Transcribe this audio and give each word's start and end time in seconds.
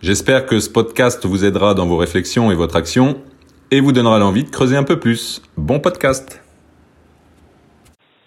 J'espère 0.00 0.46
que 0.46 0.60
ce 0.60 0.72
podcast 0.72 1.26
vous 1.26 1.44
aidera 1.44 1.74
dans 1.74 1.84
vos 1.84 1.96
réflexions 1.96 2.52
et 2.52 2.54
votre 2.54 2.76
action 2.76 3.16
et 3.72 3.80
vous 3.80 3.90
donnera 3.90 4.20
l'envie 4.20 4.44
de 4.44 4.48
creuser 4.48 4.76
un 4.76 4.84
peu 4.84 5.00
plus. 5.00 5.42
Bon 5.56 5.80
podcast 5.80 6.40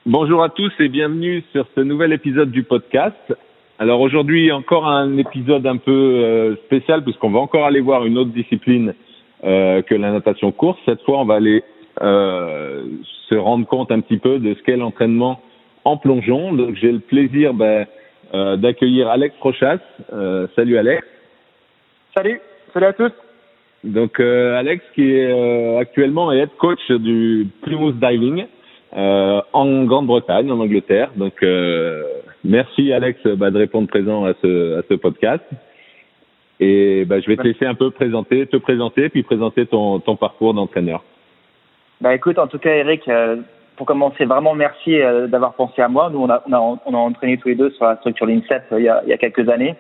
Bonjour 0.05 0.43
à 0.43 0.49
tous 0.49 0.73
et 0.79 0.89
bienvenue 0.89 1.45
sur 1.53 1.65
ce 1.73 1.79
nouvel 1.79 2.11
épisode 2.11 2.51
du 2.51 2.63
podcast. 2.63 3.15
Alors 3.79 4.01
aujourd'hui 4.01 4.51
encore 4.51 4.85
un 4.85 5.17
épisode 5.17 5.65
un 5.65 5.77
peu 5.77 5.93
euh, 5.93 6.55
spécial 6.65 7.05
puisqu'on 7.05 7.31
va 7.31 7.39
encore 7.39 7.65
aller 7.65 7.79
voir 7.79 8.05
une 8.05 8.17
autre 8.17 8.31
discipline 8.31 8.93
euh, 9.45 9.81
que 9.81 9.95
la 9.95 10.11
natation 10.11 10.51
course. 10.51 10.77
Cette 10.83 11.01
fois 11.03 11.19
on 11.19 11.25
va 11.25 11.35
aller 11.35 11.63
euh, 12.01 12.83
se 13.29 13.35
rendre 13.35 13.65
compte 13.65 13.93
un 13.93 14.01
petit 14.01 14.17
peu 14.17 14.39
de 14.39 14.55
ce 14.55 14.63
qu'est 14.63 14.75
l'entraînement 14.75 15.39
en 15.85 15.95
plongeon. 15.95 16.51
Donc 16.51 16.75
j'ai 16.75 16.91
le 16.91 16.99
plaisir 16.99 17.53
ben, 17.53 17.85
d'accueillir 18.33 19.07
Alex 19.07 19.33
Rochas. 19.39 19.79
Salut 20.53 20.77
Alex. 20.77 21.01
Salut, 22.13 22.41
salut 22.73 22.87
à 22.87 22.93
tous. 22.93 23.11
Donc 23.85 24.19
euh, 24.19 24.59
Alex 24.59 24.83
qui 24.93 25.15
est 25.15 25.31
euh, 25.31 25.79
actuellement 25.79 26.31
head 26.31 26.49
coach 26.57 26.91
du 26.91 27.47
Plymouth 27.61 27.97
Diving 27.99 28.47
euh, 28.97 29.41
en 29.53 29.85
Grande-Bretagne, 29.85 30.51
en 30.51 30.59
Angleterre. 30.59 31.11
Donc 31.15 31.43
merci 32.43 32.91
Alex 32.91 33.25
bah, 33.25 33.49
de 33.49 33.57
répondre 33.57 33.87
présent 33.87 34.25
à 34.25 34.33
ce, 34.41 34.79
à 34.79 34.81
ce 34.89 34.95
podcast. 34.95 35.43
Et 36.59 37.05
bah, 37.05 37.21
je 37.21 37.27
vais 37.27 37.37
te 37.37 37.43
laisser 37.43 37.65
un 37.65 37.75
peu 37.75 37.91
présenter, 37.91 38.45
te 38.45 38.57
présenter, 38.57 39.07
puis 39.07 39.23
présenter 39.23 39.65
ton, 39.65 39.99
ton 39.99 40.17
parcours 40.17 40.53
d'entraîneur. 40.53 41.03
Bah 42.01 42.13
écoute, 42.13 42.37
en 42.37 42.47
tout 42.47 42.59
cas 42.59 42.75
Eric, 42.75 43.09
pour 43.77 43.87
commencer, 43.87 44.25
vraiment 44.25 44.53
merci 44.53 44.99
d'avoir 45.29 45.53
pensé 45.53 45.81
à 45.81 45.87
moi. 45.87 46.09
Nous, 46.11 46.19
on 46.19 46.29
a, 46.29 46.43
on 46.45 46.53
a, 46.53 46.79
on 46.85 46.93
a 46.93 46.97
entraîné 46.97 47.37
tous 47.37 47.47
les 47.47 47.55
deux 47.55 47.71
sur 47.71 47.85
la 47.85 47.95
structure 47.95 48.25
l'INSEP 48.25 48.63
il, 48.73 48.83
y 48.83 48.89
a, 48.89 49.01
il 49.05 49.09
y 49.09 49.13
a 49.13 49.17
quelques 49.17 49.47
années. 49.47 49.75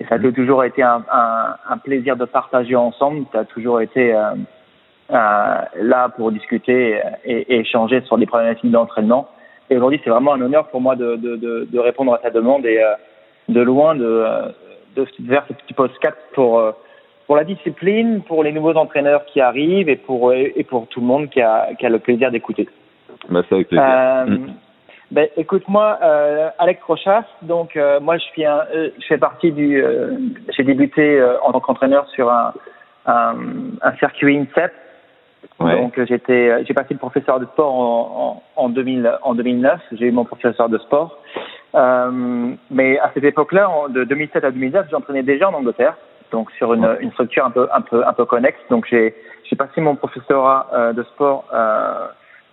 Et 0.00 0.04
ça 0.04 0.16
a 0.16 0.18
toujours 0.18 0.64
été 0.64 0.82
un, 0.82 1.02
un, 1.10 1.56
un 1.68 1.78
plaisir 1.78 2.16
de 2.16 2.24
partager 2.24 2.76
ensemble. 2.76 3.24
Tu 3.30 3.36
as 3.38 3.44
toujours 3.44 3.80
été 3.80 4.14
euh, 4.14 4.34
euh, 5.10 5.56
là 5.80 6.08
pour 6.10 6.32
discuter 6.32 7.00
et, 7.24 7.54
et, 7.54 7.60
échanger 7.60 8.02
sur 8.02 8.18
des 8.18 8.26
problématiques 8.26 8.70
d'entraînement. 8.70 9.28
Et 9.70 9.76
aujourd'hui, 9.76 10.00
c'est 10.04 10.10
vraiment 10.10 10.34
un 10.34 10.40
honneur 10.40 10.68
pour 10.68 10.80
moi 10.80 10.96
de, 10.96 11.16
de, 11.16 11.36
de, 11.36 11.68
de 11.70 11.78
répondre 11.78 12.12
à 12.12 12.18
ta 12.18 12.30
demande 12.30 12.66
et 12.66 12.78
euh, 12.78 12.94
de 13.48 13.60
loin 13.60 13.94
de, 13.94 14.24
de 14.96 15.06
faire 15.28 15.44
ce 15.48 15.54
petit 15.54 15.74
podcast 15.74 16.16
pour, 16.34 16.58
euh, 16.58 16.72
pour 17.26 17.36
la 17.36 17.44
discipline, 17.44 18.22
pour 18.22 18.42
les 18.44 18.52
nouveaux 18.52 18.74
entraîneurs 18.74 19.24
qui 19.26 19.40
arrivent 19.40 19.88
et 19.88 19.96
pour, 19.96 20.32
et 20.32 20.64
pour 20.68 20.88
tout 20.88 21.00
le 21.00 21.06
monde 21.06 21.30
qui 21.30 21.40
a, 21.40 21.68
qui 21.78 21.86
a 21.86 21.88
le 21.88 21.98
plaisir 21.98 22.30
d'écouter. 22.30 22.68
Bah, 23.28 23.42
c'est 23.48 23.54
avec 23.54 23.68
plaisir. 23.68 23.86
Euh, 23.86 24.26
mmh. 24.26 24.54
Ben, 25.12 25.28
écoute, 25.36 25.62
moi, 25.68 25.98
euh, 26.02 26.48
Alex 26.58 26.82
Rochas, 26.82 27.24
donc 27.42 27.76
euh, 27.76 28.00
moi, 28.00 28.18
je, 28.18 28.24
suis 28.24 28.44
un, 28.44 28.64
euh, 28.74 28.90
je 28.98 29.06
fais 29.06 29.18
partie 29.18 29.52
du. 29.52 29.82
Euh, 29.82 30.16
j'ai 30.48 30.64
débuté 30.64 31.20
euh, 31.20 31.36
en 31.42 31.52
tant 31.52 31.60
qu'entraîneur 31.60 32.08
sur 32.08 32.28
un, 32.30 32.52
un, 33.06 33.36
un 33.82 33.96
circuit 33.98 34.36
INSEP. 34.36 34.72
Ouais. 35.60 35.80
Donc 35.80 35.98
j'étais, 36.06 36.64
j'ai 36.64 36.74
passé 36.74 36.88
le 36.92 36.98
professeur 36.98 37.38
de 37.38 37.46
sport 37.46 37.72
en, 37.72 38.42
en, 38.56 38.64
en, 38.64 38.68
2000, 38.68 39.18
en 39.22 39.34
2009. 39.34 39.80
J'ai 39.92 40.06
eu 40.06 40.12
mon 40.12 40.24
professeur 40.24 40.68
de 40.68 40.78
sport. 40.78 41.22
mais 42.70 42.98
à 42.98 43.10
cette 43.14 43.24
époque-là, 43.24 43.70
de 43.90 44.02
2007 44.02 44.44
à 44.44 44.50
2009, 44.50 44.88
j'entraînais 44.90 45.22
déjà 45.22 45.48
en 45.48 45.54
Angleterre, 45.54 45.96
donc 46.32 46.50
sur 46.52 46.74
une, 46.74 46.96
une 47.00 47.12
structure 47.12 47.46
un 47.46 47.52
peu, 47.52 47.68
un 47.72 47.80
peu, 47.80 48.04
un 48.04 48.12
peu 48.12 48.24
connexe. 48.24 48.58
Donc 48.70 48.86
j'ai, 48.90 49.14
j'ai 49.44 49.54
passé 49.54 49.80
mon 49.80 49.94
professorat 49.94 50.92
de 50.94 51.02
sport 51.04 51.44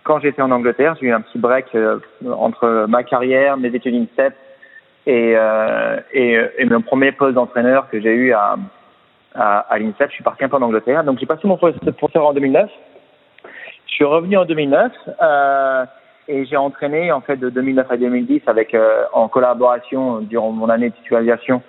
quand 0.04 0.20
j'étais 0.20 0.42
en 0.42 0.50
Angleterre, 0.50 0.94
j'ai 1.00 1.08
eu 1.08 1.12
un 1.12 1.22
petit 1.22 1.38
break 1.38 1.74
euh, 1.74 1.98
entre 2.38 2.86
ma 2.88 3.02
carrière, 3.02 3.56
mes 3.56 3.68
études 3.68 3.94
INSEP 3.94 4.34
et, 5.06 5.34
euh, 5.36 5.98
et, 6.12 6.38
et, 6.58 6.64
mon 6.66 6.82
premier 6.82 7.12
poste 7.12 7.34
d'entraîneur 7.34 7.88
que 7.90 8.00
j'ai 8.00 8.12
eu 8.12 8.32
à, 8.32 8.56
à, 9.34 9.58
à 9.60 9.78
l'INSEP. 9.78 10.10
Je 10.10 10.14
suis 10.14 10.24
parti 10.24 10.44
un 10.44 10.48
peu 10.48 10.56
en 10.56 10.62
Angleterre. 10.62 11.04
Donc 11.04 11.18
j'ai 11.18 11.26
passé 11.26 11.48
mon 11.48 11.56
professeur 11.56 12.26
en 12.26 12.32
2009. 12.34 12.70
Je 13.86 13.92
suis 13.92 14.04
revenu 14.04 14.36
en 14.36 14.44
2009 14.44 14.92
euh, 15.22 15.84
et 16.28 16.44
j'ai 16.46 16.56
entraîné 16.56 17.12
en 17.12 17.20
fait 17.20 17.36
de 17.36 17.48
2009 17.50 17.90
à 17.90 17.96
2010 17.96 18.42
avec 18.46 18.74
euh, 18.74 19.04
en 19.12 19.28
collaboration 19.28 20.20
durant 20.20 20.52
mon 20.52 20.68
année 20.68 20.90
de 20.90 20.94
titularisation 20.94 21.62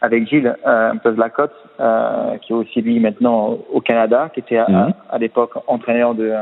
avec 0.00 0.28
Gilles 0.28 0.56
euh, 0.66 0.92
Lacotte, 1.16 1.54
euh, 1.78 2.36
qui 2.38 2.52
est 2.52 2.56
aussi 2.56 2.80
lui 2.82 2.98
maintenant 2.98 3.58
au 3.72 3.80
Canada, 3.80 4.30
qui 4.34 4.40
était 4.40 4.58
à, 4.58 4.66
Mhm. 4.68 4.92
à 5.10 5.18
l'époque 5.18 5.52
entraîneur 5.68 6.14
de 6.14 6.32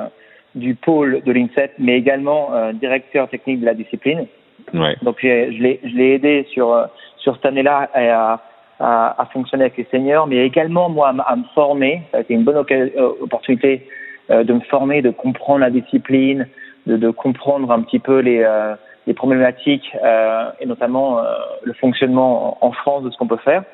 du 0.55 0.75
pôle 0.75 1.23
de 1.25 1.33
l'INSET, 1.33 1.73
mais 1.79 1.97
également 1.97 2.53
euh, 2.53 2.73
directeur 2.73 3.29
technique 3.29 3.61
de 3.61 3.67
la 3.67 3.75
discipline. 3.75 4.27
Ouais. 4.75 4.97
Donc 5.03 5.19
je 5.23 5.29
l'ai 5.63 5.81
l'ai 5.83 6.15
aidé 6.15 6.47
sur 6.53 6.73
euh, 6.73 6.87
sur 7.19 7.35
cette 7.37 7.47
année-là 7.47 7.89
à, 7.95 8.41
à, 8.81 9.23
à 9.23 9.27
fonctionner 9.27 9.65
avec 9.65 9.77
les 9.77 9.87
seniors, 9.91 10.27
mais 10.27 10.45
également 10.45 10.89
moi 10.89 11.15
à, 11.27 11.37
me 11.37 11.45
former. 11.55 12.03
Ça 12.11 12.19
a 12.19 12.21
été 12.21 12.35
une 12.35 12.45
bonne 12.45 12.57
euh, 12.71 13.13
opportunité 13.21 13.87
euh, 14.31 14.45
de 14.45 14.53
me 14.55 14.61
former, 14.61 15.03
de 15.03 15.11
comprendre 15.11 15.61
la 15.61 15.71
discipline, 15.71 16.47
de, 16.87 16.97
de 16.97 17.11
comprendre 17.11 17.71
un 17.71 17.83
petit 17.83 17.99
peu 17.99 18.19
les 18.19 18.43
euh, 18.43 18.75
les 19.07 19.15
problématiques 19.15 19.97
euh, 20.05 20.51
et 20.61 20.67
notamment 20.67 21.19
euh, 21.19 21.35
le 21.65 21.73
fonctionnement 21.75 22.59
en 22.65 22.73
France 22.73 23.03
de 23.05 23.11
ce 23.11 23.17
qu'on 23.17 23.27
peut 23.27 23.39
faire. 23.39 23.65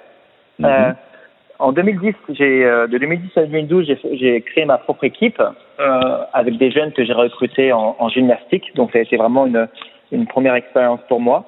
Mhm. 0.59 0.95
En 1.59 1.73
2010, 1.73 2.15
j'ai, 2.31 2.65
euh, 2.65 2.87
de 2.87 2.99
2010 2.99 3.31
à 3.37 3.43
2012, 3.45 3.97
j'ai 4.13 4.41
créé 4.43 4.65
ma 4.67 4.79
propre 4.79 5.05
équipe 5.05 5.41
euh, 5.41 6.19
avec 6.33 6.59
des 6.59 6.71
jeunes 6.71 6.93
que 6.93 7.05
j'ai 7.05 7.15
recrutés 7.15 7.73
en, 7.73 7.97
en, 7.99 8.09
gymnastique. 8.09 8.75
Donc, 8.75 8.93
ça 8.93 8.99
a 8.99 9.03
été 9.03 9.17
vraiment 9.17 9.47
une, 9.47 9.67
une 10.13 10.27
première 10.27 10.55
expérience 10.55 11.01
pour 11.09 11.21
moi. 11.21 11.45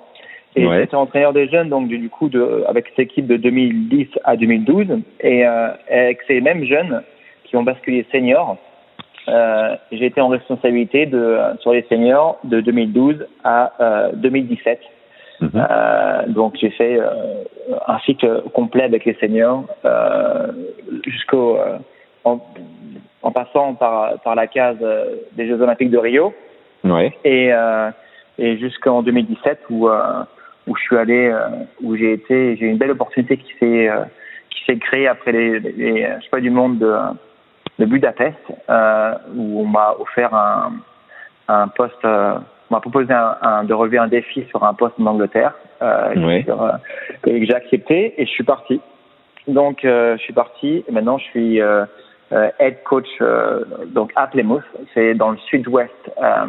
Et 0.56 0.66
j'étais 0.66 0.96
entraîneur 0.96 1.32
des 1.32 1.48
jeunes, 1.48 1.68
donc 1.68 1.88
du 1.88 2.08
coup, 2.08 2.28
de, 2.28 2.64
avec 2.66 2.86
cette 2.88 2.98
équipe 3.00 3.26
de 3.26 3.36
2010 3.36 4.08
à 4.24 4.36
2012. 4.36 4.86
Et 5.20 5.46
euh, 5.46 5.68
avec 5.90 6.20
ces 6.26 6.40
mêmes 6.40 6.64
jeunes 6.64 7.02
qui 7.44 7.56
ont 7.56 7.62
basculé 7.62 8.04
seniors, 8.10 8.56
euh, 9.28 9.76
j'ai 9.92 10.06
été 10.06 10.20
en 10.20 10.28
responsabilité 10.28 11.06
de, 11.06 11.38
sur 11.60 11.72
les 11.72 11.82
seniors 11.88 12.38
de 12.44 12.60
2012 12.60 13.26
à 13.44 13.72
euh, 13.80 14.10
2017. 14.14 14.80
Mhm. 15.40 15.50
Euh, 15.54 16.26
donc 16.28 16.56
j'ai 16.60 16.70
fait 16.70 16.98
euh, 16.98 17.44
un 17.86 17.98
cycle 18.00 18.42
complet 18.54 18.82
avec 18.84 19.04
les 19.04 19.14
seniors 19.14 19.64
euh, 19.84 20.48
jusqu'au 21.06 21.58
en, 22.24 22.40
passant 23.32 23.74
par 23.74 24.34
la 24.34 24.46
case 24.46 24.78
des 25.32 25.46
Jeux 25.46 25.60
Olympiques 25.60 25.90
de 25.90 25.98
Rio. 25.98 26.34
Et 27.24 27.52
jusqu'en 28.56 29.02
2017 29.02 29.60
où 29.70 29.88
je 30.66 30.80
suis 30.82 30.96
allé 30.96 31.34
où 31.82 31.96
j'ai 31.96 32.12
été 32.14 32.56
j'ai 32.56 32.66
une 32.66 32.78
belle 32.78 32.90
opportunité 32.90 33.36
qui 33.36 33.52
s'est 33.60 33.90
qui 34.50 34.64
s'est 34.66 34.78
créée 34.78 35.08
après 35.08 35.32
les, 35.32 35.60
les, 35.60 36.08
pas 36.30 36.40
du 36.40 36.50
monde 36.50 36.78
de 36.78 37.84
Budapest, 37.84 38.38
où 39.36 39.60
on 39.60 39.66
m'a 39.66 39.94
offert 39.98 40.34
un, 40.34 40.72
un 41.48 41.68
poste 41.68 42.06
on 42.70 42.74
m'a 42.74 42.80
proposé 42.80 43.12
un, 43.12 43.36
un, 43.42 43.64
de 43.64 43.74
relever 43.74 43.98
un 43.98 44.08
défi 44.08 44.44
sur 44.48 44.62
un 44.64 44.74
poste 44.74 44.94
en 45.00 45.06
Angleterre 45.06 45.54
euh, 45.82 46.42
sur, 46.42 46.62
euh, 46.62 46.72
et 47.26 47.40
que 47.40 47.46
j'ai 47.46 47.54
accepté 47.54 48.20
et 48.20 48.26
je 48.26 48.30
suis 48.30 48.44
parti. 48.44 48.80
Donc 49.46 49.84
euh, 49.84 50.16
je 50.16 50.22
suis 50.22 50.32
parti 50.32 50.84
et 50.86 50.92
maintenant 50.92 51.18
je 51.18 51.24
suis 51.24 51.60
euh, 51.60 51.84
euh, 52.32 52.50
head 52.58 52.82
coach 52.84 53.08
euh, 53.20 53.64
donc 53.86 54.12
à 54.16 54.26
Plymouth, 54.26 54.62
c'est 54.92 55.14
dans 55.14 55.30
le 55.30 55.38
sud-ouest 55.38 55.92
euh, 56.22 56.46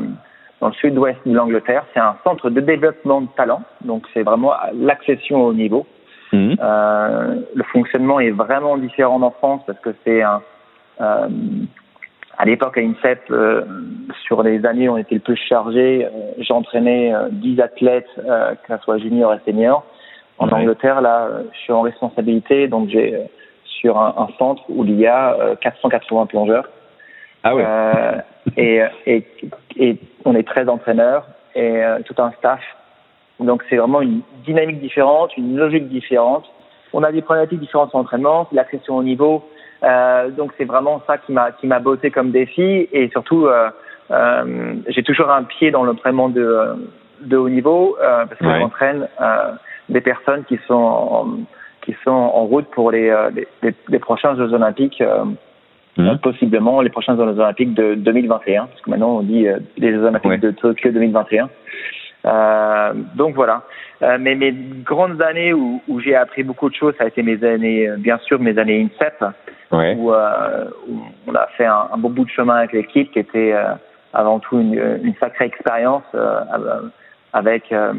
dans 0.60 0.68
le 0.68 0.74
sud-ouest 0.74 1.19
de 1.25 1.33
l'Angleterre. 1.33 1.86
C'est 1.94 2.01
un 2.01 2.18
centre 2.25 2.50
de 2.50 2.60
développement 2.60 3.22
de 3.22 3.27
talent, 3.38 3.62
donc 3.81 4.06
c'est 4.13 4.24
vraiment 4.24 4.54
l'accession 4.74 5.42
au 5.45 5.54
niveau. 5.54 5.88
Mhm. 6.33 6.57
Le 6.60 7.63
fonctionnement 7.72 8.19
est 8.19 8.31
vraiment 8.31 8.77
différent 8.77 9.22
en 9.22 9.31
France 9.31 9.62
parce 9.65 9.80
que 9.80 9.95
c'est 10.04 10.22
un 10.22 10.42
euh, 11.01 11.27
à 12.39 12.45
l'époque 12.45 12.77
à 12.77 12.81
INSEP, 12.81 13.19
euh, 13.31 13.63
sur 14.25 14.41
les 14.44 14.65
années 14.65 14.88
où 14.88 14.94
on 14.94 14.97
était 14.97 15.15
le 15.15 15.21
plus 15.21 15.36
chargé, 15.36 16.06
euh, 16.06 16.09
j'entraînais 16.39 17.13
euh, 17.13 17.27
10 17.31 17.59
athlètes, 17.59 18.07
euh, 18.18 18.56
que 18.56 18.75
ce 18.77 18.81
soit 18.83 18.97
junior 18.97 19.33
et 19.33 19.39
senior. 19.45 19.83
En 20.38 20.47
Ouais. 20.47 20.53
Angleterre, 20.53 21.01
là, 21.01 21.27
je 21.51 21.57
suis 21.59 21.74
en 21.74 21.81
responsabilité, 21.81 22.69
donc 22.69 22.88
j'ai 22.88 23.13
euh, 23.13 23.19
sur 23.65 24.00
un, 24.00 24.13
un 24.18 24.30
centre 24.38 24.63
où 24.69 24.86
il 24.86 24.97
y 24.97 25.06
a 25.06 25.33
euh, 25.33 25.56
480 25.57 26.27
plongeurs. 26.27 26.69
Ah 27.44 27.56
ouais. 27.56 27.63
Euh, 27.68 28.15
et, 28.56 28.83
et, 29.06 29.27
et 29.75 29.97
on 30.24 30.33
est 30.33 30.47
13 30.47 30.69
entraîneurs 30.69 31.25
et 31.56 31.83
euh, 31.83 32.00
tout 32.06 32.15
un 32.21 32.31
staff. 32.38 32.62
Donc 33.41 33.63
c'est 33.69 33.75
vraiment 33.75 34.00
une 34.01 34.21
dynamique 34.45 34.80
différente, 34.80 35.36
une 35.38 35.57
logique 35.57 35.89
différente. 35.89 36.45
On 36.94 37.03
a 37.03 37.12
des 37.12 37.21
problématiques 37.21 37.59
différentes 37.59 37.89
sur 37.89 37.97
l'entraînement, 38.00 38.47
l'accession 38.53 38.95
au 38.95 39.03
niveau, 39.03 39.44
Euh, 39.83 40.29
donc 40.31 40.51
c'est 40.57 40.65
vraiment 40.65 41.01
ça 41.07 41.17
qui 41.17 41.31
m'a 41.31 41.51
qui 41.51 41.65
m'a 41.67 41.79
botté 41.79 42.11
comme 42.11 42.31
défi 42.31 42.89
et 42.91 43.07
surtout 43.09 43.47
euh, 43.47 43.69
euh, 44.11 44.73
j'ai 44.87 45.03
toujours 45.03 45.29
un 45.31 45.43
pied 45.43 45.71
dans 45.71 45.83
l'entraînement 45.83 46.27
de 46.29 46.75
de 47.21 47.37
haut 47.37 47.49
niveau 47.49 47.97
euh, 48.01 48.25
parce 48.25 48.39
que 48.39 48.45
Ouais. 48.45 48.59
j'entraîne 48.59 49.07
euh, 49.21 49.51
des 49.87 50.01
personnes 50.01 50.43
qui 50.45 50.59
sont 50.67 50.73
en, 50.73 51.27
qui 51.81 51.95
sont 52.03 52.11
en 52.11 52.43
route 52.45 52.67
pour 52.71 52.91
les 52.91 53.09
euh, 53.09 53.29
les, 53.33 53.47
les, 53.63 53.73
les 53.87 53.99
prochains 53.99 54.35
Jeux 54.35 54.53
Olympiques. 54.53 55.01
euh, 55.01 55.23
Mhm. 55.97 56.19
possiblement 56.19 56.79
les 56.81 56.89
prochains 56.91 57.17
Jeux 57.17 57.23
Olympiques 57.23 57.73
de 57.73 57.93
2021, 57.95 58.67
parce 58.67 58.79
que 58.81 58.89
maintenant 58.89 59.17
on 59.17 59.21
dit 59.21 59.45
les 59.77 59.91
Jeux 59.91 60.03
Olympiques 60.05 60.31
Ouais. 60.31 60.37
de 60.37 60.51
Tokyo 60.51 60.91
2021. 60.91 61.49
Euh, 62.25 62.94
donc 63.16 63.36
voilà. 63.36 63.63
Euh, 64.01 64.18
mais 64.19 64.36
mes 64.36 64.51
grandes 64.51 65.21
années 65.21 65.54
où, 65.54 65.81
où 65.88 66.00
j'ai 66.00 66.16
appris 66.16 66.44
beaucoup 66.44 66.69
de 66.69 66.75
choses, 66.75 66.94
ça 66.98 67.06
a 67.06 67.07
été 67.07 67.24
mes 67.24 67.44
années, 67.44 67.88
euh, 67.88 67.95
bien 67.98 68.18
sûr, 68.19 68.39
mes 68.39 68.57
années 68.57 68.81
INSEP, 68.81 69.24
Ouais. 69.71 69.95
où, 70.00 70.12
euh, 70.12 70.66
où 70.89 71.00
on 71.27 71.36
a 71.36 71.45
fait 71.56 71.66
un, 71.66 71.89
un 71.94 71.98
beau 71.98 72.10
bout 72.10 72.25
de 72.25 72.30
chemin 72.30 72.56
avec 72.56 72.74
l'équipe, 72.74 73.12
qui 73.12 73.19
était 73.19 73.54
euh, 73.54 73.66
avant 74.13 74.39
tout 74.39 74.60
une, 74.60 75.00
une 75.04 75.13
sacrée 75.19 75.45
expérience 75.45 76.04
euh, 76.16 76.39
avec 77.33 77.71
euh, 77.71 77.94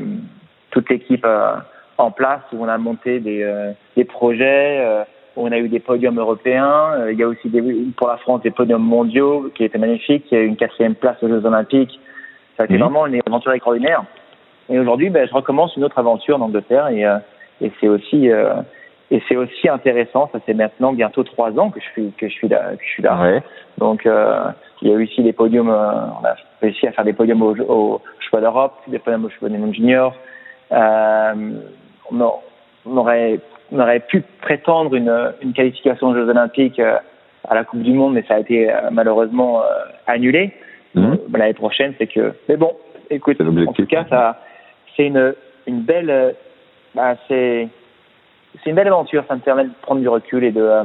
toute 0.71 0.91
l'équipe 0.91 1.25
euh, 1.25 1.53
en 1.97 2.11
place, 2.11 2.41
où 2.53 2.65
on 2.65 2.69
a 2.69 2.77
monté 2.77 3.21
des, 3.21 3.43
euh, 3.43 3.71
des 3.97 4.05
projets. 4.05 4.85
euh, 4.85 5.05
où 5.37 5.47
on 5.47 5.53
a 5.53 5.59
eu 5.59 5.69
des 5.69 5.79
podiums 5.79 6.19
européens. 6.19 7.07
Il 7.09 7.17
y 7.17 7.23
a 7.23 7.29
aussi 7.29 7.49
des, 7.49 7.63
pour 7.97 8.09
la 8.09 8.17
France 8.17 8.43
des 8.43 8.51
podiums 8.51 8.83
mondiaux 8.83 9.51
qui 9.55 9.63
étaient 9.63 9.79
magnifiques. 9.79 10.27
Il 10.33 10.35
y 10.37 10.41
a 10.41 10.45
eu 10.45 10.47
une 10.47 10.57
quatrième 10.57 10.97
place 10.97 11.23
aux 11.23 11.29
Jeux 11.29 11.47
Olympiques. 11.47 12.01
Ça 12.61 12.65
a 12.65 12.67
été 12.67 12.75
Mhm. 12.75 12.83
vraiment 12.83 13.07
une 13.07 13.23
aventure 13.27 13.53
extraordinaire. 13.53 14.05
Et 14.69 14.79
aujourd'hui, 14.79 15.09
ben, 15.09 15.27
je 15.27 15.33
recommence 15.33 15.75
une 15.77 15.85
autre 15.85 15.99
aventure 15.99 16.37
en 16.37 16.43
Angleterre 16.43 16.89
et, 16.89 17.07
euh, 17.07 17.17
et 17.63 17.73
c'est 17.81 17.89
aussi 17.89 18.31
euh, 18.31 18.53
et 19.11 19.23
c'est 19.27 19.37
aussi 19.37 19.67
intéressant. 19.67 20.29
Ça 20.31 20.41
fait 20.41 20.53
maintenant 20.53 20.93
bientôt 20.93 21.23
trois 21.25 21.59
ans 21.59 21.71
que 21.71 21.81
je 21.81 21.87
suis 21.87 22.13
que 22.19 22.29
je 22.29 22.35
suis 22.35 22.49
là. 22.49 22.73
Que 22.77 22.85
je 22.85 22.91
suis 22.91 23.03
là. 23.03 23.19
Ouais. 23.19 23.43
Donc 23.79 24.05
euh, 24.05 24.51
il 24.83 24.89
y 24.89 24.93
a 24.93 24.95
eu 24.99 25.05
aussi 25.05 25.23
des 25.23 25.33
podiums. 25.33 25.71
euh, 25.71 26.21
on 26.21 26.25
a 26.27 26.35
réussi 26.61 26.87
à 26.87 26.93
faire 26.93 27.07
des 27.07 27.15
podiums 27.15 27.41
au, 27.41 27.57
au 27.57 28.03
Choix 28.29 28.43
d'Europe, 28.43 28.75
des 28.89 28.99
podiums 28.99 29.25
au 29.25 29.31
Choix 29.31 29.49
du 29.49 29.57
monde 29.57 29.73
junior. 29.75 30.15
Euh, 30.71 31.33
on, 32.13 32.97
aurait 32.99 33.41
on 33.73 33.81
aurait 33.81 34.01
pu 34.01 34.23
prétendre 34.43 34.95
une, 34.95 35.33
une 35.43 35.55
qualification 35.55 36.09
aux 36.09 36.15
Jeux 36.15 36.29
Olympiques 36.29 36.79
à 37.49 37.55
la 37.55 37.65
Coupe 37.65 37.81
du 37.83 37.93
Monde, 37.95 38.13
mais 38.13 38.25
ça 38.29 38.35
a 38.35 38.39
été 38.41 38.71
malheureusement 38.93 39.63
annulé. 40.07 40.53
Mhm. 40.95 41.13
Euh, 41.13 41.39
L'année 41.39 41.55
prochaine, 41.55 41.95
c'est 41.99 42.07
que. 42.07 42.33
Mais 42.49 42.57
bon, 42.57 42.73
écoute, 43.11 43.41
en 43.41 43.73
tout 43.73 43.87
cas, 43.87 44.05
ça, 44.09 44.41
c'est 44.97 45.07
une, 45.07 45.35
une 45.67 45.83
belle, 45.83 46.11
euh, 46.11 46.33
bah, 46.95 47.15
c'est, 47.29 47.69
c'est 48.63 48.71
une 48.71 48.77
belle 48.77 48.89
aventure. 48.89 49.25
Ça 49.29 49.37
me 49.37 49.41
permet 49.41 49.65
de 49.65 49.71
prendre 49.83 50.01
du 50.01 50.09
recul 50.09 50.45
et 50.45 50.51
de, 50.51 50.61
euh, 50.61 50.85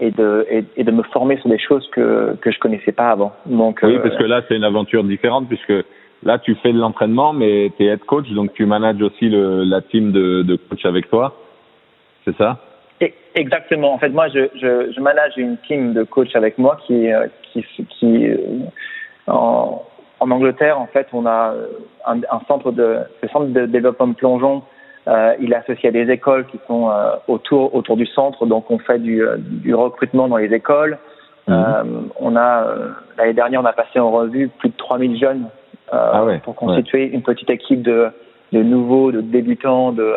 et 0.00 0.10
de, 0.10 0.46
et, 0.50 0.64
et 0.76 0.84
de 0.84 0.90
me 0.90 1.02
former 1.02 1.36
sur 1.38 1.48
des 1.50 1.58
choses 1.58 1.88
que 1.90 2.36
que 2.40 2.50
je 2.50 2.58
connaissais 2.58 2.92
pas 2.92 3.10
avant. 3.10 3.32
Donc, 3.46 3.80
Oui, 3.82 3.96
euh, 3.96 4.00
parce 4.00 4.16
que 4.16 4.24
là, 4.24 4.42
c'est 4.48 4.56
une 4.56 4.64
aventure 4.64 5.04
différente 5.04 5.48
puisque 5.48 5.74
là, 6.22 6.38
tu 6.38 6.54
fais 6.56 6.72
de 6.72 6.78
l'entraînement, 6.78 7.32
mais 7.32 7.70
tu 7.76 7.84
es 7.84 7.88
head 7.88 8.00
coach, 8.00 8.28
donc 8.30 8.52
tu 8.54 8.64
manages 8.66 9.02
aussi 9.02 9.28
le, 9.28 9.64
la 9.64 9.82
team 9.82 10.12
de, 10.12 10.42
de 10.42 10.56
coach 10.56 10.84
avec 10.84 11.10
toi. 11.10 11.34
C'est 12.24 12.36
ça? 12.36 12.58
Exactement. 13.34 13.92
En 13.92 13.98
fait, 13.98 14.08
moi, 14.08 14.26
je, 14.28 14.48
je, 14.56 14.92
je 14.92 15.00
manage 15.00 15.34
une 15.36 15.56
team 15.58 15.92
de 15.92 16.02
coachs 16.02 16.34
avec 16.34 16.58
moi 16.58 16.76
qui, 16.84 17.08
qui, 17.52 17.64
qui 17.88 18.26
en, 19.28 19.82
en 20.20 20.30
Angleterre, 20.30 20.80
en 20.80 20.86
fait, 20.86 21.06
on 21.12 21.26
a 21.26 21.54
un, 22.06 22.16
un 22.30 22.40
centre 22.48 22.72
de, 22.72 22.98
le 23.22 23.28
centre 23.28 23.46
de 23.46 23.66
développement 23.66 24.08
de 24.08 24.14
plongeon. 24.14 24.62
Euh, 25.06 25.34
il 25.40 25.52
est 25.52 25.56
associé 25.56 25.88
à 25.88 25.92
des 25.92 26.10
écoles 26.10 26.46
qui 26.46 26.58
sont 26.66 26.90
euh, 26.90 27.12
autour, 27.28 27.74
autour 27.74 27.96
du 27.96 28.06
centre, 28.06 28.44
donc 28.46 28.70
on 28.70 28.78
fait 28.78 28.98
du, 28.98 29.22
euh, 29.22 29.36
du 29.38 29.74
recrutement 29.74 30.28
dans 30.28 30.36
les 30.36 30.52
écoles. 30.52 30.98
Mhm. 31.46 31.54
Euh, 31.54 31.84
on 32.20 32.36
a 32.36 32.64
euh, 32.64 32.88
l'année 33.16 33.32
dernière, 33.32 33.62
on 33.62 33.64
a 33.64 33.72
passé 33.72 33.98
en 34.00 34.10
revue 34.10 34.48
plus 34.58 34.68
de 34.68 34.76
3000 34.76 35.18
jeunes 35.18 35.44
euh, 35.94 36.10
Ah 36.12 36.24
ouais, 36.24 36.38
pour 36.38 36.54
constituer 36.56 37.04
une 37.06 37.22
petite 37.22 37.48
équipe 37.48 37.80
de, 37.82 38.10
de 38.52 38.62
nouveaux, 38.62 39.10
de 39.12 39.22
débutants, 39.22 39.92
de 39.92 40.02
euh, 40.02 40.16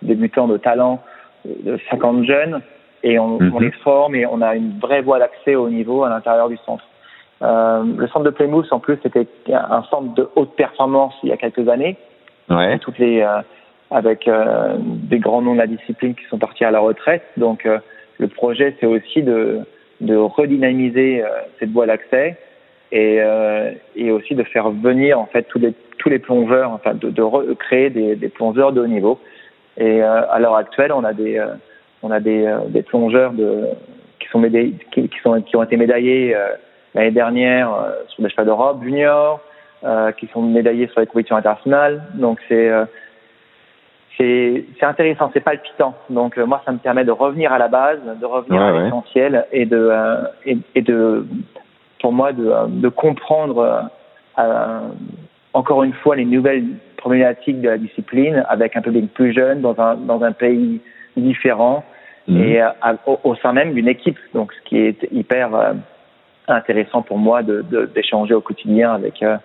débutants, 0.00 0.48
de 0.48 0.56
talents, 0.56 1.00
de 1.44 1.78
50 1.90 2.24
jeunes, 2.24 2.62
et 3.02 3.18
on, 3.18 3.38
Mhm. 3.38 3.52
on 3.54 3.58
les 3.58 3.72
forme 3.72 4.14
et 4.14 4.24
on 4.24 4.40
a 4.40 4.54
une 4.54 4.78
vraie 4.78 5.02
voie 5.02 5.18
d'accès 5.18 5.54
au 5.54 5.68
niveau 5.68 6.04
à 6.04 6.08
l'intérieur 6.08 6.48
du 6.48 6.56
centre. 6.64 6.84
Euh, 7.42 7.82
le 7.96 8.06
centre 8.08 8.24
de 8.24 8.30
Plymouth, 8.30 8.66
en 8.70 8.80
plus, 8.80 8.98
c'était 9.02 9.26
un 9.52 9.82
centre 9.84 10.14
de 10.14 10.28
haute 10.36 10.54
performance 10.56 11.14
il 11.22 11.30
y 11.30 11.32
a 11.32 11.36
quelques 11.36 11.68
années 11.68 11.96
Ouais. 12.50 12.78
toutes 12.80 12.98
les 12.98 13.20
euh, 13.22 13.40
avec 13.92 14.26
euh, 14.26 14.74
des 14.78 15.20
grands 15.20 15.40
noms 15.40 15.54
de 15.54 15.58
la 15.60 15.68
discipline 15.68 16.14
qui 16.16 16.24
sont 16.24 16.38
partis 16.38 16.64
à 16.64 16.72
la 16.72 16.80
retraite. 16.80 17.22
Donc 17.36 17.64
euh, 17.64 17.78
le 18.18 18.26
projet 18.26 18.74
c'est 18.80 18.86
aussi 18.86 19.22
de 19.22 19.60
de 20.00 20.16
redynamiser 20.16 21.22
euh, 21.22 21.28
cette 21.60 21.70
voie 21.70 21.86
d'accès 21.86 22.36
et 22.90 23.18
euh, 23.20 23.70
et 23.94 24.10
aussi 24.10 24.34
de 24.34 24.42
faire 24.42 24.70
venir 24.70 25.20
en 25.20 25.26
fait 25.26 25.44
tous 25.44 25.60
les 25.60 25.72
tous 25.98 26.08
les 26.08 26.18
plongeurs, 26.18 26.72
enfin 26.72 26.94
de, 26.94 27.08
de 27.10 27.22
recréer 27.22 27.90
des, 27.90 28.16
des 28.16 28.28
plongeurs 28.28 28.72
de 28.72 28.80
haut 28.80 28.86
niveau. 28.88 29.20
Et 29.76 30.02
euh, 30.02 30.22
à 30.28 30.40
l'heure 30.40 30.56
actuelle, 30.56 30.92
on 30.92 31.04
a 31.04 31.12
des 31.12 31.38
euh, 31.38 31.54
on 32.02 32.10
a 32.10 32.18
des, 32.18 32.46
euh, 32.46 32.58
des 32.68 32.82
plongeurs 32.82 33.32
de 33.32 33.66
qui 34.18 34.28
sont 34.28 34.40
médaillés, 34.40 34.74
qui, 34.92 35.08
qui 35.08 35.18
sont 35.22 35.40
qui 35.42 35.54
ont 35.56 35.62
été 35.62 35.76
médaillés 35.76 36.34
euh, 36.34 36.48
l'année 36.94 37.10
dernière 37.10 37.72
euh, 37.72 37.90
sur 38.08 38.22
les 38.22 38.30
Chevals 38.30 38.46
d'Europe 38.46 38.82
juniors, 38.82 39.40
euh, 39.84 40.12
qui 40.12 40.26
sont 40.28 40.42
médaillés 40.42 40.88
sur 40.88 41.00
les 41.00 41.06
compétitions 41.06 41.36
internationales. 41.36 42.02
Donc 42.14 42.38
c'est 42.48 42.68
euh, 42.68 42.84
c'est 44.18 44.64
c'est 44.78 44.86
intéressant, 44.86 45.30
c'est 45.32 45.40
palpitant. 45.40 45.94
Donc 46.10 46.36
euh, 46.36 46.46
moi, 46.46 46.62
ça 46.64 46.72
me 46.72 46.78
permet 46.78 47.04
de 47.04 47.12
revenir 47.12 47.52
à 47.52 47.58
la 47.58 47.68
base, 47.68 47.98
de 48.20 48.26
revenir 48.26 48.60
Ouais, 48.60 48.66
à 48.68 48.72
ouais. 48.72 48.84
l'essentiel 48.84 49.46
et 49.52 49.66
de 49.66 49.76
euh, 49.90 50.22
et, 50.44 50.58
et 50.74 50.82
de 50.82 51.24
pour 52.00 52.12
moi 52.12 52.32
de, 52.32 52.52
de 52.68 52.88
comprendre 52.88 53.90
euh, 54.38 54.78
encore 55.52 55.82
une 55.84 55.92
fois 55.92 56.16
les 56.16 56.24
nouvelles 56.24 56.64
problématiques 56.96 57.60
de 57.60 57.68
la 57.68 57.78
discipline 57.78 58.44
avec 58.48 58.76
un 58.76 58.82
public 58.82 59.12
plus 59.14 59.32
jeune 59.32 59.60
dans 59.60 59.78
un 59.80 59.94
dans 59.96 60.22
un 60.22 60.32
pays 60.32 60.80
différent 61.16 61.84
Mhm. 62.28 62.42
et 62.42 62.60
à- 62.60 62.74
au, 63.06 63.18
au 63.24 63.34
sein 63.36 63.52
même 63.54 63.72
d'une 63.72 63.88
équipe. 63.88 64.18
Donc, 64.34 64.52
ce 64.52 64.60
qui 64.68 64.78
est 64.78 65.08
hyper 65.10 65.54
euh, 65.54 65.72
intéressant 66.54 67.02
pour 67.02 67.18
moi 67.18 67.42
de 67.42 67.62
de- 67.62 67.86
d'échanger 67.86 68.34
au 68.34 68.40
quotidien 68.40 68.92
avec 68.92 69.22
euh, 69.22 69.36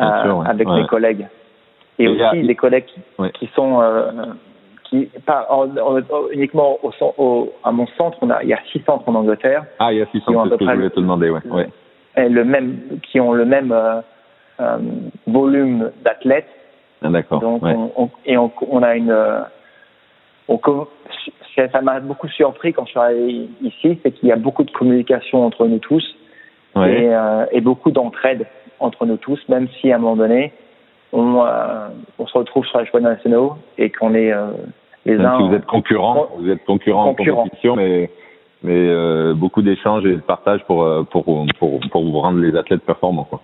euh, 0.00 0.22
sûr, 0.22 0.38
ouais. 0.38 0.46
avec 0.48 0.68
Ouais. 0.68 0.80
mes 0.82 0.86
collègues 0.86 1.26
et 1.98 2.04
Et 2.04 2.08
aussi 2.08 2.22
a- 2.22 2.32
des 2.34 2.54
collègues 2.54 2.86
qui, 2.86 3.00
Ouais. 3.18 3.30
qui 3.32 3.46
sont 3.54 3.80
euh, 3.80 4.10
qui 4.84 5.06
pas 5.26 5.46
en- 5.50 5.76
en- 5.76 6.28
uniquement 6.32 6.78
au, 6.82 6.90
cen- 6.90 7.14
au- 7.18 7.52
à 7.64 7.72
mon 7.72 7.86
centre. 7.98 8.18
On 8.22 8.30
a 8.30 8.42
il 8.42 8.48
y 8.48 8.54
a 8.54 8.58
six 8.70 8.80
centres 8.84 9.08
en 9.08 9.14
Angleterre 9.14 9.64
Ah, 9.78 9.92
il 9.92 9.98
y 9.98 10.02
a 10.02 10.06
600, 10.06 10.32
Qui 10.32 10.36
ont 10.36 10.40
à 10.40 10.44
c'est 10.44 10.50
ce 10.50 10.56
que 10.58 10.64
je 10.66 10.70
voulais 10.74 10.90
te 10.90 11.00
demander, 11.00 11.30
ouais. 11.30 11.40
le 12.16 12.44
même 12.44 12.78
qui 13.02 13.20
ont 13.20 13.32
le 13.32 13.44
même 13.44 13.72
euh, 13.72 14.00
volume 15.26 15.90
d'athlètes. 16.04 16.48
Ah, 17.02 17.08
D'accord. 17.08 17.40
Donc 17.40 17.62
ouais. 17.62 17.74
on, 17.74 17.90
on- 18.04 18.10
et 18.26 18.36
on, 18.36 18.50
on 18.70 18.82
a 18.82 18.94
une 18.96 19.16
on 20.48 20.58
ça 21.72 21.80
m'a 21.82 22.00
beaucoup 22.00 22.28
surpris 22.28 22.72
quand 22.72 22.84
je 22.86 22.90
suis 22.90 22.98
arrivé 23.00 23.48
ici, 23.62 23.98
c'est 24.02 24.12
qu'il 24.12 24.28
y 24.28 24.32
a 24.32 24.36
beaucoup 24.36 24.64
de 24.64 24.70
communication 24.70 25.44
entre 25.44 25.66
nous 25.66 25.78
tous 25.78 26.02
Ouais. 26.74 27.04
et, 27.04 27.14
euh, 27.14 27.44
et 27.52 27.60
beaucoup 27.60 27.90
d'entraide 27.90 28.46
entre 28.80 29.06
nous 29.06 29.16
tous, 29.16 29.40
même 29.48 29.68
si 29.80 29.92
à 29.92 29.96
un 29.96 29.98
moment 29.98 30.16
donné 30.16 30.52
on, 31.12 31.42
euh, 31.42 31.88
on 32.18 32.26
se 32.26 32.36
retrouve 32.36 32.64
sur 32.66 32.80
les 32.80 32.86
choix 32.86 33.00
nationaux 33.00 33.54
et 33.78 33.90
qu'on 33.90 34.14
est 34.14 34.32
euh, 34.32 34.52
les 35.04 35.16
Même 35.16 35.26
uns 35.26 35.36
si 35.38 35.48
vous 35.48 35.54
êtes 35.54 35.66
concurrents, 35.66 36.28
vous 36.38 36.48
êtes 36.48 36.64
concurrents 36.64 37.06
en 37.06 37.14
compétition, 37.14 37.76
mais 37.76 38.10
mais 38.62 38.88
euh, 38.88 39.34
beaucoup 39.34 39.60
d'échanges 39.60 40.06
et 40.06 40.14
de 40.14 40.20
partage 40.20 40.64
pour, 40.64 40.84
euh, 40.84 41.02
pour 41.02 41.24
pour 41.58 41.80
pour 41.90 42.04
vous 42.04 42.20
rendre 42.20 42.38
les 42.38 42.56
athlètes 42.56 42.82
performants, 42.82 43.24
quoi. 43.24 43.40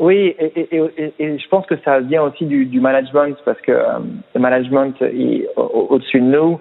Oui, 0.00 0.34
et, 0.40 0.52
et, 0.56 0.82
et, 0.98 1.12
et 1.20 1.38
je 1.38 1.48
pense 1.48 1.66
que 1.66 1.76
ça 1.84 2.00
vient 2.00 2.24
aussi 2.24 2.46
du, 2.46 2.66
du 2.66 2.80
management 2.80 3.36
parce 3.44 3.60
que 3.60 3.70
euh, 3.70 4.00
le 4.34 4.40
management 4.40 4.92
au-dessus 5.56 6.20
de 6.20 6.26
nous, 6.26 6.58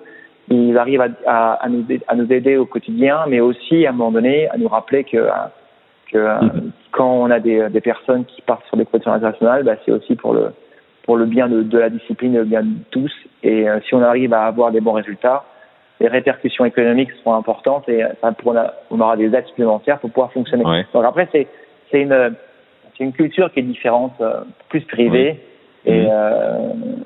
il 0.50 0.78
arrive 0.78 1.02
à, 1.02 1.08
à, 1.25 1.54
à, 1.54 1.68
nous, 1.68 1.84
à 2.08 2.16
nous 2.16 2.32
aider 2.32 2.58
au 2.58 2.68
quotidien, 2.68 3.22
mais 3.28 3.40
aussi 3.40 3.88
à 3.88 3.90
un 3.90 3.94
moment 3.94 4.12
donné 4.12 4.48
à 4.50 4.58
nous 4.58 4.68
rappeler 4.68 5.04
que, 5.04 5.18
euh, 6.15 6.39
Mhm. 6.41 6.72
quand 6.91 7.12
on 7.12 7.29
a 7.32 7.39
des, 7.39 7.70
des 7.70 7.82
personnes 7.82 8.25
qui 8.25 8.41
partent 8.41 8.65
sur 8.67 8.77
des 8.77 8.86
compétitions 8.86 9.13
internationales, 9.13 9.63
bah, 9.63 9.75
c'est 9.86 9.91
aussi 9.91 10.15
pour 10.15 10.34
le 10.34 10.51
pour 11.05 11.17
le 11.17 11.25
bien 11.25 11.50
de, 11.50 11.63
de 11.63 11.77
la 11.77 11.89
discipline, 11.89 12.34
le 12.38 12.46
bien 12.46 12.63
de 12.63 12.70
tous. 12.89 13.12
Et 13.43 13.67
euh, 13.70 13.79
si 13.86 13.93
on 13.93 14.01
arrive 14.01 14.34
à 14.34 14.46
avoir 14.46 14.72
des 14.72 14.79
bons 14.79 14.93
résultats, 14.93 15.43
les 16.00 16.08
répercussions 16.08 16.63
économiques 16.63 17.12
seront 17.20 17.34
importantes 17.36 17.89
et 17.89 18.03
pour, 18.38 18.55
on, 18.89 19.00
aura 19.01 19.17
des 19.17 19.25
aides 19.36 19.46
supplémentaires 19.48 20.00
pour 20.00 20.12
pouvoir 20.12 20.32
fonctionner. 20.32 20.63
Ouais. 20.65 20.86
Donc 20.93 21.03
après, 21.03 21.27
c'est 21.32 21.48
une 23.01 23.12
culture 23.12 23.51
qui 23.51 23.60
est 23.60 23.63
différente, 23.63 24.13
euh, 24.22 24.41
plus 24.70 24.82
privée, 24.86 25.41
et 25.86 26.03
Mhm. 26.03 27.03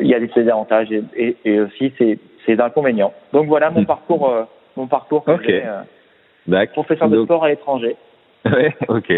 il 0.00 0.06
y 0.08 0.14
a 0.14 0.18
des 0.20 0.48
avantages 0.48 0.90
et, 0.90 1.04
et, 1.14 1.36
et 1.44 1.60
aussi 1.60 1.92
ses, 1.98 2.18
inconvénients. 2.60 3.12
Donc 3.32 3.46
voilà 3.46 3.70
mon 3.70 3.80
Mhm. 3.82 3.86
parcours, 3.86 4.34
mon 4.76 4.88
parcours 4.88 5.22
que 5.24 5.30
Ok. 5.32 5.42
j'ai, 5.46 5.62
D'accord. 6.48 6.72
professeur 6.84 7.08
de 7.08 7.14
Donc- 7.16 7.26
sport 7.26 7.44
à 7.44 7.48
l'étranger. 7.48 7.94
Ouais, 8.50 8.74
ok. 8.88 9.12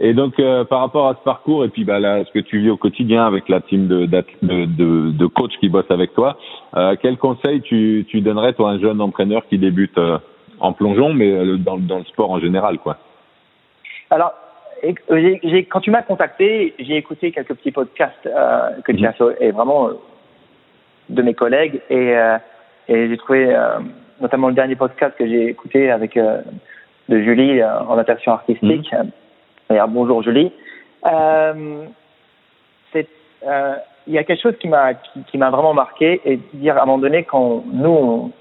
Et 0.00 0.14
donc 0.14 0.38
euh, 0.38 0.64
par 0.64 0.80
rapport 0.80 1.08
à 1.08 1.14
ce 1.14 1.22
parcours 1.22 1.64
et 1.64 1.68
puis 1.68 1.84
bah 1.84 2.00
là 2.00 2.24
ce 2.24 2.30
que 2.32 2.38
tu 2.38 2.58
vis 2.60 2.70
au 2.70 2.76
quotidien 2.76 3.26
avec 3.26 3.48
la 3.48 3.60
team 3.60 3.88
de 3.88 4.06
de, 4.06 4.24
de, 4.42 5.10
de 5.12 5.26
coachs 5.26 5.56
qui 5.60 5.68
bossent 5.68 5.90
avec 5.90 6.14
toi, 6.14 6.38
euh, 6.76 6.96
quel 7.00 7.18
conseil 7.18 7.60
tu, 7.60 8.06
tu 8.08 8.20
donnerais 8.22 8.54
toi 8.54 8.70
à 8.70 8.72
un 8.74 8.80
jeune 8.80 9.00
entraîneur 9.00 9.46
qui 9.48 9.58
débute 9.58 9.98
euh, 9.98 10.18
en 10.60 10.72
plongeon, 10.72 11.12
mais 11.12 11.58
dans, 11.58 11.76
dans 11.76 11.98
le 11.98 12.04
sport 12.04 12.30
en 12.30 12.40
général, 12.40 12.78
quoi? 12.78 12.96
Alors, 14.10 14.32
quand 15.70 15.80
tu 15.80 15.90
m'as 15.90 16.02
contacté, 16.02 16.74
j'ai 16.78 16.96
écouté 16.96 17.32
quelques 17.32 17.54
petits 17.54 17.72
podcasts 17.72 18.28
que 18.84 18.92
tu 18.92 19.04
as 19.04 19.12
fait, 19.12 19.36
et 19.40 19.50
vraiment 19.50 19.90
de 21.08 21.22
mes 21.22 21.34
collègues, 21.34 21.80
et, 21.90 22.14
et 22.88 23.08
j'ai 23.08 23.16
trouvé 23.16 23.56
notamment 24.20 24.48
le 24.48 24.54
dernier 24.54 24.76
podcast 24.76 25.16
que 25.18 25.26
j'ai 25.26 25.48
écouté 25.48 25.90
avec 25.90 26.16
de 27.12 27.22
Julie 27.22 27.62
en 27.62 27.96
natation 27.96 28.32
artistique. 28.32 28.90
D'ailleurs, 29.68 29.88
bonjour 29.88 30.22
Julie. 30.22 30.50
Euh, 31.06 31.84
euh, 32.94 33.74
il 34.06 34.12
y 34.14 34.18
a 34.18 34.24
quelque 34.24 34.40
chose 34.40 34.56
qui 34.60 34.68
m'a 34.68 34.94
qui, 34.94 35.36
m'a 35.36 35.50
vraiment 35.50 35.74
marqué 35.74 36.20
et 36.24 36.38
dire 36.54 36.76
à 36.76 36.82
un 36.82 36.86
moment 36.86 36.98
donné 36.98 37.24
quand 37.24 37.64
nous 37.72 38.32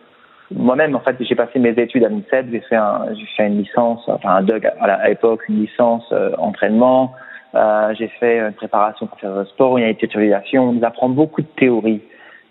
moi-même 0.51 0.95
en 0.95 0.99
fait 0.99 1.15
j'ai 1.19 1.33
passé 1.33 1.57
mes 1.57 1.71
études 1.71 2.03
à 2.03 2.09
l'INSEP 2.09 2.47
j'ai 2.51 2.59
fait 2.61 2.75
un 2.75 3.07
j'ai 3.15 3.25
fait 3.35 3.47
une 3.47 3.57
licence 3.57 4.03
enfin 4.07 4.29
un 4.35 4.41
DUG 4.43 4.67
à 4.79 5.09
l'époque 5.09 5.41
une 5.49 5.61
licence 5.61 6.05
euh, 6.11 6.31
entraînement. 6.37 7.13
Euh, 7.55 7.93
j'ai 7.97 8.07
fait 8.07 8.39
une 8.39 8.53
préparation 8.53 9.07
pour 9.07 9.19
faire 9.19 9.35
le 9.35 9.45
sport 9.45 9.77
une 9.77 9.87
utilisation 9.87 10.69
on 10.69 10.73
nous 10.73 10.85
apprend 10.85 11.09
beaucoup 11.09 11.41
de 11.41 11.53
théorie 11.57 12.01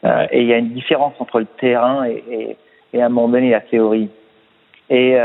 euh, 0.05 0.27
et 0.33 0.43
il 0.43 0.49
y 0.49 0.53
a 0.53 0.59
une 0.59 0.73
différence 0.73 1.15
entre 1.21 1.39
le 1.39 1.47
terrain 1.47 2.05
et, 2.05 2.25
et, 2.31 2.57
et 2.93 3.03
à 3.03 3.07
un 3.07 3.09
moment 3.11 3.29
donné 3.29 3.50
la 3.50 3.61
théorie. 3.61 4.11
Et 4.91 5.17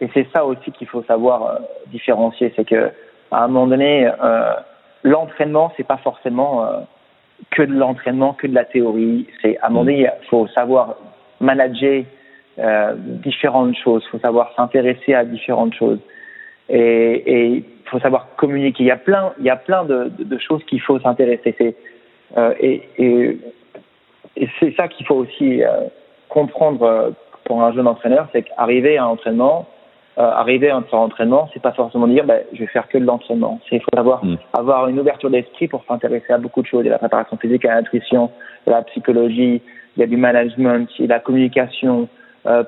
et 0.00 0.08
c'est 0.14 0.26
ça 0.32 0.44
aussi 0.44 0.70
qu'il 0.72 0.86
faut 0.86 1.02
savoir 1.04 1.58
différencier 1.88 2.52
c'est 2.56 2.64
que 2.64 2.90
à 3.30 3.44
un 3.44 3.48
moment 3.48 3.68
donné 3.68 4.06
euh, 4.06 4.52
l'entraînement, 5.02 5.72
c'est 5.76 5.86
pas 5.86 5.98
forcément 5.98 6.64
euh, 6.64 6.80
que 7.50 7.62
de 7.62 7.72
l'entraînement, 7.72 8.32
que 8.34 8.46
de 8.46 8.54
la 8.54 8.64
théorie. 8.64 9.26
C'est 9.40 9.56
à 9.58 9.66
un 9.66 9.68
moment 9.70 9.84
donné, 9.84 10.00
il 10.00 10.26
faut 10.28 10.46
savoir 10.48 10.96
manager 11.40 12.04
euh, 12.58 12.94
différentes 12.96 13.76
choses, 13.76 14.02
il 14.06 14.10
faut 14.10 14.18
savoir 14.18 14.52
s'intéresser 14.56 15.14
à 15.14 15.24
différentes 15.24 15.74
choses, 15.74 16.00
et 16.68 17.56
il 17.56 17.64
faut 17.86 18.00
savoir 18.00 18.28
communiquer. 18.36 18.84
Il 18.84 18.86
y 18.86 18.90
a 18.90 18.96
plein, 18.96 19.32
il 19.38 19.44
y 19.44 19.50
a 19.50 19.56
plein 19.56 19.84
de, 19.84 20.10
de, 20.18 20.24
de 20.24 20.38
choses 20.38 20.62
qu'il 20.64 20.80
faut 20.80 20.98
s'intéresser. 21.00 21.76
Euh, 22.36 22.54
et, 22.60 22.82
et, 22.98 23.38
et 24.36 24.48
c'est 24.58 24.74
ça 24.76 24.88
qu'il 24.88 25.06
faut 25.06 25.16
aussi 25.16 25.64
euh, 25.64 25.88
comprendre 26.28 26.82
euh, 26.82 27.10
pour 27.44 27.62
un 27.62 27.72
jeune 27.72 27.88
entraîneur, 27.88 28.28
c'est 28.32 28.42
qu'arriver 28.42 28.98
à 28.98 29.04
un 29.04 29.08
entraînement, 29.08 29.66
euh, 30.18 30.22
arriver 30.22 30.70
à 30.70 30.76
un 30.76 30.84
entraînement, 30.92 31.48
c'est 31.52 31.62
pas 31.62 31.72
forcément 31.72 32.06
dire 32.08 32.24
ben, 32.24 32.40
je 32.52 32.60
vais 32.60 32.66
faire 32.66 32.88
que 32.88 32.98
de 32.98 33.04
l'entraînement. 33.04 33.60
Il 33.70 33.80
faut 33.80 33.96
avoir 33.96 34.24
mm. 34.24 34.36
avoir 34.52 34.88
une 34.88 34.98
ouverture 34.98 35.30
d'esprit 35.30 35.68
pour 35.68 35.84
s'intéresser 35.84 36.32
à 36.32 36.38
beaucoup 36.38 36.62
de 36.62 36.66
choses. 36.66 36.82
Il 36.82 36.86
y 36.86 36.88
a 36.88 36.92
la 36.92 36.98
préparation 36.98 37.36
physique, 37.36 37.64
à 37.64 37.74
la 37.74 37.80
nutrition, 37.82 38.30
la 38.66 38.82
psychologie, 38.82 39.62
il 39.96 40.00
y 40.00 40.02
a 40.02 40.06
du 40.06 40.16
management, 40.16 40.88
il 40.98 41.02
y 41.02 41.04
a 41.04 41.14
la 41.14 41.20
communication. 41.20 42.08
Euh, 42.46 42.64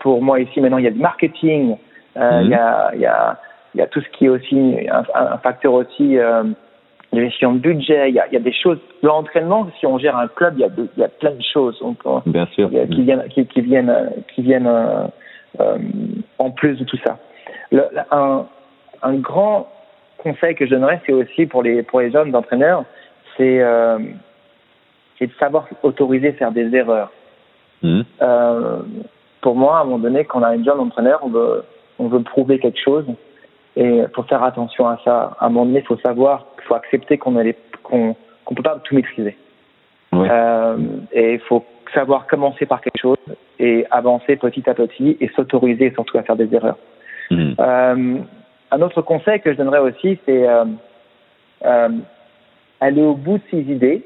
pour 0.00 0.22
moi 0.22 0.38
ici 0.40 0.60
maintenant, 0.60 0.78
il 0.78 0.84
y 0.84 0.88
a 0.88 0.92
du 0.92 1.00
marketing, 1.00 1.76
euh, 2.16 2.40
mm. 2.40 2.44
il, 2.44 2.50
y 2.50 2.54
a, 2.54 2.90
il, 2.94 3.00
y 3.00 3.06
a, 3.06 3.38
il 3.74 3.78
y 3.78 3.82
a 3.82 3.86
tout 3.86 4.00
ce 4.00 4.08
qui 4.10 4.26
est 4.26 4.28
aussi 4.28 4.76
un, 4.88 5.02
un 5.14 5.38
facteur 5.38 5.72
aussi 5.72 6.16
euh, 6.18 6.44
de 7.14 7.20
gestion 7.20 7.54
de 7.54 7.58
budget. 7.58 8.10
Il 8.10 8.14
y 8.14 8.20
a, 8.20 8.26
il 8.28 8.34
y 8.34 8.36
a 8.36 8.40
des 8.40 8.52
choses. 8.52 8.78
L'entraînement, 9.02 9.66
si 9.78 9.86
on 9.86 9.98
gère 9.98 10.16
un 10.16 10.28
club, 10.28 10.54
il 10.56 10.60
y 10.60 10.64
a, 10.64 10.68
de, 10.68 10.88
il 10.96 11.00
y 11.00 11.04
a 11.04 11.08
plein 11.08 11.32
de 11.32 11.42
choses. 11.52 11.80
On, 11.82 11.96
Bien 12.26 12.46
sûr. 12.54 12.70
Qui 12.70 13.02
viennent, 13.02 13.24
qui, 13.30 13.46
qui 13.46 13.60
viennent, 13.62 14.10
qui 14.34 14.42
viennent 14.42 14.66
euh, 14.66 15.06
euh, 15.06 15.06
en 16.38 16.50
plus 16.50 16.78
de 16.78 16.84
tout 16.84 16.98
ça. 17.04 17.18
Le, 17.70 17.84
un, 18.10 18.46
un, 19.02 19.14
grand 19.14 19.68
conseil 20.18 20.54
que 20.54 20.66
je 20.66 20.70
donnerais, 20.70 21.00
c'est 21.06 21.12
aussi 21.12 21.46
pour 21.46 21.62
les, 21.62 21.82
pour 21.82 22.00
les 22.00 22.10
jeunes 22.10 22.34
entraîneurs, 22.34 22.84
c'est 23.36 23.60
euh, 23.60 23.98
de 25.20 25.30
savoir 25.38 25.66
autoriser 25.82 26.32
faire 26.32 26.52
des 26.52 26.74
erreurs. 26.74 27.10
Mmh. 27.82 28.02
Euh, 28.22 28.82
pour 29.40 29.56
moi, 29.56 29.78
à 29.78 29.80
un 29.82 29.84
moment 29.84 29.98
donné, 29.98 30.24
quand 30.24 30.40
on 30.40 30.42
a 30.42 30.54
une 30.54 30.64
jeune 30.64 30.80
entraîneur, 30.80 31.20
on 31.22 31.28
veut, 31.28 31.64
on 31.98 32.08
veut 32.08 32.22
prouver 32.22 32.58
quelque 32.58 32.80
chose. 32.80 33.06
Et 33.76 34.02
pour 34.12 34.26
faire 34.26 34.42
attention 34.42 34.88
à 34.88 34.98
ça, 35.04 35.36
à 35.38 35.46
un 35.46 35.48
moment 35.48 35.66
donné, 35.66 35.80
il 35.80 35.86
faut 35.86 35.98
savoir, 35.98 36.46
il 36.58 36.64
faut 36.64 36.74
accepter 36.74 37.18
qu'on 37.18 37.32
ne 37.32 37.52
qu'on 37.82 38.54
peut 38.54 38.62
pas 38.62 38.78
tout 38.84 38.94
maîtriser. 38.94 39.36
Ouais. 40.12 40.28
Euh, 40.30 40.76
et 41.12 41.34
il 41.34 41.40
faut 41.40 41.64
savoir 41.94 42.26
commencer 42.26 42.66
par 42.66 42.80
quelque 42.80 43.00
chose 43.00 43.16
et 43.58 43.86
avancer 43.90 44.36
petit 44.36 44.68
à 44.68 44.74
petit 44.74 45.16
et 45.20 45.28
s'autoriser 45.34 45.92
surtout 45.92 46.18
à 46.18 46.22
faire 46.22 46.36
des 46.36 46.52
erreurs. 46.54 46.76
Mmh. 47.30 47.52
Euh, 47.58 48.16
un 48.70 48.82
autre 48.82 49.02
conseil 49.02 49.40
que 49.40 49.52
je 49.52 49.56
donnerais 49.56 49.78
aussi, 49.78 50.18
c'est 50.26 50.46
euh, 50.46 50.64
euh, 51.64 51.88
aller 52.80 53.02
au 53.02 53.14
bout 53.14 53.38
de 53.38 53.42
ses 53.50 53.60
idées 53.72 54.04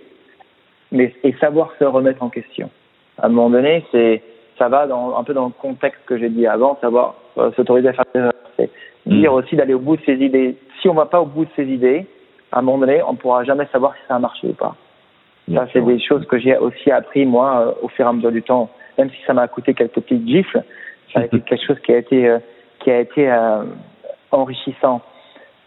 mais, 0.92 1.14
et 1.24 1.32
savoir 1.34 1.72
se 1.78 1.84
remettre 1.84 2.22
en 2.22 2.28
question. 2.28 2.70
À 3.18 3.26
un 3.26 3.28
moment 3.30 3.50
donné, 3.50 3.84
c'est 3.90 4.22
ça 4.58 4.68
va 4.68 4.86
dans, 4.86 5.16
un 5.16 5.24
peu 5.24 5.34
dans 5.34 5.46
le 5.46 5.52
contexte 5.52 6.00
que 6.06 6.18
j'ai 6.18 6.28
dit 6.28 6.46
avant, 6.46 6.78
savoir 6.80 7.14
s'autoriser 7.54 7.88
à 7.88 7.92
faire 7.92 8.04
des 8.14 8.20
erreurs. 8.20 8.32
C'est 8.56 8.70
mmh. 9.06 9.20
dire 9.20 9.32
aussi 9.32 9.56
d'aller 9.56 9.74
au 9.74 9.78
bout 9.78 9.96
de 9.96 10.02
ses 10.02 10.16
idées. 10.16 10.56
Si 10.80 10.88
on 10.88 10.92
ne 10.92 10.98
va 10.98 11.06
pas 11.06 11.20
au 11.20 11.26
bout 11.26 11.44
de 11.44 11.50
ses 11.56 11.66
idées, 11.66 12.06
à 12.52 12.58
un 12.58 12.62
moment 12.62 12.78
donné, 12.78 13.02
on 13.02 13.12
ne 13.12 13.18
pourra 13.18 13.44
jamais 13.44 13.66
savoir 13.72 13.94
si 13.94 14.00
ça 14.08 14.16
a 14.16 14.18
marché 14.18 14.48
ou 14.48 14.54
pas. 14.54 14.74
Ça, 15.54 15.66
c'est 15.72 15.80
des 15.84 16.00
choses 16.00 16.26
que 16.26 16.38
j'ai 16.38 16.56
aussi 16.56 16.90
appris, 16.90 17.24
moi, 17.24 17.60
euh, 17.60 17.72
au 17.82 17.88
fur 17.88 18.04
et 18.04 18.08
à 18.08 18.12
mesure 18.12 18.32
du 18.32 18.42
temps. 18.42 18.70
Même 18.98 19.10
si 19.10 19.16
ça 19.26 19.32
m'a 19.32 19.48
coûté 19.48 19.74
quelques 19.74 19.94
petites 19.94 20.26
gifles, 20.26 20.62
ça 21.12 21.20
a 21.20 21.24
été 21.24 21.40
quelque 21.46 21.66
chose 21.66 21.78
qui 21.80 21.92
a 21.92 21.98
été, 21.98 22.28
euh, 22.28 22.38
qui 22.80 22.90
a 22.90 23.00
été 23.00 23.30
euh, 23.30 23.62
enrichissant. 24.30 25.00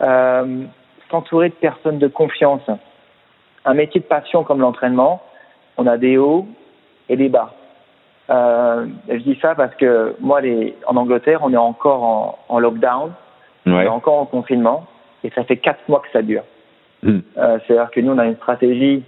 Euh, 0.01 0.63
S'entourer 1.09 1.49
de 1.49 1.55
personnes 1.55 1.99
de 1.99 2.07
confiance. 2.07 2.61
Un 3.65 3.73
métier 3.73 3.99
de 3.99 4.05
passion 4.05 4.45
comme 4.45 4.61
l'entraînement, 4.61 5.21
on 5.77 5.85
a 5.85 5.97
des 5.97 6.17
hauts 6.17 6.47
et 7.09 7.17
des 7.17 7.27
bas. 7.27 7.53
Euh, 8.29 8.85
je 9.09 9.17
dis 9.17 9.37
ça 9.41 9.55
parce 9.55 9.75
que 9.75 10.15
moi, 10.21 10.39
les, 10.39 10.73
en 10.87 10.95
Angleterre, 10.95 11.41
on 11.43 11.51
est 11.51 11.57
encore 11.57 12.03
en, 12.03 12.39
en 12.47 12.59
lockdown, 12.59 13.11
ouais. 13.65 13.73
on 13.73 13.81
est 13.81 13.87
encore 13.87 14.19
en 14.19 14.25
confinement, 14.25 14.87
et 15.25 15.29
ça 15.31 15.43
fait 15.43 15.57
quatre 15.57 15.81
mois 15.89 15.99
que 15.99 16.09
ça 16.13 16.21
dure. 16.21 16.43
Mm. 17.03 17.19
Euh, 17.37 17.59
C'est-à-dire 17.67 17.91
que 17.91 17.99
nous, 17.99 18.13
on 18.13 18.17
a 18.17 18.25
une 18.25 18.37
stratégie 18.37 19.03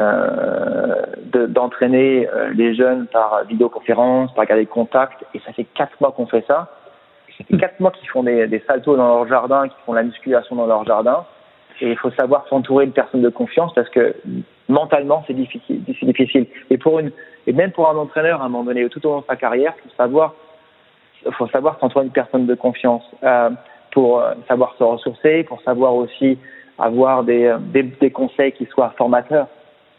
euh, 0.00 1.02
d'entraîner 1.48 2.28
euh, 2.28 2.50
les 2.54 2.74
jeunes 2.74 3.06
par 3.08 3.44
vidéoconférence, 3.44 4.32
par 4.34 4.46
garder 4.46 4.66
contact, 4.66 5.24
et 5.34 5.40
ça 5.40 5.52
fait 5.52 5.64
quatre 5.64 6.00
mois 6.00 6.12
qu'on 6.12 6.26
fait 6.26 6.44
ça. 6.46 6.68
Ça 7.38 7.44
fait 7.44 7.56
quatre 7.56 7.80
mois 7.80 7.90
qu'ils 7.90 8.08
font 8.08 8.22
des, 8.22 8.46
des 8.46 8.60
saltos 8.66 8.96
dans 8.96 9.08
leur 9.08 9.28
jardin, 9.28 9.68
qu'ils 9.68 9.82
font 9.84 9.92
la 9.92 10.02
musculation 10.02 10.56
dans 10.56 10.66
leur 10.66 10.84
jardin, 10.84 11.24
et 11.80 11.90
il 11.90 11.96
faut 11.96 12.10
savoir 12.12 12.46
s'entourer 12.48 12.86
de 12.86 12.92
personnes 12.92 13.22
de 13.22 13.28
confiance 13.28 13.72
parce 13.74 13.88
que 13.88 14.14
mentalement 14.68 15.24
c'est 15.26 15.34
difficile, 15.34 15.82
difficile. 15.82 16.46
Et 16.70 16.78
pour 16.78 16.98
une, 16.98 17.10
et 17.46 17.52
même 17.52 17.72
pour 17.72 17.88
un 17.88 17.96
entraîneur 17.96 18.40
à 18.40 18.44
un 18.44 18.48
moment 18.48 18.64
donné, 18.64 18.88
tout 18.88 19.04
au 19.06 19.10
long 19.10 19.20
de 19.20 19.26
sa 19.26 19.36
carrière, 19.36 19.74
faut 19.82 19.94
savoir, 19.96 20.34
faut 21.32 21.48
savoir 21.48 21.78
s'entourer 21.80 22.06
de 22.06 22.12
personnes 22.12 22.46
de 22.46 22.54
confiance 22.54 23.02
euh, 23.24 23.50
pour 23.90 24.20
euh, 24.20 24.34
savoir 24.48 24.74
se 24.78 24.84
ressourcer, 24.84 25.42
pour 25.44 25.60
savoir 25.62 25.94
aussi 25.94 26.38
avoir 26.78 27.24
des, 27.24 27.54
des, 27.60 27.82
des 27.82 28.10
conseils 28.10 28.52
qui 28.52 28.66
soient 28.66 28.94
formateurs. 28.96 29.48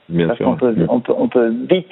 Bien 0.10 0.27
Parce 0.27 0.39
qu'on 0.39 0.55
peut, 0.55 0.75
on 0.89 1.00
peut, 1.00 1.13
on 1.17 1.27
peut 1.27 1.53
vite, 1.69 1.88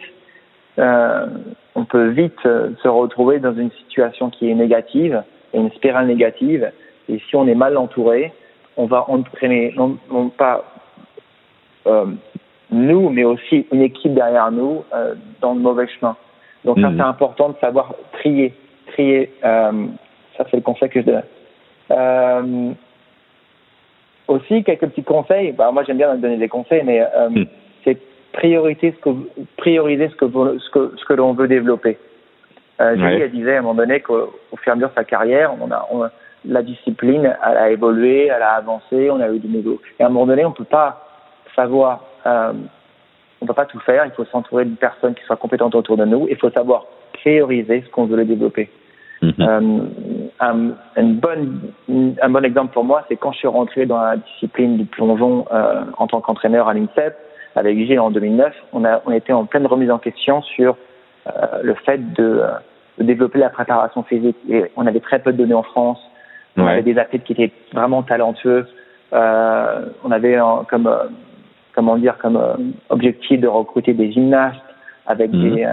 euh, 0.80 1.28
on 1.76 1.86
peut 1.86 2.10
vite 2.10 2.34
euh, 2.46 2.72
se 2.84 2.88
retrouver 2.88 3.40
dans 3.40 3.54
une 3.54 3.72
situation 3.72 4.30
qui 4.30 4.50
est 4.50 4.54
négative, 4.54 5.24
une 5.54 5.72
spirale 5.72 6.08
négative. 6.08 6.72
Et 7.10 7.20
si 7.20 7.36
on 7.36 7.48
est 7.48 7.56
mal 7.56 7.78
entouré, 7.78 8.34
on 8.78 8.86
va 8.86 9.10
entraîner 9.10 9.74
non, 9.78 9.98
non 10.12 10.30
pas 10.30 10.64
euh, 11.88 12.06
nous, 12.70 13.10
mais 13.10 13.24
aussi 13.24 13.66
une 13.72 13.82
équipe 13.82 14.14
derrière 14.14 14.52
nous 14.52 14.84
euh, 14.94 15.16
dans 15.40 15.54
le 15.54 15.60
mauvais 15.60 15.88
chemin. 15.88 16.16
Donc 16.66 16.78
mmh. 16.78 16.82
ça, 16.82 16.92
c'est 16.96 17.02
important 17.02 17.50
de 17.50 17.56
savoir 17.60 17.96
trier, 18.14 18.54
trier. 18.88 19.34
Euh, 19.44 19.88
ça, 20.38 20.46
c'est 20.50 20.58
le 20.58 20.64
conseil 20.64 20.90
que 20.90 21.02
je 21.02 21.06
donne. 21.06 21.24
Euh, 21.92 22.72
aussi, 24.28 24.64
quelques 24.64 24.88
petits 24.88 25.04
conseils. 25.04 25.52
Bah, 25.54 25.72
moi, 25.72 25.84
j'aime 25.84 25.98
bien 25.98 26.16
donner 26.16 26.38
des 26.38 26.48
conseils, 26.48 26.84
mais 26.86 27.02
euh, 27.02 27.30
mmh 27.30 27.46
c'est 27.84 27.98
prioriser 28.34 28.94
ce 28.98 29.02
que 29.04 29.10
prioriser 29.58 30.10
ce 30.10 30.16
que 30.16 30.26
ce 30.60 30.70
que 30.70 30.94
ce 30.98 31.06
que 31.06 31.14
l'on 31.14 31.34
veut 31.34 31.48
développer. 31.48 31.98
Euh, 32.80 32.96
Julie 32.96 33.06
ouais. 33.06 33.20
elle 33.22 33.32
disait 33.32 33.56
à 33.56 33.60
un 33.60 33.62
moment 33.62 33.76
donné 33.76 34.00
qu'au 34.00 34.32
fur 34.58 34.68
et 34.68 34.72
à 34.72 34.76
mesure 34.76 34.90
de 34.90 34.96
sa 34.96 35.04
carrière, 35.04 35.54
on 35.62 35.70
a, 35.72 35.88
on 35.92 36.10
la 36.46 36.64
discipline 36.64 37.36
elle 37.46 37.58
a 37.58 37.70
évolué, 37.70 38.28
elle 38.28 38.42
a 38.42 38.54
avancé, 38.54 39.10
on 39.12 39.20
a 39.20 39.30
eu 39.30 39.40
du 39.40 39.48
nouveau. 39.48 39.80
Et 40.00 40.04
à 40.04 40.08
un 40.08 40.10
moment 40.10 40.26
donné, 40.26 40.46
on 40.46 40.52
peut 40.52 40.64
pas 40.64 41.06
savoir, 41.56 42.04
euh, 42.26 42.54
on 43.42 43.46
peut 43.46 43.54
pas 43.54 43.66
tout 43.66 43.80
faire. 43.80 44.06
Il 44.06 44.12
faut 44.12 44.26
s'entourer 44.26 44.66
de 44.66 44.76
personnes 44.76 45.14
qui 45.14 45.24
soient 45.26 45.36
compétentes 45.36 45.76
autour 45.76 45.98
de 45.98 46.06
nous. 46.06 46.28
Il 46.30 46.38
faut 46.38 46.50
savoir 46.50 46.86
prioriser 47.14 47.84
ce 47.86 47.90
qu'on 47.92 48.06
veut 48.06 48.24
développer. 48.26 48.70
Mm 49.22 49.30
-hmm. 49.30 49.50
euh, 49.50 49.80
un, 50.40 50.58
une 50.98 51.16
bonne, 51.20 51.60
un 52.26 52.30
bon 52.30 52.44
exemple 52.44 52.74
pour 52.74 52.84
moi, 52.84 53.04
c'est 53.08 53.18
quand 53.18 53.32
je 53.34 53.38
suis 53.38 53.48
rentré 53.48 53.86
dans 53.86 54.02
la 54.02 54.16
discipline 54.18 54.78
du 54.78 54.86
plongeon 54.86 55.46
euh, 55.54 55.84
en 55.98 56.08
tant 56.08 56.22
qu'entraîneur 56.22 56.68
à 56.68 56.74
l'INSEP 56.74 57.14
avec 57.56 57.78
Gilles 57.78 58.00
en 58.00 58.12
2009, 58.12 58.54
on, 58.74 58.86
a, 58.86 59.02
on 59.06 59.12
était 59.12 59.34
en 59.34 59.46
pleine 59.46 59.66
remise 59.66 59.92
en 59.92 59.98
question 59.98 60.42
sur 60.42 60.78
euh, 61.28 61.32
le 61.62 61.74
fait 61.76 62.14
de, 62.14 62.42
de, 62.98 63.04
développer 63.04 63.40
la 63.40 63.50
préparation 63.50 64.04
physique. 64.04 64.38
Et 64.50 64.72
on 64.76 64.88
avait 64.88 65.00
très 65.00 65.20
peu 65.20 65.32
de 65.32 65.38
données 65.38 65.54
en 65.54 65.64
France. 65.64 66.00
On 66.58 66.64
ouais. 66.64 66.72
avait 66.72 66.82
des 66.82 66.98
athlètes 66.98 67.24
qui 67.24 67.34
étaient 67.34 67.52
vraiment 67.74 68.04
talentueux. 68.04 68.68
Euh, 69.14 69.86
on 70.04 70.12
avait 70.12 70.40
en, 70.40 70.64
comme 70.64 70.88
euh, 70.88 71.06
comment 71.74 71.98
dire 71.98 72.18
comme 72.18 72.38
euh, 72.38 72.56
objectif 72.90 73.40
de 73.40 73.48
recruter 73.48 73.94
des 73.94 74.12
gymnastes 74.12 74.60
avec 75.06 75.32
mmh. 75.32 75.56
des 75.56 75.68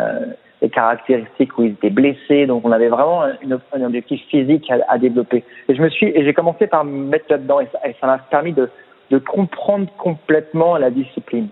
les 0.60 0.70
caractéristiques 0.70 1.56
où 1.56 1.62
ils 1.62 1.72
étaient 1.72 1.90
blessés. 1.90 2.46
Donc 2.46 2.64
on 2.64 2.72
avait 2.72 2.88
vraiment 2.88 3.22
un, 3.22 3.82
objectif 3.82 4.20
physique 4.28 4.70
à, 4.88 4.98
développer. 4.98 5.44
Et 5.68 5.74
je 5.76 5.80
me 5.80 5.88
suis 5.88 6.06
et 6.06 6.24
j'ai 6.24 6.34
commencé 6.34 6.66
par 6.66 6.84
me 6.84 7.06
mettre 7.06 7.26
là-dedans 7.28 7.60
et 7.60 7.68
ça 8.00 8.06
m'a 8.08 8.18
permis 8.18 8.52
de, 8.52 8.68
de 9.10 9.18
comprendre 9.18 9.88
complètement 9.98 10.76
la 10.76 10.90
discipline. 10.90 11.48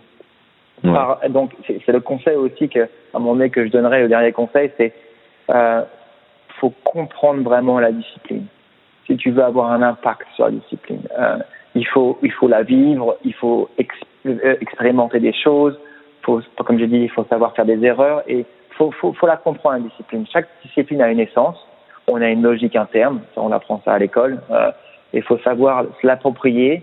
Donc 1.28 1.52
c'est 1.66 1.92
le 1.92 2.00
conseil 2.00 2.36
aussi 2.36 2.68
que 2.68 2.80
à 3.14 3.18
moment 3.18 3.34
donné 3.34 3.50
que 3.50 3.64
je 3.64 3.70
donnerai 3.70 4.02
le 4.02 4.08
dernier 4.08 4.32
conseil, 4.32 4.70
c'est 4.76 4.92
euh, 5.50 5.82
faut 6.60 6.72
comprendre 6.84 7.42
vraiment 7.42 7.78
la 7.78 7.92
discipline. 7.92 8.46
Si 9.06 9.16
tu 9.16 9.30
veux 9.30 9.42
avoir 9.42 9.70
un 9.72 9.82
impact 9.82 10.26
sur 10.34 10.46
la 10.46 10.52
discipline, 10.52 11.02
euh, 11.18 11.38
il 11.74 11.86
faut 11.86 12.18
il 12.22 12.32
faut 12.32 12.48
la 12.48 12.62
vivre, 12.62 13.16
il 13.24 13.34
faut 13.34 13.68
euh, 14.26 14.56
expérimenter 14.60 15.20
des 15.20 15.32
choses. 15.32 15.78
Faut, 16.22 16.40
comme 16.64 16.78
je 16.78 16.84
dis, 16.86 16.98
il 16.98 17.10
faut 17.10 17.24
savoir 17.24 17.54
faire 17.54 17.66
des 17.66 17.82
erreurs 17.84 18.22
et 18.26 18.44
faut, 18.72 18.90
faut, 18.90 19.12
faut 19.12 19.26
la 19.28 19.36
comprendre, 19.36 19.76
la 19.76 19.88
discipline. 19.88 20.26
Chaque 20.32 20.48
discipline 20.64 21.00
a 21.00 21.10
une 21.10 21.20
essence, 21.20 21.56
on 22.08 22.20
a 22.20 22.28
une 22.28 22.42
logique 22.42 22.74
interne, 22.74 23.20
on 23.36 23.52
apprend 23.52 23.80
ça 23.84 23.92
à 23.92 23.98
l'école. 23.98 24.40
Euh, 24.50 24.72
il 25.12 25.22
faut 25.22 25.38
savoir 25.38 25.84
l'approprier 26.02 26.82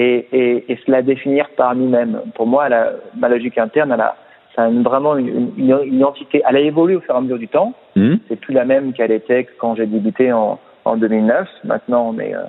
et, 0.00 0.28
et, 0.32 0.72
et, 0.72 0.76
se 0.76 0.90
la 0.90 1.02
définir 1.02 1.48
par 1.56 1.74
nous-mêmes. 1.74 2.20
Pour 2.34 2.46
moi, 2.46 2.68
la, 2.68 2.92
ma 3.16 3.28
logique 3.28 3.58
interne, 3.58 3.90
elle 3.92 4.00
a, 4.00 4.16
c'est 4.54 4.70
vraiment 4.82 5.16
une, 5.16 5.50
une, 5.56 5.78
une, 5.84 6.04
entité. 6.04 6.42
Elle 6.48 6.56
a 6.56 6.60
évolué 6.60 6.96
au 6.96 7.00
fur 7.00 7.14
et 7.14 7.18
à 7.18 7.20
mesure 7.20 7.38
du 7.38 7.48
temps. 7.48 7.74
Mmh. 7.96 8.14
C'est 8.28 8.36
plus 8.36 8.54
la 8.54 8.64
même 8.64 8.92
qu'elle 8.92 9.10
était 9.10 9.46
quand 9.58 9.74
j'ai 9.74 9.86
débuté 9.86 10.32
en, 10.32 10.58
en 10.84 10.96
2009. 10.96 11.48
Maintenant, 11.64 12.12
mais 12.12 12.34
euh, 12.34 12.42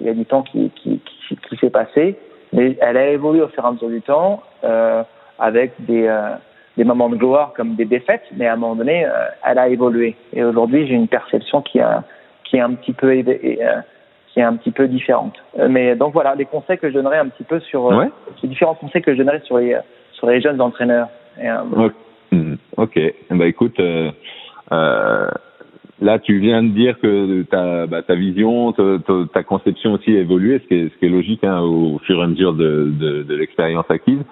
il 0.00 0.06
y 0.06 0.10
a 0.10 0.14
du 0.14 0.26
temps 0.26 0.42
qui, 0.42 0.70
qui, 0.76 1.00
qui, 1.00 1.36
qui 1.36 1.56
s'est 1.56 1.70
passé. 1.70 2.16
Mais 2.52 2.76
elle 2.80 2.96
a 2.96 3.08
évolué 3.10 3.42
au 3.42 3.48
fur 3.48 3.64
et 3.64 3.66
à 3.66 3.72
mesure 3.72 3.88
du 3.88 4.02
temps 4.02 4.42
euh, 4.64 5.02
avec 5.38 5.72
des, 5.78 6.06
euh, 6.06 6.34
des 6.76 6.84
moments 6.84 7.08
de 7.08 7.16
gloire 7.16 7.52
comme 7.56 7.74
des 7.76 7.84
défaites, 7.84 8.24
mais 8.36 8.46
à 8.46 8.54
un 8.54 8.56
moment 8.56 8.74
donné, 8.74 9.04
euh, 9.04 9.10
elle 9.46 9.58
a 9.58 9.68
évolué. 9.68 10.16
Et 10.32 10.44
aujourd'hui, 10.44 10.86
j'ai 10.86 10.94
une 10.94 11.08
perception 11.08 11.62
qui, 11.62 11.80
a, 11.80 12.02
qui 12.44 12.56
est 12.56 12.60
un 12.60 12.74
petit 12.74 12.92
peu 12.92 13.08
euh, 13.08 13.80
qui 14.40 14.44
est 14.44 14.46
un 14.46 14.56
petit 14.56 14.70
peu 14.70 14.88
différente. 14.88 15.34
Euh, 15.58 15.68
mais 15.68 15.94
donc 15.96 16.14
voilà, 16.14 16.34
les 16.34 16.46
conseils 16.46 16.78
que 16.78 16.88
je 16.88 16.94
donnerais 16.94 17.18
un 17.18 17.28
petit 17.28 17.44
peu 17.44 17.60
sur 17.60 17.84
ouais. 17.84 18.08
les 18.42 18.48
différents 18.48 18.74
conseils 18.74 19.02
que 19.02 19.12
je 19.12 19.18
donnerais 19.18 19.42
sur 19.44 19.58
les 19.58 19.76
sur 20.12 20.28
les 20.28 20.40
jeunes 20.40 20.60
entraîneurs. 20.60 21.08
Et, 21.40 21.48
hmm. 22.32 22.54
ok, 22.76 22.98
bah 23.30 23.46
écoute. 23.46 23.78
Euh, 23.80 25.28
Là, 26.02 26.18
tu 26.18 26.38
viens 26.38 26.62
de 26.62 26.68
dire 26.68 26.98
que 26.98 27.42
ta, 27.42 27.86
bah, 27.86 28.00
ta 28.00 28.14
vision, 28.14 28.72
ta, 28.72 28.82
ta, 29.34 29.42
conception 29.42 29.92
aussi 29.92 30.16
a 30.16 30.20
évolué, 30.20 30.58
ce 30.60 30.66
qui 30.66 30.74
est, 30.74 30.88
ce 30.88 30.96
qui 30.96 31.04
est 31.04 31.10
logique 31.10 31.44
hein, 31.44 31.60
au 31.60 31.98
fur 31.98 32.18
et 32.18 32.22
à 32.22 32.26
mesure 32.26 32.54
de, 32.54 32.90
de, 32.98 33.22
de 33.22 33.34
l'expérience 33.34 33.84
acquise. 33.90 34.22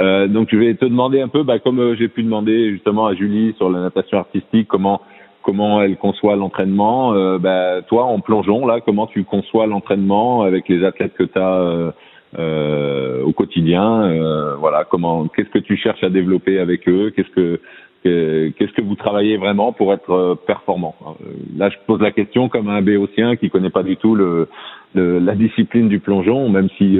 Euh, 0.00 0.28
donc, 0.28 0.48
je 0.50 0.56
vais 0.56 0.74
te 0.76 0.86
demander 0.86 1.20
un 1.20 1.28
peu, 1.28 1.42
bah, 1.42 1.58
comme 1.58 1.78
euh, 1.78 1.94
j'ai 1.94 2.08
pu 2.08 2.22
demander 2.22 2.70
justement 2.70 3.06
à 3.06 3.14
Julie 3.14 3.52
sur 3.58 3.68
la 3.68 3.80
natation 3.80 4.16
artistique, 4.16 4.66
comment 4.66 5.02
comment 5.42 5.82
elle 5.82 5.96
conçoit 5.96 6.36
l'entraînement. 6.36 7.14
Euh, 7.14 7.38
bah, 7.38 7.82
toi, 7.82 8.04
en 8.04 8.20
plongeon, 8.20 8.66
là, 8.66 8.80
comment 8.80 9.06
tu 9.06 9.24
conçois 9.24 9.66
l'entraînement 9.66 10.42
avec 10.42 10.68
les 10.68 10.84
athlètes 10.84 11.14
que 11.14 11.24
tu 11.24 11.38
as 11.38 11.54
euh, 11.54 11.90
euh, 12.38 13.22
au 13.24 13.32
quotidien 13.32 14.04
euh, 14.04 14.56
Voilà, 14.56 14.84
comment 14.84 15.26
Qu'est-ce 15.28 15.50
que 15.50 15.58
tu 15.58 15.76
cherches 15.76 16.04
à 16.04 16.10
développer 16.10 16.58
avec 16.58 16.88
eux? 16.88 17.12
Qu'est-ce 17.14 17.30
que 17.30 17.60
Qu'est-ce 18.02 18.72
que 18.72 18.80
vous 18.80 18.94
travaillez 18.94 19.36
vraiment 19.36 19.72
pour 19.72 19.92
être 19.92 20.10
euh, 20.10 20.34
performant? 20.34 20.94
Là, 21.54 21.68
je 21.68 21.76
pose 21.86 22.00
la 22.00 22.12
question 22.12 22.48
comme 22.48 22.70
un 22.70 22.80
béotien 22.80 23.36
qui 23.36 23.50
connaît 23.50 23.68
pas 23.68 23.82
du 23.82 23.98
tout 23.98 24.14
le, 24.14 24.48
le 24.94 25.18
la 25.18 25.34
discipline 25.34 25.90
du 25.90 26.00
plongeon, 26.00 26.48
même 26.48 26.70
si 26.78 26.98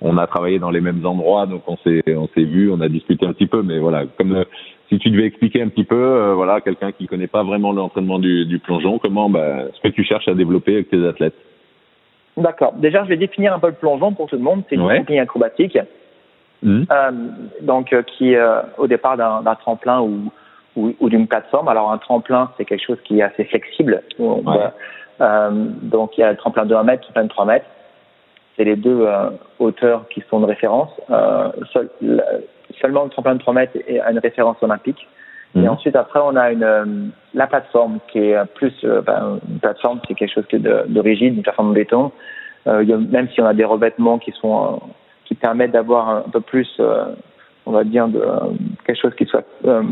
on 0.00 0.16
a 0.16 0.26
travaillé 0.28 0.60
dans 0.60 0.70
les 0.70 0.80
mêmes 0.80 1.04
endroits, 1.04 1.46
donc 1.46 1.62
on 1.66 1.76
s'est 1.78 2.02
on 2.06 2.28
s'est 2.28 2.44
vu, 2.44 2.70
on 2.70 2.80
a 2.80 2.88
discuté 2.88 3.26
un 3.26 3.32
petit 3.32 3.48
peu, 3.48 3.62
mais 3.62 3.80
voilà, 3.80 4.04
comme 4.16 4.44
si 4.90 4.98
tu 4.98 5.10
devais 5.10 5.24
expliquer 5.24 5.62
un 5.62 5.68
petit 5.68 5.84
peu, 5.84 6.32
voilà, 6.34 6.60
quelqu'un 6.60 6.92
qui 6.92 7.06
connaît 7.06 7.26
pas 7.26 7.42
vraiment 7.42 7.72
l'entraînement 7.72 8.18
du, 8.18 8.44
du 8.44 8.58
plongeon, 8.58 8.98
comment 8.98 9.30
bah, 9.30 9.64
ce 9.72 9.80
que 9.80 9.88
tu 9.88 10.04
cherches 10.04 10.28
à 10.28 10.34
développer 10.34 10.74
avec 10.74 10.90
tes 10.90 11.06
athlètes? 11.06 11.36
D'accord. 12.36 12.74
Déjà, 12.74 13.04
je 13.04 13.08
vais 13.08 13.16
définir 13.16 13.54
un 13.54 13.58
peu 13.58 13.68
le 13.68 13.74
plongeon 13.74 14.12
pour 14.12 14.28
tout 14.28 14.36
le 14.36 14.42
monde. 14.42 14.62
C'est 14.68 14.76
une 14.76 14.86
discipline 14.86 15.20
acrobatique 15.20 15.78
Mmh. 16.62 16.82
Euh, 16.90 17.10
donc 17.62 17.92
euh, 17.92 18.02
qui 18.02 18.36
euh, 18.36 18.60
au 18.76 18.86
départ 18.86 19.16
d'un 19.16 19.54
tremplin 19.54 20.00
ou, 20.00 20.30
ou, 20.76 20.94
ou 21.00 21.08
d'une 21.08 21.26
plateforme. 21.26 21.68
Alors 21.68 21.90
un 21.90 21.98
tremplin, 21.98 22.50
c'est 22.56 22.64
quelque 22.64 22.84
chose 22.84 22.98
qui 23.04 23.20
est 23.20 23.22
assez 23.22 23.44
flexible. 23.44 24.02
Euh, 24.20 25.50
donc 25.82 26.16
il 26.16 26.20
y 26.20 26.24
a 26.24 26.30
le 26.30 26.36
tremplin 26.36 26.66
de 26.66 26.74
1 26.74 26.82
mètre, 26.82 27.02
le 27.02 27.04
tremplin 27.04 27.24
de 27.24 27.28
3 27.28 27.44
mètres. 27.46 27.66
C'est 28.56 28.64
les 28.64 28.76
deux 28.76 29.08
hauteurs 29.58 30.06
qui 30.08 30.22
sont 30.28 30.40
de 30.40 30.44
référence. 30.44 30.90
Seul, 31.72 31.88
seulement 32.80 33.04
le 33.04 33.10
tremplin 33.10 33.34
de 33.34 33.40
3 33.40 33.54
mètres 33.54 33.78
a 34.04 34.10
une 34.10 34.18
référence 34.18 34.56
olympique. 34.62 35.08
Et 35.56 35.60
mmh. 35.60 35.68
ensuite, 35.68 35.96
après, 35.96 36.20
on 36.22 36.36
a 36.36 36.52
une 36.52 37.10
la 37.34 37.46
plateforme 37.46 37.98
qui 38.08 38.18
est 38.18 38.44
plus 38.54 38.72
ben, 38.84 39.40
une 39.48 39.58
plateforme, 39.58 40.00
c'est 40.06 40.14
quelque 40.14 40.32
chose 40.32 40.46
de, 40.52 40.84
de 40.86 41.00
rigide, 41.00 41.36
une 41.36 41.42
plateforme 41.42 41.70
de 41.70 41.74
béton. 41.74 42.12
Euh, 42.66 42.84
même 43.10 43.28
si 43.30 43.40
on 43.40 43.46
a 43.46 43.54
des 43.54 43.64
revêtements 43.64 44.18
qui 44.18 44.32
sont 44.32 44.80
qui 45.30 45.36
permettent 45.36 45.70
d'avoir 45.70 46.08
un 46.08 46.30
peu 46.30 46.40
plus, 46.40 46.68
euh, 46.80 47.04
on 47.64 47.70
va 47.70 47.84
dire, 47.84 48.08
de, 48.08 48.18
euh, 48.18 48.50
quelque 48.84 49.00
chose 49.00 49.14
qui 49.14 49.26
soit 49.26 49.44
euh, 49.64 49.82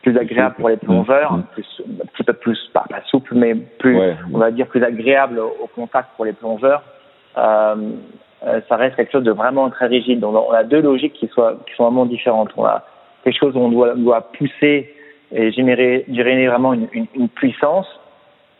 plus 0.00 0.16
agréable 0.16 0.54
pour 0.58 0.70
les 0.70 0.78
plongeurs, 0.78 1.34
mm. 1.34 1.42
plus, 1.52 1.82
un 2.00 2.06
petit 2.06 2.24
peu 2.24 2.32
plus, 2.32 2.58
pas, 2.72 2.86
souple, 3.10 3.34
mais 3.34 3.54
plus, 3.54 3.98
on 4.32 4.38
va 4.38 4.50
dire, 4.50 4.66
plus 4.68 4.82
agréable 4.82 5.38
au, 5.38 5.68
contact 5.74 6.08
pour 6.16 6.24
les 6.24 6.32
plongeurs. 6.32 6.82
Euh, 8.46 8.60
ça 8.68 8.76
reste 8.76 8.96
quelque 8.96 9.12
chose 9.12 9.24
de 9.24 9.32
vraiment 9.32 9.68
très 9.70 9.86
rigide. 9.86 10.20
Donc, 10.20 10.34
on 10.34 10.52
a 10.52 10.64
deux 10.64 10.80
logiques 10.80 11.12
qui, 11.14 11.28
soient, 11.28 11.58
qui 11.66 11.74
sont 11.74 11.84
vraiment 11.84 12.06
différentes. 12.06 12.50
On 12.56 12.64
a 12.64 12.82
quelque 13.22 13.38
chose 13.38 13.54
où 13.54 13.60
on 13.60 13.68
doit, 13.68 13.94
doit 13.94 14.22
pousser 14.32 14.94
et 15.32 15.52
générer, 15.52 16.04
générer 16.08 16.48
vraiment 16.48 16.72
une, 16.72 16.88
une, 16.92 17.06
une 17.14 17.28
puissance 17.28 17.86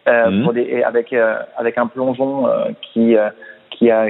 euh, 0.09 0.31
mm. 0.31 0.45
pour 0.45 0.53
des, 0.53 0.83
avec, 0.83 1.15
avec 1.57 1.79
un 1.79 1.87
plongeon 1.87 2.47
qui, 2.83 3.17
qui 3.71 3.91
a 3.91 4.07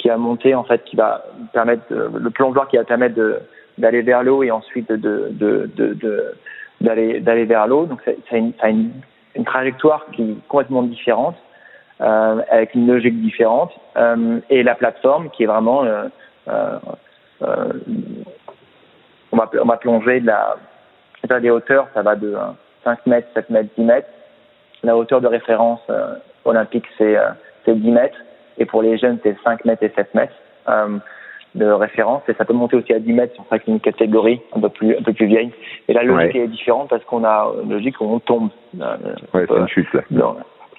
qui 0.00 0.08
a 0.08 0.16
monté 0.16 0.54
en 0.54 0.64
fait 0.64 0.82
qui 0.84 0.96
va 0.96 1.24
permettre 1.52 1.82
le 1.90 2.30
plongeoir 2.30 2.68
qui 2.68 2.78
va 2.78 2.84
permettre 2.84 3.20
d'aller 3.76 4.02
vers 4.02 4.22
l'eau 4.22 4.42
et 4.42 4.50
ensuite 4.50 4.90
de 4.90 5.28
de 5.30 5.70
de 5.76 6.34
d'aller 6.80 7.20
d'aller 7.20 7.44
vers 7.44 7.66
l'eau 7.66 7.84
donc 7.84 8.00
c'est 8.04 8.38
une, 8.38 8.52
une, 8.64 8.90
une, 9.36 9.44
trajectoire 9.44 10.06
qui 10.12 10.22
est 10.22 10.48
complètement 10.48 10.82
différente 10.82 11.36
euh, 12.00 12.42
avec 12.50 12.74
une 12.74 12.86
logique 12.86 13.20
différente 13.20 13.72
euh, 13.96 14.40
et 14.50 14.62
la 14.62 14.74
plateforme 14.74 15.30
qui 15.30 15.44
est 15.44 15.46
vraiment 15.46 15.84
euh, 15.84 16.04
euh, 16.48 16.78
euh 17.42 17.72
on 19.32 19.36
va 19.36 19.48
on 19.62 19.66
va 19.66 19.76
plonger 19.76 20.20
de 20.20 20.26
la 20.26 20.56
des 21.40 21.50
hauteurs 21.50 21.86
ça 21.94 22.02
va 22.02 22.16
de 22.16 22.34
5 22.82 23.06
mètres 23.06 23.28
7 23.34 23.50
mètres 23.50 23.68
10 23.78 23.84
mètres 23.84 24.08
la 24.82 24.96
hauteur 24.96 25.20
de 25.20 25.28
référence 25.28 25.80
olympique 26.44 26.86
c'est 26.98 27.16
c'est 27.64 27.74
10 27.74 27.90
mètres 27.92 28.16
et 28.60 28.66
pour 28.66 28.82
les 28.82 28.98
jeunes, 28.98 29.18
c'est 29.24 29.36
5 29.42 29.64
mètres 29.64 29.82
et 29.82 29.92
7 29.96 30.14
mètres 30.14 30.34
euh, 30.68 30.98
de 31.54 31.64
référence. 31.64 32.22
Et 32.28 32.34
ça 32.34 32.44
peut 32.44 32.52
monter 32.52 32.76
aussi 32.76 32.92
à 32.92 33.00
10 33.00 33.12
mètres 33.12 33.34
sur 33.34 33.44
une 33.66 33.80
catégorie 33.80 34.40
un 34.54 34.60
peu 34.60 34.68
plus, 34.68 34.96
un 34.96 35.02
peu 35.02 35.12
plus 35.12 35.26
vieille. 35.26 35.50
Et 35.88 35.94
la 35.94 36.04
logique 36.04 36.36
est 36.36 36.46
différente 36.46 36.90
parce 36.90 37.04
qu'on 37.04 37.24
a 37.24 37.50
une 37.64 37.72
logique 37.72 38.00
où 38.00 38.04
on 38.04 38.20
tombe. 38.20 38.50
Euh, 38.80 38.96
ouais, 39.34 39.46
c'est 39.48 39.56
une 39.56 39.68
chute, 39.68 39.92
là. 39.94 40.02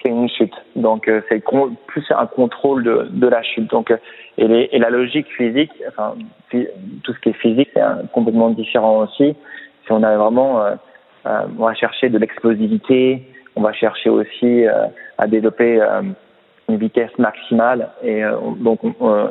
C'est 0.01 0.09
une 0.09 0.29
chute. 0.29 0.53
Donc, 0.75 1.07
euh, 1.07 1.21
c'est 1.29 1.43
plus 1.87 2.05
un 2.11 2.25
contrôle 2.25 2.83
de, 2.83 3.07
de 3.11 3.27
la 3.27 3.43
chute. 3.43 3.69
Donc, 3.69 3.91
euh, 3.91 3.97
et, 4.37 4.47
les, 4.47 4.69
et, 4.71 4.79
la 4.79 4.89
logique 4.89 5.27
physique, 5.37 5.71
enfin, 5.87 6.15
tout 6.49 7.13
ce 7.13 7.19
qui 7.19 7.29
est 7.29 7.33
physique, 7.33 7.69
c'est 7.73 8.11
complètement 8.11 8.49
différent 8.49 8.99
aussi. 8.99 9.35
Si 9.85 9.91
on 9.91 10.01
a 10.03 10.17
vraiment, 10.17 10.65
euh, 10.65 10.75
on 11.25 11.65
va 11.65 11.73
chercher 11.75 12.09
de 12.09 12.17
l'explosivité, 12.17 13.27
on 13.55 13.61
va 13.61 13.73
chercher 13.73 14.09
aussi 14.09 14.65
à 15.17 15.27
développer 15.27 15.81
une 16.71 16.77
vitesse 16.77 17.15
maximale 17.17 17.89
et 18.03 18.23
euh, 18.23 18.37
donc 18.57 18.79
euh, 19.01 19.27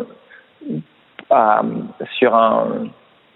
sur 2.18 2.34
un 2.34 2.88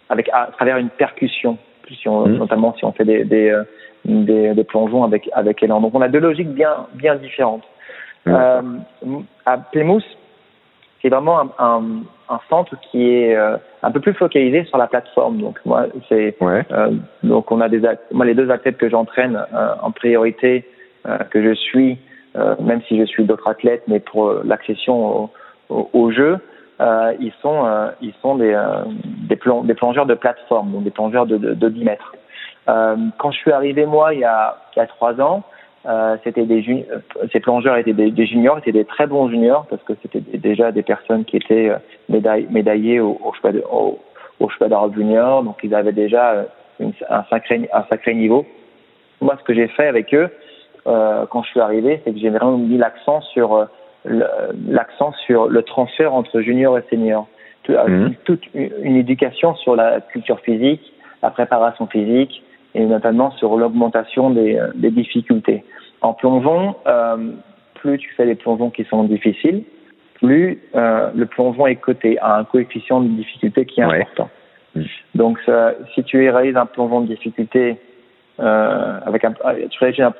avec 0.08 0.28
à, 0.32 0.50
travers 0.52 0.76
une 0.76 0.90
percussion 0.90 1.58
si 1.88 2.08
on, 2.08 2.26
mmh. 2.26 2.36
notamment 2.36 2.74
si 2.78 2.84
on 2.84 2.92
fait 2.92 3.04
des 3.04 3.24
des, 3.24 3.50
euh, 3.50 3.64
des, 4.04 4.54
des 4.54 4.64
plongeons 4.64 5.04
avec 5.04 5.28
avec 5.32 5.62
élan 5.62 5.80
donc 5.80 5.94
on 5.94 6.00
a 6.00 6.08
deux 6.08 6.20
logiques 6.20 6.50
bien 6.50 6.86
bien 6.94 7.16
différentes 7.16 7.64
mmh. 8.26 8.32
euh, 8.32 8.62
à 9.46 9.58
Plymouth 9.58 10.04
c'est 11.02 11.08
vraiment 11.10 11.40
un, 11.40 11.50
un, 11.58 11.82
un, 12.30 12.40
centre 12.48 12.74
qui 12.90 13.10
est 13.10 13.36
un 13.36 13.90
peu 13.90 14.00
plus 14.00 14.14
focalisé 14.14 14.64
sur 14.64 14.78
la 14.78 14.86
plateforme 14.86 15.38
donc 15.38 15.58
moi 15.66 15.86
c'est 16.08 16.34
ouais. 16.40 16.64
donc 17.22 17.52
on 17.52 17.60
a 17.60 17.68
des 17.68 17.82
moi 18.12 18.24
les 18.24 18.34
deux 18.34 18.50
athlètes 18.50 18.78
que 18.78 18.88
j'entraîne 18.88 19.38
en 19.82 19.90
priorité 19.90 20.64
que 21.30 21.42
je 21.42 21.54
suis 21.54 21.98
euh, 22.36 22.54
même 22.60 22.82
si 22.88 22.98
je 22.98 23.04
suis 23.04 23.24
d'autres 23.24 23.48
athlètes, 23.48 23.84
mais 23.86 24.00
pour 24.00 24.26
euh, 24.26 24.42
l'accession 24.44 25.30
au, 25.68 25.88
au, 25.92 26.10
jeu, 26.10 26.38
euh, 26.80 27.14
ils 27.20 27.32
sont 27.40 27.64
euh, 27.64 27.90
ils 28.00 28.14
sont 28.22 28.34
des 28.36 28.60
des, 29.28 29.36
plong 29.36 29.64
des, 29.64 29.74
plongeurs 29.74 30.06
de 30.06 30.14
plateforme, 30.14 30.72
donc 30.72 30.82
des 30.82 30.90
plongeurs 30.90 31.26
de, 31.26 31.36
de, 31.36 31.54
de 31.54 31.68
10 31.68 31.84
mètres. 31.84 32.14
Quand 32.66 33.30
je 33.30 33.38
suis 33.38 33.52
arrivé 33.52 33.86
moi 33.86 34.14
il 34.14 34.20
y 34.20 34.24
a 34.24 34.56
il 34.74 34.78
y 34.78 34.82
a 34.82 34.86
trois 34.86 35.20
ans, 35.20 35.42
c'était 36.24 36.46
des 36.46 36.86
ces 37.32 37.40
plongeurs 37.40 37.76
étaient 37.76 37.92
des, 37.92 38.10
des, 38.10 38.26
juniors, 38.26 38.58
étaient 38.58 38.72
des 38.72 38.84
très 38.84 39.06
bons 39.06 39.28
juniors 39.28 39.66
parce 39.68 39.82
que 39.82 39.92
c'était 40.02 40.20
déjà 40.38 40.72
des 40.72 40.82
personnes 40.82 41.24
qui 41.24 41.36
étaient 41.36 41.72
médaillées, 42.08 42.48
médaillées 42.50 43.00
au, 43.00 43.18
au, 43.22 43.98
au 44.40 44.48
cheval 44.48 44.70
d'Europe 44.70 44.94
junior, 44.94 45.42
donc 45.42 45.58
ils 45.62 45.74
avaient 45.74 45.92
déjà 45.92 46.46
un, 46.80 47.24
sacré, 47.30 47.68
un 47.72 47.84
sacré 47.90 48.14
niveau. 48.14 48.46
Moi, 49.20 49.36
ce 49.38 49.44
que 49.44 49.54
j'ai 49.54 49.68
fait 49.68 49.86
avec 49.86 50.14
eux 50.14 50.28
quand 50.84 51.42
je 51.42 51.48
suis 51.48 51.60
arrivé, 51.60 52.00
c'est 52.04 52.12
que 52.12 52.18
j'ai 52.18 52.30
vraiment 52.30 52.58
mis 52.58 52.76
l'accent 52.76 53.20
sur 53.20 53.66
l'accent 54.04 55.12
sur 55.24 55.46
le 55.46 55.62
transfert 55.62 56.12
entre 56.12 56.40
junior 56.40 56.78
et 56.78 56.82
senior. 56.90 57.26
Mmh. 57.68 58.08
Toute 58.24 58.42
une 58.54 58.96
éducation 58.96 59.54
sur 59.54 59.74
la 59.76 60.02
culture 60.02 60.38
physique, 60.40 60.92
la 61.22 61.30
préparation 61.30 61.86
physique 61.86 62.42
et 62.74 62.84
notamment 62.84 63.30
sur 63.32 63.56
l'augmentation 63.56 64.30
des, 64.30 64.60
des 64.74 64.90
difficultés. 64.90 65.64
En 66.00 66.12
plongeon, 66.12 66.76
euh, 66.86 67.32
plus 67.74 67.98
tu 67.98 68.12
fais 68.14 68.26
des 68.26 68.34
plongeons 68.34 68.70
qui 68.70 68.84
sont 68.84 69.04
difficiles, 69.04 69.64
plus 70.14 70.60
euh, 70.74 71.10
le 71.14 71.26
plongeon 71.26 71.66
est 71.66 71.76
coté 71.76 72.18
à 72.18 72.36
un 72.36 72.44
coefficient 72.44 73.00
de 73.00 73.08
difficulté 73.08 73.64
qui 73.66 73.80
est 73.80 73.84
important. 73.84 74.28
Mm. 74.74 74.82
Donc, 75.14 75.38
si 75.94 76.02
tu 76.04 76.28
réalises 76.28 76.56
un 76.56 76.66
plongeon 76.66 77.02
de 77.02 77.06
difficulté 77.06 77.78
euh, 78.40 78.98
avec 79.06 79.24
un, 79.24 79.32
tu 79.70 79.78
réalises 79.78 80.00
un, 80.00 80.12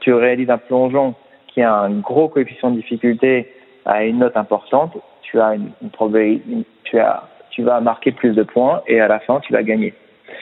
tu 0.00 0.12
réalises 0.12 0.50
un 0.50 0.58
plongeon 0.58 1.14
qui 1.48 1.62
a 1.62 1.74
un 1.74 1.90
gros 2.00 2.28
coefficient 2.28 2.70
de 2.70 2.76
difficulté 2.76 3.50
à 3.86 4.04
une 4.04 4.18
note 4.18 4.36
importante, 4.36 4.96
tu 5.22 5.40
as 5.40 5.54
une, 5.54 5.70
une 5.80 6.64
tu 6.84 6.98
as, 6.98 7.22
tu 7.50 7.62
vas 7.62 7.80
marquer 7.80 8.12
plus 8.12 8.34
de 8.34 8.42
points 8.42 8.82
et 8.86 9.00
à 9.00 9.08
la 9.08 9.20
fin 9.20 9.40
tu 9.40 9.52
vas 9.52 9.62
gagner. 9.62 9.94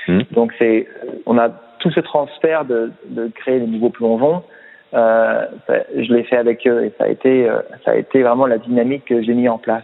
Mm. 0.09 0.21
Donc 0.33 0.53
c'est, 0.59 0.87
on 1.27 1.39
a 1.39 1.51
tout 1.79 1.91
ce 1.91 2.01
transfert 2.01 2.65
de, 2.65 2.93
de 3.07 3.29
créer 3.29 3.61
des 3.61 3.67
nouveaux 3.67 3.91
plongeons 3.91 4.43
euh, 4.95 5.47
je 5.97 6.13
l'ai 6.13 6.23
fait 6.23 6.37
avec 6.37 6.67
eux 6.67 6.85
et 6.85 6.93
ça 6.99 7.05
a 7.05 7.09
été 7.09 7.49
euh, 7.49 7.61
ça 7.85 7.93
a 7.93 7.97
été 7.97 8.23
vraiment 8.23 8.47
la 8.47 8.59
dynamique 8.59 9.07
que 9.07 9.23
j'ai 9.23 9.35
mis 9.35 9.49
en 9.49 9.59
place. 9.59 9.83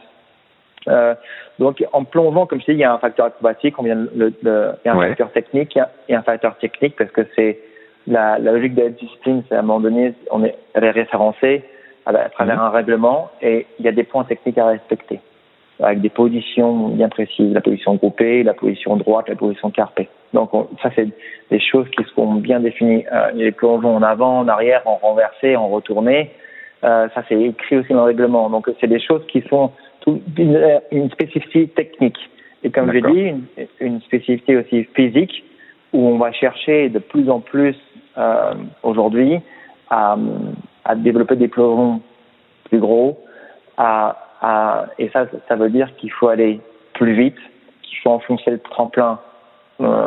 Euh, 0.89 1.15
donc 1.59 1.85
en 1.93 2.05
plongeant, 2.05 2.47
comme 2.47 2.61
je 2.61 2.67
dis, 2.67 2.73
il 2.73 2.79
y 2.79 2.85
a 2.85 2.93
un 2.93 2.99
facteur 2.99 3.27
acrobatique, 3.27 3.79
on 3.79 3.83
vient 3.83 4.07
il 4.15 4.33
y 4.45 4.89
a 4.89 4.95
un 4.95 5.01
facteur 5.01 5.33
technique 5.33 5.79
et 6.09 6.15
un 6.15 6.23
facteur 6.23 6.57
technique 6.59 6.95
parce 6.97 7.11
que 7.11 7.23
c'est 7.35 7.59
la, 8.07 8.39
la, 8.39 8.53
logique 8.53 8.75
de 8.75 8.83
la 8.83 8.89
discipline, 8.91 9.43
c'est 9.49 9.57
à 9.57 9.59
un 9.59 9.63
moment 9.63 9.81
donné, 9.81 10.15
on 10.31 10.45
est, 10.45 10.57
elle 10.75 10.85
est 10.85 10.91
référencée 10.91 11.65
à, 12.07 12.13
travers 12.31 12.57
mhm. 12.57 12.63
un 12.63 12.71
règlement 12.71 13.31
et 13.43 13.67
il 13.79 13.85
y 13.85 13.89
a 13.89 13.93
des 13.93 14.05
points 14.05 14.25
techniques 14.25 14.59
à 14.59 14.69
respecter 14.69 15.21
avec 15.83 16.01
des 16.01 16.09
positions 16.09 16.89
bien 16.89 17.09
précises, 17.09 17.53
la 17.53 17.61
position 17.61 17.95
groupée, 17.95 18.43
la 18.43 18.55
position 18.55 18.97
droite, 18.97 19.29
la 19.29 19.37
position 19.37 19.71
carpée. 19.71 20.09
Donc 20.33 20.51
ça, 20.83 20.91
c'est 20.95 21.09
des 21.51 21.61
choses 21.61 21.89
qui 21.91 22.05
sont 22.15 22.35
bien 22.35 22.61
définies. 22.61 23.05
Euh, 23.13 23.31
les 23.35 23.53
plongeons 23.53 23.97
en 23.97 24.03
avant, 24.03 24.41
en 24.41 24.49
arrière, 24.49 24.83
en 24.85 24.97
renversé, 24.97 25.57
en 25.57 25.69
retourné. 25.69 26.31
Euh, 26.85 27.09
ça, 27.15 27.23
c'est 27.29 27.41
écrit 27.41 27.79
aussi 27.79 27.93
dans 27.93 28.01
le 28.01 28.07
règlement. 28.07 28.49
Donc 28.51 28.69
c'est 28.81 28.87
des 28.87 29.01
choses 29.01 29.23
qui 29.29 29.43
sont 29.49 29.73
tout, 30.01 30.21
une, 30.39 30.81
une, 30.93 31.11
spécificité 31.11 31.69
technique. 31.69 32.19
Et 32.63 32.71
comme 32.71 32.93
je 32.93 32.99
dit, 32.99 33.21
une, 33.21 33.45
une, 33.81 34.01
spécificité 34.03 34.57
aussi 34.57 34.85
physique, 34.95 35.45
où 35.93 36.07
on 36.07 36.19
va 36.19 36.33
chercher 36.33 36.89
de 36.89 36.99
plus 36.99 37.29
en 37.29 37.41
plus 37.41 37.77
euh, 38.17 38.55
aujourd'hui 38.83 39.41
à, 39.91 40.17
à 40.85 40.95
développer 40.95 41.37
des 41.37 41.49
plongeons 41.49 42.01
plus 42.65 42.79
gros, 42.79 43.19
à, 43.77 44.30
à, 44.41 44.87
et 44.99 45.09
ça, 45.11 45.27
ça 45.49 45.57
veut 45.57 45.71
dire 45.71 45.95
qu'il 45.97 46.11
faut 46.13 46.29
aller 46.29 46.61
plus 46.95 47.15
vite, 47.15 47.37
qu'il 47.83 47.99
faut 47.99 48.11
enfoncer 48.11 48.51
le 48.51 48.59
tremplin 48.59 49.19
euh, 49.81 50.07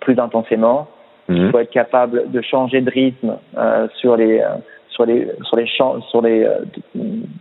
plus 0.00 0.18
intensément. 0.18 0.88
Il 1.28 1.44
mhm. 1.44 1.50
faut 1.50 1.58
être 1.58 1.70
capable 1.70 2.30
de 2.30 2.42
changer 2.42 2.80
de 2.80 2.90
rythme 2.90 3.36
euh, 3.56 3.88
sur 3.96 4.16
les 4.16 4.40
euh, 4.40 4.56
sur 4.90 5.06
les 5.06 5.28
sur 5.42 5.56
les 5.56 5.66
champs 5.66 6.00
sur 6.02 6.22
les 6.22 6.46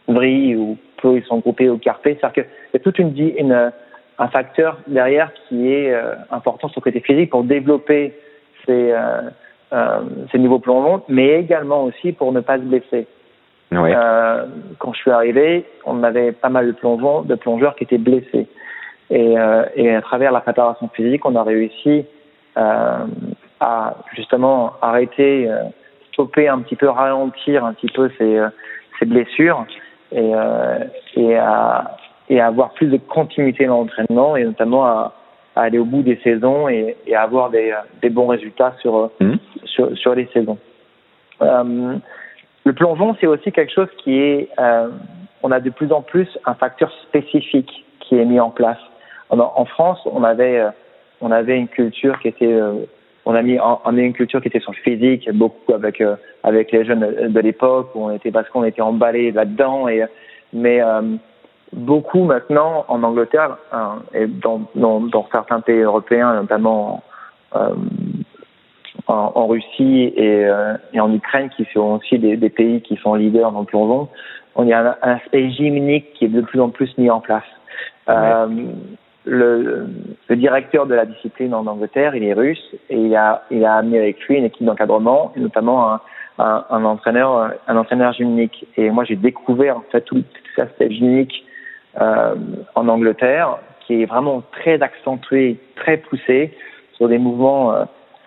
vrilles 0.08 0.56
ou 0.56 0.77
peu 1.01 1.17
ils 1.17 1.23
sont 1.25 1.39
groupés 1.39 1.69
au 1.69 1.77
carpé. 1.77 2.17
C'est-à-dire 2.19 2.45
qu'il 2.45 2.45
y 2.73 2.77
a 2.77 2.79
toute 2.79 2.99
une, 2.99 3.13
une 3.17 3.71
un 4.19 4.27
facteur 4.29 4.77
derrière 4.88 5.32
qui 5.47 5.71
est 5.71 5.93
important 6.32 6.69
sur 6.69 6.79
le 6.79 6.84
côté 6.84 7.01
physique 7.01 7.29
pour 7.29 7.43
développer 7.43 8.13
ces 8.65 8.93
ces 10.32 10.39
niveaux 10.39 10.60
plongeons, 10.60 11.03
mais 11.10 11.39
également 11.39 11.84
aussi 11.84 12.13
pour 12.13 12.32
ne 12.32 12.39
pas 12.39 12.58
se 12.58 12.63
blesser. 12.63 13.08
Euh, 13.77 14.45
quand 14.79 14.93
je 14.93 14.99
suis 14.99 15.12
arrivé, 15.12 15.65
on 15.86 16.03
avait 16.03 16.31
pas 16.31 16.49
mal 16.49 16.67
de 16.67 16.71
plongeons, 16.71 17.21
de 17.21 17.36
plongeurs 17.36 17.75
qui 17.75 17.83
étaient 17.83 17.97
blessés. 17.97 18.47
Et, 19.09 19.38
euh, 19.38 19.63
et 19.75 19.93
à 19.93 20.01
travers 20.01 20.31
la 20.31 20.41
préparation 20.41 20.89
physique, 20.89 21.25
on 21.25 21.36
a 21.36 21.43
réussi 21.43 22.05
euh, 22.57 23.05
à 23.59 23.95
justement 24.15 24.73
arrêter, 24.81 25.49
euh, 25.49 25.63
stopper 26.12 26.47
un 26.47 26.59
petit 26.59 26.75
peu, 26.75 26.89
ralentir 26.89 27.65
un 27.65 27.73
petit 27.73 27.91
peu 27.93 28.09
ces, 28.17 28.38
euh, 28.38 28.49
ces 28.99 29.05
blessures 29.05 29.65
et, 30.12 30.31
et, 31.15 31.36
à, 31.36 31.97
et 32.29 32.39
à 32.39 32.47
avoir 32.47 32.71
plus 32.71 32.88
de 32.88 32.97
continuité 32.97 33.65
dans 33.65 33.79
l'entraînement 33.79 34.36
et 34.36 34.43
notamment 34.43 34.86
à, 34.86 35.13
à, 35.55 35.62
aller 35.62 35.79
au 35.79 35.86
bout 35.86 36.03
des 36.03 36.19
saisons 36.23 36.69
et, 36.69 36.95
et 37.07 37.15
à 37.15 37.23
avoir 37.23 37.49
des, 37.49 37.73
des 38.01 38.09
bons 38.09 38.27
résultats 38.27 38.75
sur, 38.79 39.09
mmh. 39.19 39.33
sur, 39.65 39.97
sur, 39.97 40.13
les 40.13 40.27
saisons. 40.33 40.59
Le 42.65 42.73
plongeon, 42.73 43.15
c'est 43.19 43.28
aussi 43.28 43.52
quelque 43.52 43.73
chose 43.73 43.89
qui 44.04 44.19
est, 44.19 44.49
on 45.43 45.52
a 45.52 45.60
de 45.60 45.69
plus 45.69 45.91
en 45.91 46.02
plus 46.02 46.28
un 46.45 46.54
facteur 46.54 46.91
spécifique 47.04 47.84
qui 47.99 48.17
est 48.17 48.26
mis 48.26 48.39
en 48.39 48.49
place. 48.49 48.80
En 49.30 49.65
France, 49.65 49.99
on 50.06 50.23
avait, 50.23 50.60
euh, 50.60 50.69
on 51.21 51.32
avait 51.32 51.58
une 51.58 51.67
culture 51.67 52.19
qui 52.19 52.28
était, 52.28 52.54
euh, 52.54 52.86
on 53.26 53.34
a 53.34 53.41
mis, 53.41 53.58
on 53.60 53.97
a 53.97 54.02
une 54.02 54.13
culture 54.13 54.41
qui 54.41 54.49
était 54.49 54.60
sur 54.60 54.73
le 54.73 54.78
physique, 54.78 55.30
beaucoup 55.34 55.73
avec 55.73 56.02
euh, 56.02 56.15
avec 56.43 56.71
les 56.71 56.86
jeunes 56.86 57.30
de 57.30 57.39
l'époque 57.39 57.89
où 57.95 58.06
on 58.06 58.12
était 58.12 58.32
parce 58.32 58.47
qu'on 58.49 58.63
était 58.63 58.82
emballé 58.82 59.32
là-dedans 59.32 59.88
et 59.88 60.04
mais 60.52 60.82
beaucoup 61.71 62.26
maintenant 62.26 62.86
en 62.88 63.02
Angleterre 63.02 63.58
hein, 63.71 64.04
et 64.13 64.28
dans, 64.28 64.62
dans, 64.76 64.99
dans, 64.99 65.28
certains 65.32 65.62
pays 65.62 65.80
européens, 65.80 66.36
notamment 66.36 67.02
en, 69.07 69.31
en, 69.35 69.47
Russie 69.47 70.13
et, 70.15 70.47
et, 70.93 70.99
en 70.99 71.13
Ukraine, 71.13 71.49
qui 71.55 71.65
sont 71.73 71.99
aussi 71.99 72.19
des, 72.19 72.37
des, 72.37 72.49
pays 72.49 72.81
qui 72.81 72.95
sont 72.97 73.15
leaders 73.15 73.51
dans 73.51 73.61
le 73.61 73.65
plongeon, 73.65 74.07
on 74.55 74.65
y 74.65 74.73
a 74.73 74.79
un, 74.79 74.95
un 75.01 75.15
aspect 75.15 75.49
gymnique 75.51 76.13
qui 76.13 76.25
est 76.25 76.29
de 76.29 76.41
plus 76.41 76.59
en 76.59 76.69
plus 76.69 76.95
mis 76.97 77.09
en 77.09 77.19
place. 77.19 77.43
Euh, 78.09 78.47
le, 79.25 79.87
le, 80.27 80.35
directeur 80.35 80.85
de 80.85 80.95
la 80.95 81.05
discipline 81.05 81.53
en 81.53 81.65
Angleterre, 81.65 82.15
il 82.15 82.23
est 82.23 82.33
russe 82.33 82.75
et 82.89 82.97
il 82.97 83.15
a, 83.15 83.43
il 83.51 83.63
a 83.63 83.75
amené 83.75 83.97
avec 83.99 84.19
lui 84.27 84.37
une 84.37 84.45
équipe 84.45 84.65
d'encadrement 84.65 85.31
et 85.35 85.39
notamment 85.39 85.93
un, 85.93 86.01
un, 86.39 86.65
un, 86.69 86.83
entraîneur, 86.83 87.53
un 87.67 87.77
entraîneur 87.77 88.11
gymnique. 88.13 88.67
Et 88.75 88.89
moi, 88.89 89.05
j'ai 89.05 89.15
découvert 89.15 89.77
en 89.77 89.83
fait 89.91 90.01
tout, 90.01 90.23
cet 90.55 90.69
aspect 90.69 90.91
gymnique 90.91 91.45
euh, 92.01 92.35
en 92.75 92.87
Angleterre, 92.89 93.57
qui 93.85 94.01
est 94.01 94.05
vraiment 94.05 94.43
très 94.51 94.81
accentué, 94.81 95.57
très 95.75 95.97
poussé 95.97 96.53
sur 96.93 97.07
des 97.07 97.17
mouvements 97.17 97.73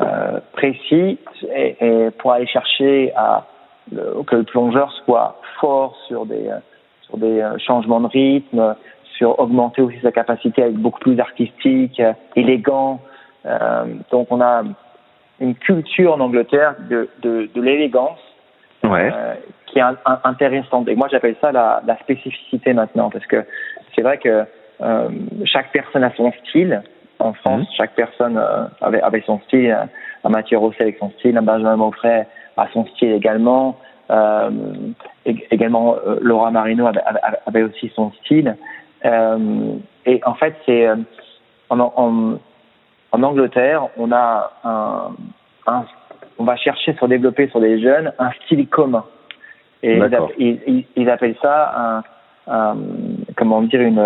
euh, 0.00 0.04
euh 0.04 0.40
précis 0.52 1.18
et, 1.54 1.76
et, 1.80 2.11
pour 2.12 2.32
aller 2.32 2.46
chercher 2.46 3.12
à 3.14 3.46
que 4.26 4.37
le 4.37 4.42
plongeur 4.42 4.92
soit 5.04 5.40
fort 5.61 5.96
sur 6.09 6.26
des 6.26 6.50
sur 7.02 7.18
des 7.18 7.40
euh, 7.40 7.56
changements 7.59 8.00
de 8.00 8.09
rythme, 8.09 8.74
sur 9.16 9.38
augmenter 9.38 9.82
aussi 9.82 9.98
sa 10.02 10.12
capacité 10.12 10.62
à 10.62 10.66
être 10.66 10.74
beaucoup 10.74 11.00
plus 11.00 11.18
artistique, 11.18 12.00
euh, 12.00 12.12
élégant. 12.35 13.00
Euh, 13.46 13.85
donc 14.11 14.28
on 14.30 14.40
a 14.40 14.62
une 15.40 15.54
culture 15.54 16.14
en 16.14 16.20
Angleterre 16.20 16.74
de, 16.90 17.09
de, 17.22 17.48
de 17.54 17.62
l'élégance 17.62 18.18
ouais. 18.85 19.11
euh, 19.12 19.35
qui 19.66 19.78
est 19.78 19.82
un, 19.82 19.96
intéressante. 20.24 20.88
Et 20.88 20.96
moi 20.96 21.09
j'appelle 21.11 21.37
ça 21.40 21.52
la, 21.52 21.82
la, 21.87 21.96
spécificité 21.98 22.72
maintenant 22.72 23.11
parce 23.11 23.26
que 23.26 23.44
c'est 23.94 24.02
vrai 24.02 24.18
que 24.18 24.44
euh, 24.82 25.09
chaque 25.44 25.72
personne 25.72 26.04
a 26.04 26.12
son 26.16 26.32
style. 26.44 26.82
En 27.18 27.33
France, 27.33 27.62
mhm. 27.62 27.66
chaque 27.76 27.94
personne 27.94 28.37
euh, 28.37 28.66
avait, 28.81 29.00
avait, 29.00 29.22
son 29.22 29.40
style. 29.40 29.76
Un 30.24 30.29
Mathieu 30.29 30.59
Rosset 30.59 30.83
avec 30.83 30.98
son 30.98 31.11
style, 31.11 31.37
un 31.38 31.42
Benjamin 31.42 31.76
Moffret 31.76 32.26
a 32.57 32.68
son 32.72 32.87
style 32.87 33.12
également. 33.12 33.79
Euh, 34.11 34.50
également, 35.24 35.96
Laura 36.20 36.50
Marino 36.50 36.87
avait, 36.87 37.00
avait, 37.46 37.62
aussi 37.62 37.90
son 37.94 38.12
style. 38.22 38.57
Euh, 39.05 39.76
et 40.05 40.20
en 40.24 40.35
fait, 40.35 40.55
c'est 40.64 40.87
euh, 40.87 40.96
en, 41.70 41.81
en, 41.81 42.38
en, 43.12 43.22
Angleterre, 43.22 43.88
on 43.96 44.12
a 44.12 44.52
un, 44.64 45.11
un, 45.66 45.85
on 46.38 46.44
va 46.44 46.57
chercher 46.57 46.94
sur 46.94 47.09
développer 47.09 47.48
sur 47.48 47.61
des 47.61 47.81
jeunes 47.81 48.12
un 48.18 48.31
style 48.44 48.66
commun. 48.68 49.05
Et 49.83 50.00
ils, 50.38 50.85
ils, 50.96 51.11
appellent 51.11 51.37
ça 51.40 52.02
un, 52.48 52.52
un, 52.52 52.76
comment 53.37 53.62
dire 53.62 53.81
une 53.81 53.98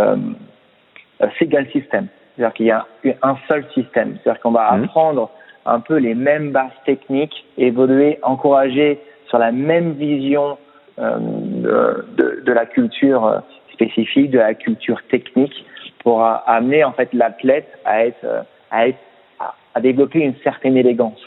un 1.20 1.30
single 1.38 1.66
system. 1.70 2.08
C'est-à-dire 2.40 2.54
qu'il 2.54 2.66
y 2.66 2.70
a 2.70 2.86
un 3.22 3.36
seul 3.48 3.66
système. 3.74 4.16
C'est-à-dire 4.22 4.40
qu'on 4.40 4.52
va 4.52 4.72
mmh. 4.72 4.84
apprendre 4.84 5.30
un 5.66 5.80
peu 5.80 5.96
les 5.96 6.14
mêmes 6.14 6.52
bases 6.52 6.70
techniques, 6.86 7.44
évoluer, 7.58 8.18
encourager 8.22 8.98
sur 9.28 9.38
la 9.38 9.52
même 9.52 9.92
vision 9.92 10.56
euh, 10.98 11.18
de, 11.20 12.06
de, 12.16 12.42
de, 12.42 12.52
la 12.52 12.64
culture 12.64 13.42
spécifique, 13.74 14.30
de 14.30 14.38
la 14.38 14.54
culture 14.54 15.02
technique 15.10 15.66
pour 16.02 16.24
amener 16.24 16.82
en 16.82 16.92
fait 16.92 17.12
l'athlète 17.12 17.68
à 17.84 18.06
être, 18.06 18.24
à 18.70 18.88
être, 18.88 18.98
à 19.74 19.80
développer 19.82 20.20
une 20.20 20.34
certaine 20.42 20.78
élégance. 20.78 21.20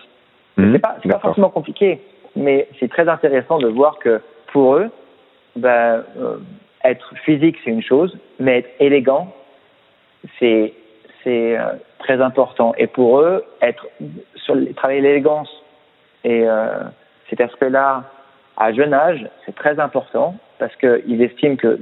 Mmh, 0.58 0.74
c'est 0.74 0.80
pas, 0.80 0.98
pas 1.08 1.20
forcément 1.20 1.52
compliqué, 1.52 2.02
mais 2.36 2.68
c'est 2.80 2.90
très 2.90 3.08
intéressant 3.08 3.60
de 3.60 3.68
voir 3.68 4.00
que 4.00 4.20
pour 4.52 4.78
eux, 4.78 4.90
ben, 5.56 6.04
euh, 6.18 6.38
être 6.84 7.14
physique 7.24 7.58
c'est 7.64 7.70
une 7.70 7.84
chose, 7.84 8.18
mais 8.40 8.60
être 8.60 8.70
élégant 8.80 9.32
c'est 10.40 10.74
c'est 11.24 11.58
euh, 11.58 11.74
très 12.00 12.22
important. 12.22 12.74
Et 12.78 12.88
pour 12.88 13.20
eux, 13.20 13.44
être 13.62 13.88
sur 14.36 14.56
travailler 14.76 15.02
l'élégance 15.02 15.50
et 16.24 16.44
euh, 16.48 16.84
cet 17.30 17.42
aspect-là 17.42 18.04
à 18.58 18.72
jeune 18.74 18.94
âge, 18.94 19.28
c'est 19.46 19.56
très 19.56 19.80
important 19.80 20.36
parce 20.60 20.76
qu'ils 20.76 21.22
estiment 21.22 21.56
que 21.56 21.80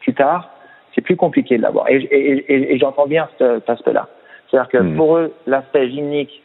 plus 0.00 0.14
tard, 0.14 0.50
c'est 0.94 1.00
plus 1.00 1.16
compliqué 1.16 1.56
de 1.56 1.62
l'avoir. 1.62 1.88
Et, 1.88 1.96
et, 1.96 2.74
et, 2.74 2.78
j'entends 2.78 3.06
bien 3.06 3.28
cet, 3.38 3.68
aspect-là. 3.68 4.08
C'est-à-dire 4.48 4.68
que 4.70 4.78
hmm. 4.78 4.96
pour 4.96 5.16
eux, 5.16 5.34
l'aspect 5.46 5.90
gymnique 5.90 6.42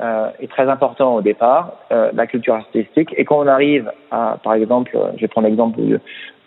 euh, 0.00 0.30
est 0.40 0.50
très 0.50 0.68
important 0.68 1.14
au 1.14 1.22
départ, 1.22 1.74
euh, 1.92 2.10
la 2.14 2.26
culture 2.26 2.54
artistique. 2.54 3.14
Et 3.16 3.24
quand 3.24 3.38
on 3.38 3.46
arrive 3.46 3.90
à, 4.10 4.38
par 4.42 4.54
exemple, 4.54 4.98
je 5.16 5.20
vais 5.20 5.28
prendre 5.28 5.46
l'exemple 5.46 5.78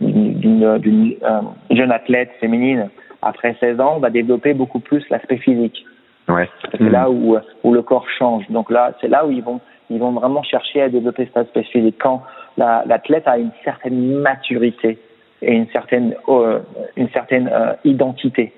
d'une 0.02 1.52
jeune 1.69 1.91
athlète 1.91 2.32
féminine 2.39 2.89
après 3.21 3.56
16 3.60 3.80
ans, 3.80 3.93
on 3.97 3.99
va 3.99 4.10
développer 4.10 4.53
beaucoup 4.53 4.80
plus 4.80 5.03
l'aspect 5.10 5.38
physique. 5.38 5.86
Ouais. 6.27 6.49
C'est 6.71 6.89
là 6.89 7.10
où, 7.10 7.38
où 7.63 7.73
le 7.73 7.82
corps 7.82 8.08
change. 8.17 8.45
Donc 8.49 8.69
là, 8.69 8.91
c'est 8.99 9.08
là 9.08 9.25
où 9.25 9.32
ils 9.32 9.43
vont, 9.43 9.62
ils 9.89 9.99
vont 9.99 10.12
vraiment 10.12 10.43
chercher 10.43 10.82
à 10.82 10.89
développer 10.89 11.25
cet 11.25 11.38
aspect 11.38 11.63
physique. 11.63 11.95
Quand 11.99 12.23
l'athlète 12.58 13.27
a 13.27 13.38
une 13.38 13.51
certaine 13.63 14.19
maturité 14.19 14.99
et 15.41 15.53
une 15.53 15.67
certaine, 15.69 16.15
euh, 16.27 16.60
une 16.95 17.10
certaine 17.10 17.49
euh, 17.51 17.73
identité. 17.84 18.53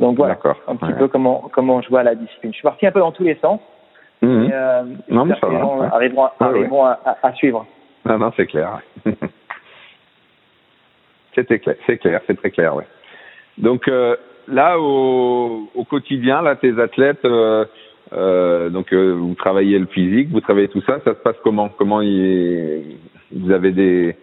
Donc 0.00 0.16
voilà, 0.16 0.36
un 0.66 0.76
petit 0.76 0.92
peu 0.94 1.08
comment, 1.08 1.48
comment 1.52 1.80
je 1.80 1.88
vois 1.88 2.02
la 2.02 2.14
discipline. 2.14 2.52
Je 2.52 2.56
suis 2.56 2.64
parti 2.64 2.86
un 2.86 2.90
peu 2.90 3.00
dans 3.00 3.12
tous 3.12 3.22
les 3.22 3.36
sens. 3.36 3.60
Mmh. 4.20 4.48
euh, 4.52 4.82
non, 5.08 5.24
mais 5.24 5.34
ça 5.40 5.46
va. 5.46 5.94
Arriveront, 5.94 6.28
arriveront 6.40 6.84
à, 6.84 6.98
à, 7.22 7.32
suivre. 7.34 7.66
Non, 8.04 8.18
non, 8.18 8.32
c'est 8.36 8.46
clair. 8.46 8.80
C'était 11.34 11.58
clair, 11.58 11.76
c'est 11.86 11.98
clair, 11.98 12.20
c'est 12.26 12.36
très 12.36 12.50
clair, 12.50 12.74
ouais. 12.74 12.86
Donc 13.58 13.88
euh, 13.88 14.16
là, 14.48 14.78
au, 14.78 15.68
au, 15.74 15.84
quotidien, 15.84 16.42
là, 16.42 16.56
tes 16.56 16.78
athlètes, 16.78 17.24
euh, 17.24 17.64
euh, 18.12 18.68
donc 18.68 18.92
euh, 18.92 19.12
vous 19.12 19.34
travaillez 19.34 19.78
le 19.78 19.86
physique, 19.86 20.28
vous 20.30 20.40
travaillez 20.40 20.68
tout 20.68 20.82
ça, 20.82 20.98
ça 21.04 21.14
se 21.14 21.20
passe 21.20 21.36
comment? 21.42 21.68
Comment 21.68 22.00
il, 22.00 22.96
vous 23.32 23.50
avez 23.50 23.72
des 23.72 24.16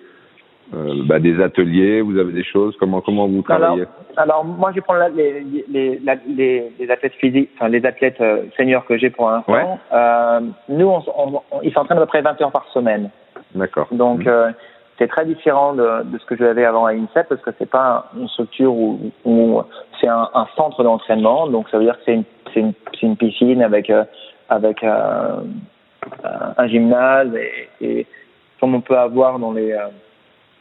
euh, 0.74 1.04
bah, 1.06 1.20
des 1.20 1.42
ateliers, 1.42 2.02
vous 2.02 2.18
avez 2.18 2.32
des 2.32 2.44
choses, 2.44 2.76
comment 2.80 3.02
comment 3.02 3.28
vous 3.28 3.42
travaillez? 3.42 3.84
alors, 4.18 4.44
alors, 4.44 4.46
moi 4.46 4.72
je 4.76 4.80
prends 4.82 4.96
les, 5.08 5.44
les, 5.70 6.00
les, 6.28 6.72
les, 6.80 6.92
athlètes 6.92 7.16
physiques, 7.16 7.50
enfin 7.56 7.68
les 7.68 7.86
athlètes 7.86 8.22
euh, 8.22 8.44
seniors 8.56 8.86
que 8.86 8.98
j'ai 8.98 9.10
pour 9.10 9.30
l'instant. 9.30 9.52
Ouais. 9.52 9.66
Euh, 9.94 10.40
nous, 10.70 10.88
on, 10.88 11.04
on, 11.18 11.62
ils 11.62 11.74
s'entraînent 11.74 11.98
à 11.98 12.02
peu 12.02 12.08
près 12.08 12.22
20 12.22 12.42
heures 12.42 12.52
par 12.52 12.68
semaine. 12.74 13.10
D'accord. 13.56 13.88
Donc 13.92 14.26
mmh 14.26 14.54
c'est 14.98 15.08
très 15.08 15.26
différent 15.26 15.74
de, 15.74 16.04
de, 16.04 16.18
ce 16.18 16.26
que 16.26 16.36
j'avais 16.36 16.66
avant 16.66 16.86
à 16.86 16.94
INSEP 16.94 17.28
parce 17.30 17.42
que 17.42 17.52
c'est 17.58 17.70
pas 17.70 18.12
une 18.18 18.28
structure 18.28 18.74
où, 18.74 19.12
où 19.26 19.62
c'est 20.00 20.08
un, 20.08 20.30
un, 20.34 20.48
centre 20.56 20.84
d'entraînement, 20.84 21.48
donc 21.48 21.70
ça 21.70 21.78
veut 21.78 21.86
dire 21.86 21.98
que 21.98 22.04
c'est 22.06 22.14
une, 22.14 22.24
une, 22.56 22.74
une, 23.02 23.18
piscine 23.18 23.64
avec 23.64 23.90
euh, 23.90 24.04
avec 24.50 24.84
euh, 24.84 25.42
un 26.58 26.68
gymnase 26.68 27.34
et, 27.36 27.70
et, 27.82 28.08
comme 28.60 28.76
on 28.76 28.82
peut 28.82 28.98
avoir 28.98 29.40
dans 29.40 29.54
les 29.54 29.72
euh, 29.72 29.88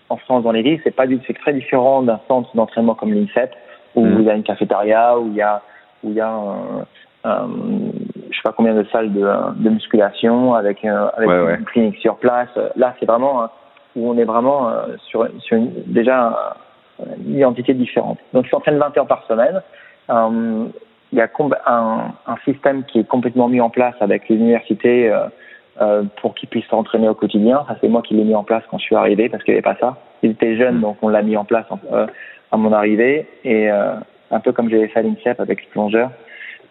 en 0.08 0.16
France 0.16 0.42
dans 0.42 0.52
les 0.52 0.62
villes, 0.62 0.80
c'est 0.84 0.94
pas 0.94 1.06
du 1.06 1.20
c'est 1.26 1.38
très 1.38 1.52
différent 1.52 2.02
d'un 2.02 2.20
centre 2.26 2.54
d'entraînement 2.54 2.94
comme 2.94 3.12
l'INSEP 3.12 3.54
où 3.94 4.04
mmh. 4.04 4.20
il 4.20 4.24
y 4.24 4.30
a 4.30 4.34
une 4.34 4.42
cafétéria, 4.42 5.18
où 5.18 5.26
il 5.28 5.34
y 5.34 5.42
a 5.42 5.62
où 6.02 6.10
il 6.10 6.14
y 6.14 6.20
a 6.20 6.28
un, 6.28 6.86
un, 7.24 7.48
je 8.30 8.36
sais 8.36 8.42
pas 8.42 8.52
combien 8.52 8.74
de 8.74 8.84
salles 8.90 9.12
de, 9.12 9.26
de 9.56 9.68
musculation 9.68 10.54
avec, 10.54 10.82
avec 10.84 11.28
ouais, 11.28 11.56
une 11.58 11.64
clinique 11.66 11.98
sur 11.98 12.16
place. 12.16 12.48
Là, 12.76 12.94
c'est 12.98 13.06
vraiment 13.06 13.50
où 13.96 14.08
on 14.08 14.16
est 14.18 14.24
vraiment 14.24 14.68
euh, 14.68 14.96
sur, 15.08 15.28
sur 15.40 15.56
une, 15.56 15.72
déjà 15.86 16.56
une 17.26 17.36
identité 17.36 17.74
différente. 17.74 18.18
Donc 18.32 18.46
ils 18.46 18.50
s'entraînent 18.50 18.78
20 18.78 18.96
heures 18.98 19.06
par 19.06 19.24
semaine. 19.26 19.62
Euh, 20.10 20.66
il 21.12 21.18
y 21.18 21.22
a 21.22 21.28
un, 21.66 22.12
un, 22.26 22.36
système 22.44 22.84
qui 22.84 23.00
est 23.00 23.08
complètement 23.08 23.48
mis 23.48 23.60
en 23.60 23.70
place 23.70 23.94
avec 24.00 24.28
l'université 24.28 25.10
euh, 25.10 25.24
euh, 25.80 26.02
pour 26.20 26.34
qu'ils 26.34 26.48
puissent 26.48 26.68
s'entraîner 26.68 27.08
au 27.08 27.14
quotidien. 27.14 27.64
Ça 27.68 27.76
c'est 27.80 27.88
moi 27.88 28.02
qui 28.02 28.14
l'ai 28.14 28.24
mis 28.24 28.34
en 28.34 28.44
place 28.44 28.62
quand 28.70 28.78
je 28.78 28.84
suis 28.84 28.96
arrivé 28.96 29.28
parce 29.28 29.42
qu'il 29.42 29.54
n'y 29.54 29.58
avait 29.58 29.74
pas 29.74 29.78
ça. 29.80 29.96
Ils 30.22 30.30
étaient 30.30 30.56
jeunes 30.56 30.78
mm. 30.78 30.82
donc 30.82 30.96
on 31.02 31.08
l'a 31.08 31.22
mis 31.22 31.36
en 31.36 31.44
place 31.44 31.66
euh, 31.92 32.06
à 32.52 32.56
mon 32.56 32.72
arrivée 32.72 33.26
et 33.44 33.70
euh, 33.70 33.94
un 34.30 34.40
peu 34.40 34.52
comme 34.52 34.70
j'avais 34.70 34.88
fait 34.88 35.00
à 35.00 35.02
l'INSEP 35.02 35.40
avec 35.40 35.62
les 35.62 35.68
plongeurs 35.68 36.10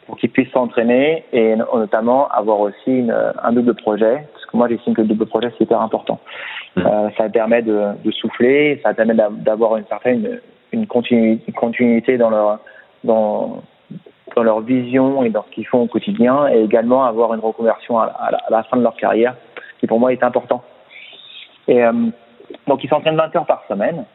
pour 0.10 0.18
qu'ils 0.18 0.32
puissent 0.32 0.52
s'entraîner 0.52 1.24
et 1.32 1.56
notamment 1.56 2.28
avoir 2.30 2.60
aussi 2.62 2.88
une, 2.88 3.16
un 3.44 3.52
double 3.52 3.76
projet 3.76 4.28
parce 4.34 4.44
que 4.48 4.58
moi 4.58 4.68
j'estime 4.68 4.96
que 4.96 5.02
le 5.02 5.08
double 5.08 5.28
projet 5.28 5.52
c'est 5.56 5.66
hyper 5.66 5.80
important. 5.82 6.20
Mmh. 6.76 6.82
Euh, 6.84 7.10
ça 7.16 7.30
permet 7.30 7.62
de, 7.62 7.90
de, 8.04 8.10
souffler, 8.10 8.82
ça 8.84 8.96
permet 8.96 9.14
d'avoir 9.14 9.78
une 9.78 9.86
certaine 9.86 10.40
une 10.72 10.88
continuité, 10.88 11.52
continuité 11.52 12.18
dans 12.18 12.32
leur 12.32 12.60
dans 13.04 13.62
dans 14.36 14.42
leur 14.42 14.62
vision 14.62 15.22
et 15.24 15.30
dans 15.30 15.44
ce 15.44 15.52
qu'ils 15.52 15.68
font 15.68 15.82
au 15.82 15.88
quotidien, 15.88 16.48
et 16.48 16.64
également 16.64 17.06
avoir 17.06 17.36
une 17.36 17.40
reconversion 17.40 18.00
à, 18.00 18.06
à, 18.06 18.32
la, 18.50 18.64
fin 18.64 18.78
de 18.78 18.82
leur 18.82 18.96
carrière, 18.96 19.36
qui 19.80 19.86
pour 19.86 20.00
moi 20.00 20.12
est 20.12 20.24
important. 20.24 20.64
Et 21.68 21.84
euh, 21.84 21.92
donc 22.68 22.84
ils 22.84 22.90
s'entraînent 22.90 23.16
20 23.16 23.36
heures 23.36 23.46
par 23.46 23.64
semaine. 23.68 24.06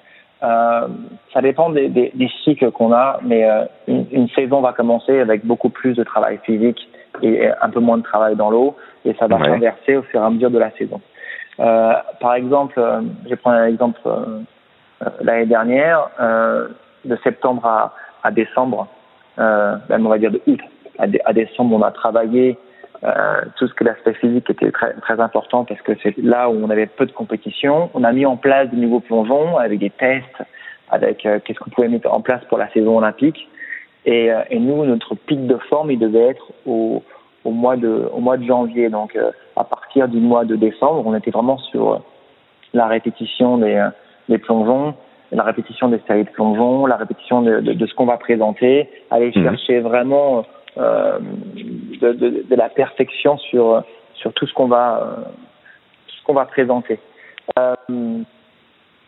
Euh, 0.43 0.89
ça 1.33 1.41
dépend 1.41 1.71
des, 1.71 1.89
des, 1.89 2.13
des 2.15 2.31
cycles 2.43 2.71
qu'on 2.71 2.93
a, 2.93 3.19
mais 3.23 3.49
euh, 3.49 3.65
une, 3.87 4.07
une, 4.11 4.29
saison 4.31 4.61
va 4.61 4.73
commencer 4.73 5.21
avec 5.21 5.47
beaucoup 5.47 5.71
plus 5.71 5.95
de 5.95 6.05
travail 6.05 6.39
physique 6.45 6.89
et 7.23 7.49
un 7.63 7.71
peu 7.71 7.81
moins 7.81 7.99
de 7.99 8.03
travail 8.03 8.37
dans 8.37 8.51
l'eau, 8.51 8.77
et 9.05 9.15
ça 9.15 9.27
va 9.27 9.37
ouais. 9.37 9.47
s'inverser 9.47 9.97
au 9.97 10.03
fur 10.03 10.21
et 10.21 10.25
à 10.25 10.31
mesure 10.31 10.51
de 10.51 10.59
la 10.59 10.71
saison. 10.73 11.01
Euh, 11.61 11.95
par 12.21 12.35
exemple, 12.35 12.75
euh, 12.79 13.01
je 13.25 13.31
vais 13.31 13.37
prendre 13.37 13.59
un 13.59 13.69
exemple 13.69 14.01
euh, 14.07 14.41
l'année 15.23 15.47
dernière, 15.47 16.09
de 17.05 17.17
septembre 17.23 17.65
à, 17.67 17.95
à 18.23 18.31
décembre, 18.31 18.89
même 19.39 20.07
on 20.07 20.09
va 20.09 20.19
dire 20.19 20.31
de 20.31 20.41
août 20.47 20.61
à, 20.99 21.05
à 21.25 21.33
décembre, 21.33 21.77
on 21.77 21.83
a 21.83 21.91
travaillé 21.91 22.59
euh, 23.05 23.43
tout 23.57 23.67
ce 23.67 23.75
que 23.75 23.85
l'aspect 23.85 24.15
physique 24.15 24.49
était 24.49 24.71
très, 24.71 24.95
très 24.95 25.21
important 25.21 25.65
parce 25.65 25.81
que 25.83 25.93
c'est 26.03 26.17
là 26.19 26.49
où 26.49 26.55
on 26.65 26.71
avait 26.71 26.87
peu 26.87 27.05
de 27.05 27.13
compétition. 27.13 27.91
On 27.93 28.03
a 28.03 28.13
mis 28.13 28.25
en 28.25 28.37
place 28.37 28.71
de 28.71 28.77
nouveaux 28.77 29.01
plongeons 29.01 29.59
avec 29.59 29.79
des 29.79 29.91
tests, 29.91 30.43
avec 30.91 31.27
euh, 31.27 31.39
qu'est-ce 31.45 31.59
qu'on 31.59 31.71
pouvait 31.71 31.89
mettre 31.89 32.11
en 32.11 32.23
place 32.23 32.43
pour 32.49 32.57
la 32.57 32.71
saison 32.71 32.97
olympique. 32.97 33.49
Et, 34.07 34.33
euh, 34.33 34.43
et 34.51 34.59
nous, 34.59 34.85
notre 34.87 35.15
pic 35.15 35.47
de 35.47 35.57
forme, 35.69 35.91
il 35.91 35.99
devait 35.99 36.29
être 36.29 36.53
au, 36.65 37.03
au 37.45 37.51
mois 37.51 37.77
de 37.77 38.09
au 38.13 38.21
mois 38.21 38.39
de 38.39 38.45
janvier. 38.45 38.89
Donc 38.89 39.17
euh, 39.17 39.31
à 39.57 39.65
partir 39.65 40.09
du 40.09 40.19
mois 40.19 40.47
de 40.47 40.57
décembre, 40.57 41.03
on 41.05 41.15
était 41.15 41.31
vraiment 41.31 41.59
sur 41.59 42.01
la 42.73 42.87
répétition 42.87 43.59
des, 43.59 43.87
des 44.31 44.39
plongeons, 44.39 44.95
la 45.31 45.43
répétition 45.43 45.89
des 45.89 46.01
séries 46.07 46.25
de 46.25 46.31
plongeons, 46.31 46.87
la 46.87 46.97
répétition 46.97 47.43
de, 47.43 47.61
de, 47.61 47.73
de 47.75 47.87
ce 47.87 47.95
qu'on 47.95 48.07
va 48.07 48.17
présenter, 48.17 48.89
aller 49.11 49.29
mmh. 49.29 49.43
chercher 49.43 49.81
vraiment 49.81 50.45
euh, 50.79 51.19
de, 52.01 52.13
de, 52.13 52.45
de, 52.49 52.57
la 52.57 52.69
perfection 52.69 53.39
sur 53.39 53.83
sur 54.15 54.33
tout 54.33 54.47
ce 54.47 54.55
qu'on 54.55 54.69
va 54.69 55.17
tout 56.07 56.17
ce 56.17 56.25
qu'on 56.25 56.35
va 56.35 56.45
présenter. 56.47 56.99
Euh, 57.59 57.75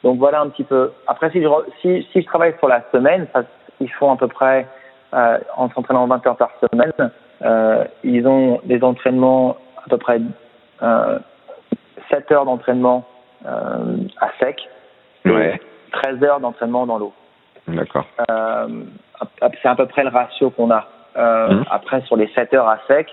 donc 0.05 0.18
voilà 0.18 0.40
un 0.40 0.48
petit 0.48 0.64
peu. 0.64 0.92
Après 1.07 1.31
si 1.31 1.42
je 1.42 1.48
si, 1.81 2.07
si 2.12 2.22
je 2.22 2.26
travaille 2.26 2.55
sur 2.59 2.68
la 2.68 2.83
semaine, 2.92 3.26
ça, 3.33 3.42
ils 3.81 3.90
font 3.92 4.12
à 4.12 4.16
peu 4.16 4.29
près 4.29 4.66
euh, 5.14 5.38
en 5.57 5.70
s'entraînant 5.70 6.07
20 6.07 6.26
heures 6.26 6.37
par 6.37 6.50
semaine. 6.61 7.11
Euh, 7.42 7.85
ils 8.02 8.26
ont 8.26 8.61
des 8.64 8.83
entraînements 8.83 9.57
à 9.85 9.88
peu 9.88 9.98
près 9.98 10.20
euh, 10.83 11.18
7 12.11 12.33
heures 12.33 12.44
d'entraînement 12.44 13.05
euh, 13.46 13.96
à 14.20 14.31
sec, 14.38 14.61
ouais. 15.24 15.61
13 15.92 16.22
heures 16.22 16.40
d'entraînement 16.40 16.87
dans 16.87 16.98
l'eau. 16.98 17.12
D'accord. 17.68 18.07
Euh, 18.31 18.68
c'est 19.40 19.68
à 19.68 19.74
peu 19.74 19.87
près 19.87 20.05
le 20.05 20.11
ratio 20.11 20.50
qu'on 20.50 20.70
a. 20.70 20.87
Mmh. 21.16 21.64
Après, 21.70 22.02
sur 22.02 22.16
les 22.16 22.29
7 22.35 22.52
heures 22.55 22.68
à 22.68 22.79
sec, 22.88 23.09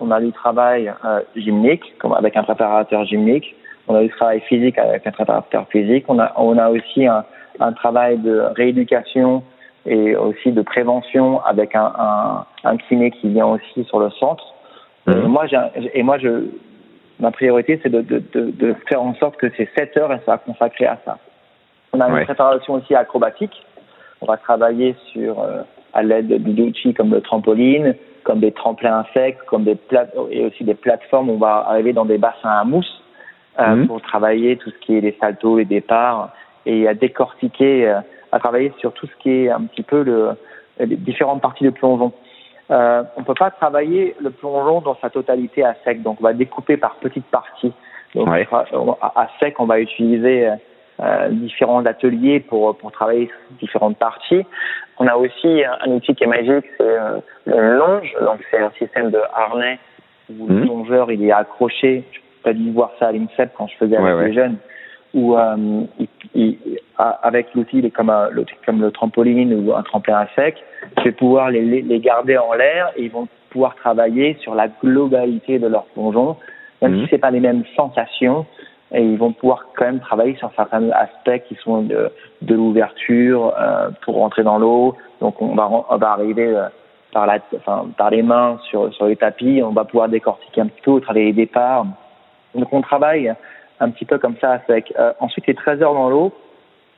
on 0.00 0.10
a 0.10 0.20
du 0.20 0.32
travail 0.32 0.92
euh, 1.04 1.20
gymnique, 1.36 1.82
comme 1.98 2.12
avec 2.12 2.36
un 2.36 2.44
préparateur 2.44 3.04
gymnique. 3.04 3.54
On 3.88 3.94
a 3.94 4.02
du 4.02 4.10
travail 4.10 4.40
physique 4.40 4.78
avec 4.78 5.06
un 5.06 5.10
préparateur 5.10 5.66
physique. 5.68 6.04
On 6.08 6.18
a, 6.18 6.32
on 6.36 6.56
a 6.58 6.68
aussi 6.68 7.06
un, 7.06 7.24
un 7.58 7.72
travail 7.72 8.18
de 8.18 8.42
rééducation 8.54 9.42
et 9.86 10.14
aussi 10.14 10.52
de 10.52 10.62
prévention 10.62 11.42
avec 11.44 11.74
un, 11.74 11.92
un, 11.98 12.44
un 12.64 12.76
kiné 12.76 13.10
qui 13.10 13.28
vient 13.28 13.46
aussi 13.46 13.84
sur 13.84 13.98
le 13.98 14.10
centre. 14.10 14.44
Mmh. 15.06 15.12
Et 15.12 15.26
moi, 15.26 15.46
et 15.94 16.02
moi, 16.02 16.18
je, 16.18 16.44
ma 17.18 17.30
priorité, 17.30 17.80
c'est 17.82 17.88
de, 17.88 18.02
de, 18.02 18.22
de, 18.32 18.50
de, 18.50 18.74
faire 18.88 19.02
en 19.02 19.14
sorte 19.14 19.36
que 19.36 19.50
ces 19.56 19.68
7 19.76 19.96
heures, 19.96 20.12
elles 20.12 20.20
soient 20.22 20.38
consacrées 20.38 20.86
à 20.86 20.98
ça. 21.04 21.18
On 21.92 22.00
a 22.00 22.08
ouais. 22.08 22.20
une 22.20 22.24
préparation 22.26 22.74
aussi 22.74 22.94
acrobatique. 22.94 23.64
On 24.20 24.26
va 24.26 24.36
travailler 24.36 24.94
sur, 25.12 25.40
euh, 25.40 25.62
à 25.92 26.02
l'aide 26.02 26.42
d'outils 26.42 26.94
comme 26.94 27.10
le 27.10 27.20
trampoline, 27.20 27.94
comme 28.24 28.40
des 28.40 28.52
tremplins 28.52 29.04
secs, 29.14 29.38
comme 29.46 29.64
des 29.64 29.74
plate 29.74 30.14
et 30.30 30.44
aussi 30.44 30.64
des 30.64 30.74
plateformes. 30.74 31.30
On 31.30 31.38
va 31.38 31.64
arriver 31.68 31.92
dans 31.92 32.04
des 32.04 32.18
bassins 32.18 32.50
à 32.50 32.64
mousse 32.64 33.02
euh, 33.58 33.74
mmh. 33.74 33.86
pour 33.86 34.02
travailler 34.02 34.56
tout 34.56 34.70
ce 34.70 34.78
qui 34.78 34.96
est 34.96 35.00
les 35.00 35.16
saltos, 35.20 35.58
les 35.58 35.64
départs 35.64 36.30
et 36.66 36.86
à 36.86 36.94
décortiquer 36.94 37.88
euh, 37.88 38.00
à 38.32 38.38
travailler 38.38 38.72
sur 38.78 38.92
tout 38.92 39.06
ce 39.06 39.22
qui 39.22 39.30
est 39.30 39.50
un 39.50 39.62
petit 39.62 39.82
peu 39.82 40.02
le, 40.02 40.30
les 40.78 40.96
différentes 40.96 41.40
parties 41.40 41.64
de 41.64 41.70
plongeon. 41.70 42.12
Euh, 42.70 43.02
on 43.16 43.20
ne 43.20 43.24
peut 43.24 43.34
pas 43.34 43.50
travailler 43.50 44.14
le 44.20 44.30
plongeon 44.30 44.82
dans 44.82 44.96
sa 45.00 45.08
totalité 45.08 45.64
à 45.64 45.74
sec, 45.84 46.02
donc 46.02 46.18
on 46.20 46.24
va 46.24 46.34
découper 46.34 46.76
par 46.76 46.96
petites 46.96 47.24
parties. 47.26 47.72
Donc 48.14 48.28
ouais. 48.28 48.46
à, 49.00 49.28
sec, 49.40 49.58
on 49.58 49.64
va 49.64 49.80
utiliser 49.80 50.48
différents 51.30 51.84
ateliers 51.86 52.40
pour, 52.40 52.76
pour 52.76 52.90
travailler 52.90 53.26
sur 53.26 53.56
différentes 53.60 53.98
parties. 53.98 54.44
On 54.98 55.06
a 55.06 55.14
aussi 55.14 55.62
un 55.64 55.90
outil 55.92 56.14
qui 56.14 56.24
est 56.24 56.28
magique, 56.28 56.64
c'est 56.76 56.96
le 57.46 57.76
longe. 57.76 58.12
Donc 58.20 58.40
c'est 58.50 58.58
un 58.58 58.72
système 58.78 59.10
de 59.10 59.20
harnais 59.34 59.78
où 60.28 60.48
le 60.48 60.54
mmh. 60.54 60.66
plongeur 60.66 61.12
il 61.12 61.24
est 61.24 61.32
accroché. 61.32 62.04
Tu 62.12 62.50
as 62.50 62.52
dû 62.52 62.72
voir 62.72 62.90
ça 62.98 63.08
à 63.08 63.12
l'INSEP 63.12 63.52
quand 63.56 63.68
je 63.68 63.76
faisais 63.76 63.96
avec 63.96 64.26
les 64.26 64.34
jeunes 64.34 64.56
où 65.14 65.36
euh, 65.36 65.84
il, 66.34 66.58
avec 66.96 67.54
l'outil, 67.54 67.78
il 67.78 67.86
est 67.86 67.90
comme, 67.90 68.10
un, 68.10 68.28
comme 68.66 68.80
le 68.80 68.90
trampoline 68.90 69.54
ou 69.54 69.74
un 69.74 69.82
tremplin 69.82 70.18
à 70.18 70.26
sec. 70.34 70.56
Je 70.98 71.04
vais 71.04 71.12
pouvoir 71.12 71.50
les, 71.50 71.82
les 71.82 72.00
garder 72.00 72.36
en 72.36 72.52
l'air 72.52 72.92
et 72.96 73.04
ils 73.04 73.10
vont 73.10 73.28
pouvoir 73.50 73.74
travailler 73.76 74.36
sur 74.40 74.54
la 74.54 74.68
globalité 74.68 75.58
de 75.58 75.66
leur 75.66 75.84
plongeon, 75.86 76.36
même 76.82 76.94
si 76.96 77.00
mhm. 77.02 77.06
c'est 77.10 77.18
pas 77.18 77.30
les 77.30 77.40
mêmes 77.40 77.64
sensations. 77.76 78.46
Et 78.92 79.02
ils 79.02 79.18
vont 79.18 79.32
pouvoir 79.32 79.66
quand 79.76 79.84
même 79.84 80.00
travailler 80.00 80.36
sur 80.36 80.50
certains 80.56 80.90
aspects 80.90 81.42
qui 81.46 81.54
sont 81.56 81.82
de, 81.82 82.10
de 82.42 82.54
l'ouverture 82.54 83.54
euh, 83.58 83.90
pour 84.02 84.16
rentrer 84.16 84.42
dans 84.42 84.58
l'eau. 84.58 84.96
Donc 85.20 85.42
on 85.42 85.54
va, 85.54 85.68
on 85.68 85.96
va 85.96 86.10
arriver 86.10 86.46
euh, 86.46 86.68
par, 87.12 87.26
la, 87.26 87.38
enfin, 87.56 87.86
par 87.96 88.10
les 88.10 88.22
mains 88.22 88.58
sur, 88.70 88.92
sur 88.94 89.06
les 89.06 89.16
tapis. 89.16 89.60
On 89.62 89.72
va 89.72 89.84
pouvoir 89.84 90.08
décortiquer 90.08 90.62
un 90.62 90.66
petit 90.66 90.80
peu, 90.82 91.00
travailler 91.00 91.26
les 91.26 91.32
départs. 91.32 91.86
Donc 92.54 92.72
on 92.72 92.80
travaille 92.80 93.34
un 93.80 93.90
petit 93.90 94.04
peu 94.04 94.18
comme 94.18 94.36
ça 94.40 94.60
avec. 94.68 94.92
Euh, 94.98 95.12
ensuite, 95.20 95.46
les 95.46 95.54
13 95.54 95.82
heures 95.82 95.94
dans 95.94 96.08
l'eau, 96.08 96.32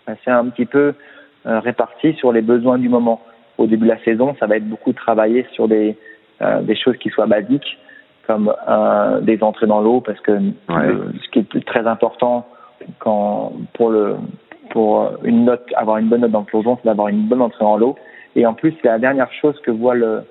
euh, 0.09 0.15
c'est 0.25 0.31
un 0.31 0.49
petit 0.49 0.67
peu 0.67 0.95
euh, 1.47 1.61
réparti 1.61 2.15
sur 2.15 2.33
les 2.33 2.43
besoins 2.43 2.79
du 2.79 2.89
moment. 2.89 3.21
Au 3.59 3.67
début 3.67 3.87
de 3.87 3.93
la 3.93 4.03
saison, 4.03 4.35
ça 4.41 4.47
va 4.47 4.57
être 4.57 4.69
beaucoup 4.69 4.93
de 4.93 4.97
travailler 4.97 5.47
sur 5.53 5.69
des, 5.69 5.95
des 6.63 6.77
choses 6.77 6.97
qui 6.97 7.11
soient 7.11 7.27
basiques, 7.27 7.77
comme 8.31 8.53
des 9.23 9.43
entrées 9.43 9.67
dans 9.67 9.81
l'eau, 9.81 10.01
parce 10.01 10.21
que 10.21 10.39
ce 10.69 11.31
qui 11.33 11.41
est 11.41 11.67
très 11.67 11.87
important 11.87 12.47
quand, 12.99 13.53
pour, 13.75 13.91
le, 13.91 14.17
pour 14.71 15.11
une 15.25 15.45
note, 15.45 15.65
avoir 15.75 15.99
une 15.99 16.09
bonne 16.09 16.21
note 16.21 16.31
dans 16.31 16.41
le 16.41 16.45
plongeon, 16.45 16.79
c'est 16.81 16.89
d'avoir 16.89 17.09
une 17.09 17.27
bonne 17.27 17.43
entrée 17.43 17.65
dans 17.65 17.77
l'eau. 17.77 17.97
Et 18.37 18.47
en 18.47 18.55
plus, 18.55 18.73
c'est 18.81 18.89
la 18.89 18.99
dernière 18.99 19.33
chose 19.33 19.59
que 19.65 19.73
voit 19.73 19.97
le, 19.97 20.23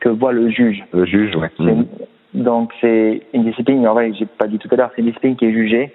que 0.00 0.08
voit 0.08 0.32
le 0.32 0.48
juge. 0.48 0.82
Le 0.92 1.04
juge, 1.04 1.36
oui. 1.36 1.86
Donc 2.34 2.72
c'est 2.80 3.22
une 3.32 3.44
discipline, 3.44 3.86
en 3.86 3.94
vrai, 3.94 4.12
j'ai 4.14 4.26
pas 4.26 4.46
dit 4.46 4.58
tout 4.58 4.68
à 4.70 4.76
l'heure, 4.76 4.90
c'est 4.94 5.02
une 5.02 5.08
discipline 5.08 5.36
qui 5.36 5.46
est 5.46 5.52
jugée, 5.52 5.92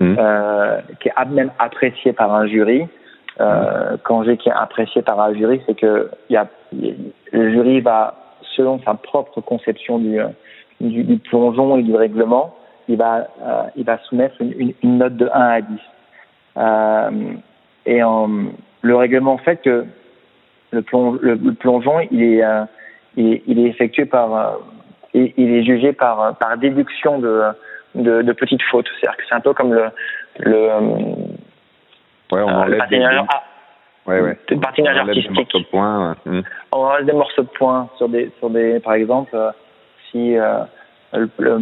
mmh. 0.00 0.14
euh, 0.18 0.80
qui 1.00 1.08
est 1.08 1.24
même 1.30 1.50
appréciée 1.58 2.12
par 2.12 2.34
un 2.34 2.46
jury. 2.46 2.86
Euh, 3.40 3.94
mmh. 3.94 3.98
Quand 4.02 4.24
j'ai 4.24 4.36
qui 4.36 4.48
est 4.48 4.52
apprécié 4.52 5.02
par 5.02 5.20
un 5.20 5.34
jury, 5.34 5.60
c'est 5.66 5.74
que 5.74 6.10
y 6.28 6.36
a, 6.36 6.48
le 6.72 7.52
jury 7.52 7.80
va, 7.80 8.14
selon 8.56 8.80
sa 8.84 8.94
propre 8.94 9.40
conception 9.40 9.98
du, 9.98 10.18
du, 10.80 11.04
du 11.04 11.18
plongeon 11.18 11.76
et 11.76 11.82
du 11.82 11.94
règlement, 11.94 12.54
il 12.88 12.96
va, 12.96 13.28
euh, 13.42 13.62
il 13.76 13.84
va 13.84 13.98
soumettre 13.98 14.36
une, 14.40 14.72
une, 14.82 14.98
note 14.98 15.16
de 15.16 15.28
1 15.32 15.40
à 15.40 15.60
10. 15.60 15.80
Euh, 16.56 17.10
et 17.86 18.02
en, 18.02 18.28
le 18.82 18.96
règlement 18.96 19.38
fait 19.38 19.56
que 19.56 19.84
le, 20.70 20.82
plonge, 20.82 21.18
le, 21.20 21.36
plongeon, 21.54 22.00
il 22.10 22.22
est, 22.22 22.44
euh, 22.44 22.64
il 23.16 23.32
est, 23.34 23.42
il 23.46 23.58
est 23.58 23.68
effectué 23.70 24.04
par 24.04 24.34
euh, 24.34 24.56
il, 25.14 25.32
il 25.36 25.50
est 25.52 25.64
jugé 25.64 25.92
par, 25.92 26.36
par 26.36 26.56
déduction 26.58 27.18
de, 27.18 27.42
de, 27.94 28.22
de 28.22 28.32
petites 28.32 28.62
fautes. 28.62 28.86
C'est-à-dire 29.00 29.16
que 29.16 29.22
c'est 29.28 29.34
un 29.34 29.40
peu 29.40 29.52
comme 29.54 29.72
le, 29.72 29.86
le, 30.38 30.70
euh, 30.70 30.80
ouais, 32.32 32.42
on 32.42 32.48
enlève 32.48 32.82
le 32.90 33.22
ouais, 34.06 34.20
ouais. 34.20 34.38
Le 34.48 34.60
patinage 34.60 34.96
on 34.96 35.08
artistique. 35.08 35.30
Des 35.30 35.34
morceaux 35.34 35.58
de 35.58 35.64
points, 35.64 36.16
ouais. 36.26 36.42
On 36.72 36.78
enlève 36.78 37.06
des 37.06 37.12
morceaux 37.12 37.42
de 37.42 37.48
points 37.48 37.88
sur 37.96 38.08
des, 38.08 38.30
sur 38.38 38.50
des 38.50 38.80
par 38.80 38.94
exemple, 38.94 39.30
euh, 39.34 39.50
si 40.10 40.36
euh, 40.36 40.60
le, 41.12 41.30
le, 41.38 41.58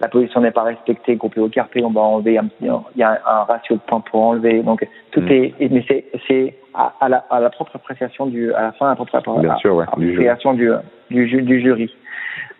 la 0.00 0.08
position 0.08 0.40
n'est 0.40 0.50
pas 0.50 0.62
respectée, 0.62 1.16
groupé 1.16 1.40
au 1.40 1.48
carpé, 1.48 1.82
on 1.84 1.90
va 1.90 2.00
enlever 2.00 2.38
un 2.38 2.46
petit, 2.46 2.64
il 2.94 3.00
y 3.00 3.02
a 3.02 3.20
un, 3.26 3.44
ratio 3.44 3.76
de 3.76 3.80
points 3.80 4.00
pour 4.00 4.22
enlever. 4.22 4.62
Donc 4.62 4.86
tout 5.12 5.20
mm. 5.20 5.30
est, 5.30 5.54
mais 5.70 5.84
c'est, 5.86 6.04
c'est 6.26 6.54
à, 6.74 6.92
à, 7.00 7.08
la, 7.08 7.24
à 7.30 7.40
la 7.40 7.50
propre 7.50 7.76
appréciation 7.76 8.26
du, 8.26 8.52
à 8.54 8.62
la 8.62 8.72
fin, 8.72 8.86
à 8.86 8.90
la 8.90 8.96
propre 8.96 9.40
Bien 9.40 9.56
sûr, 9.56 9.74
ouais, 9.74 9.84
appréciation 9.86 10.54
du, 10.54 10.70
du, 11.10 11.26
du, 11.26 11.42
du 11.42 11.60
jury. 11.60 11.94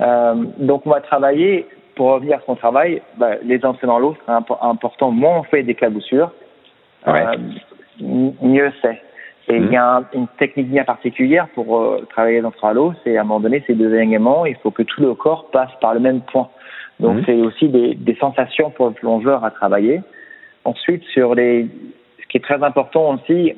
Euh, 0.00 0.34
donc 0.58 0.86
on 0.86 0.90
va 0.90 1.00
travailler, 1.00 1.66
pour 1.94 2.12
revenir 2.12 2.38
à 2.38 2.40
son 2.46 2.54
travail, 2.54 3.02
bah, 3.18 3.32
les 3.42 3.64
entrées 3.64 3.86
dans 3.86 3.98
l'eau, 3.98 4.16
c'est 4.26 4.32
important. 4.32 5.10
Moins 5.10 5.38
on 5.38 5.42
fait 5.44 5.62
des 5.62 5.74
caboussures, 5.74 6.30
euh, 7.06 7.36
mieux 8.00 8.72
c'est. 8.82 9.00
Et 9.48 9.56
il 9.56 9.72
y 9.72 9.76
a 9.76 10.02
une 10.14 10.28
technique 10.38 10.68
bien 10.68 10.84
particulière 10.84 11.48
pour 11.54 11.76
euh, 11.76 12.06
travailler 12.10 12.40
à 12.62 12.72
l'eau, 12.72 12.92
c'est 13.02 13.16
à 13.16 13.22
un 13.22 13.24
moment 13.24 13.40
donné, 13.40 13.64
c'est 13.66 13.74
deux 13.74 13.92
éléments, 13.94 14.46
il 14.46 14.54
faut 14.56 14.70
que 14.70 14.82
tout 14.82 15.00
le 15.00 15.14
corps 15.14 15.50
passe 15.50 15.70
par 15.80 15.94
le 15.94 16.00
même 16.00 16.20
point. 16.20 16.48
Donc 17.00 17.16
mhm. 17.16 17.22
c'est 17.26 17.34
aussi 17.34 17.68
des, 17.68 17.94
des, 17.94 18.14
sensations 18.16 18.70
pour 18.70 18.88
le 18.88 18.92
plongeur 18.92 19.44
à 19.44 19.50
travailler. 19.50 20.02
Ensuite, 20.64 21.02
sur 21.04 21.34
les, 21.34 21.66
ce 22.22 22.26
qui 22.28 22.36
est 22.36 22.44
très 22.44 22.62
important 22.62 23.14
aussi 23.14 23.54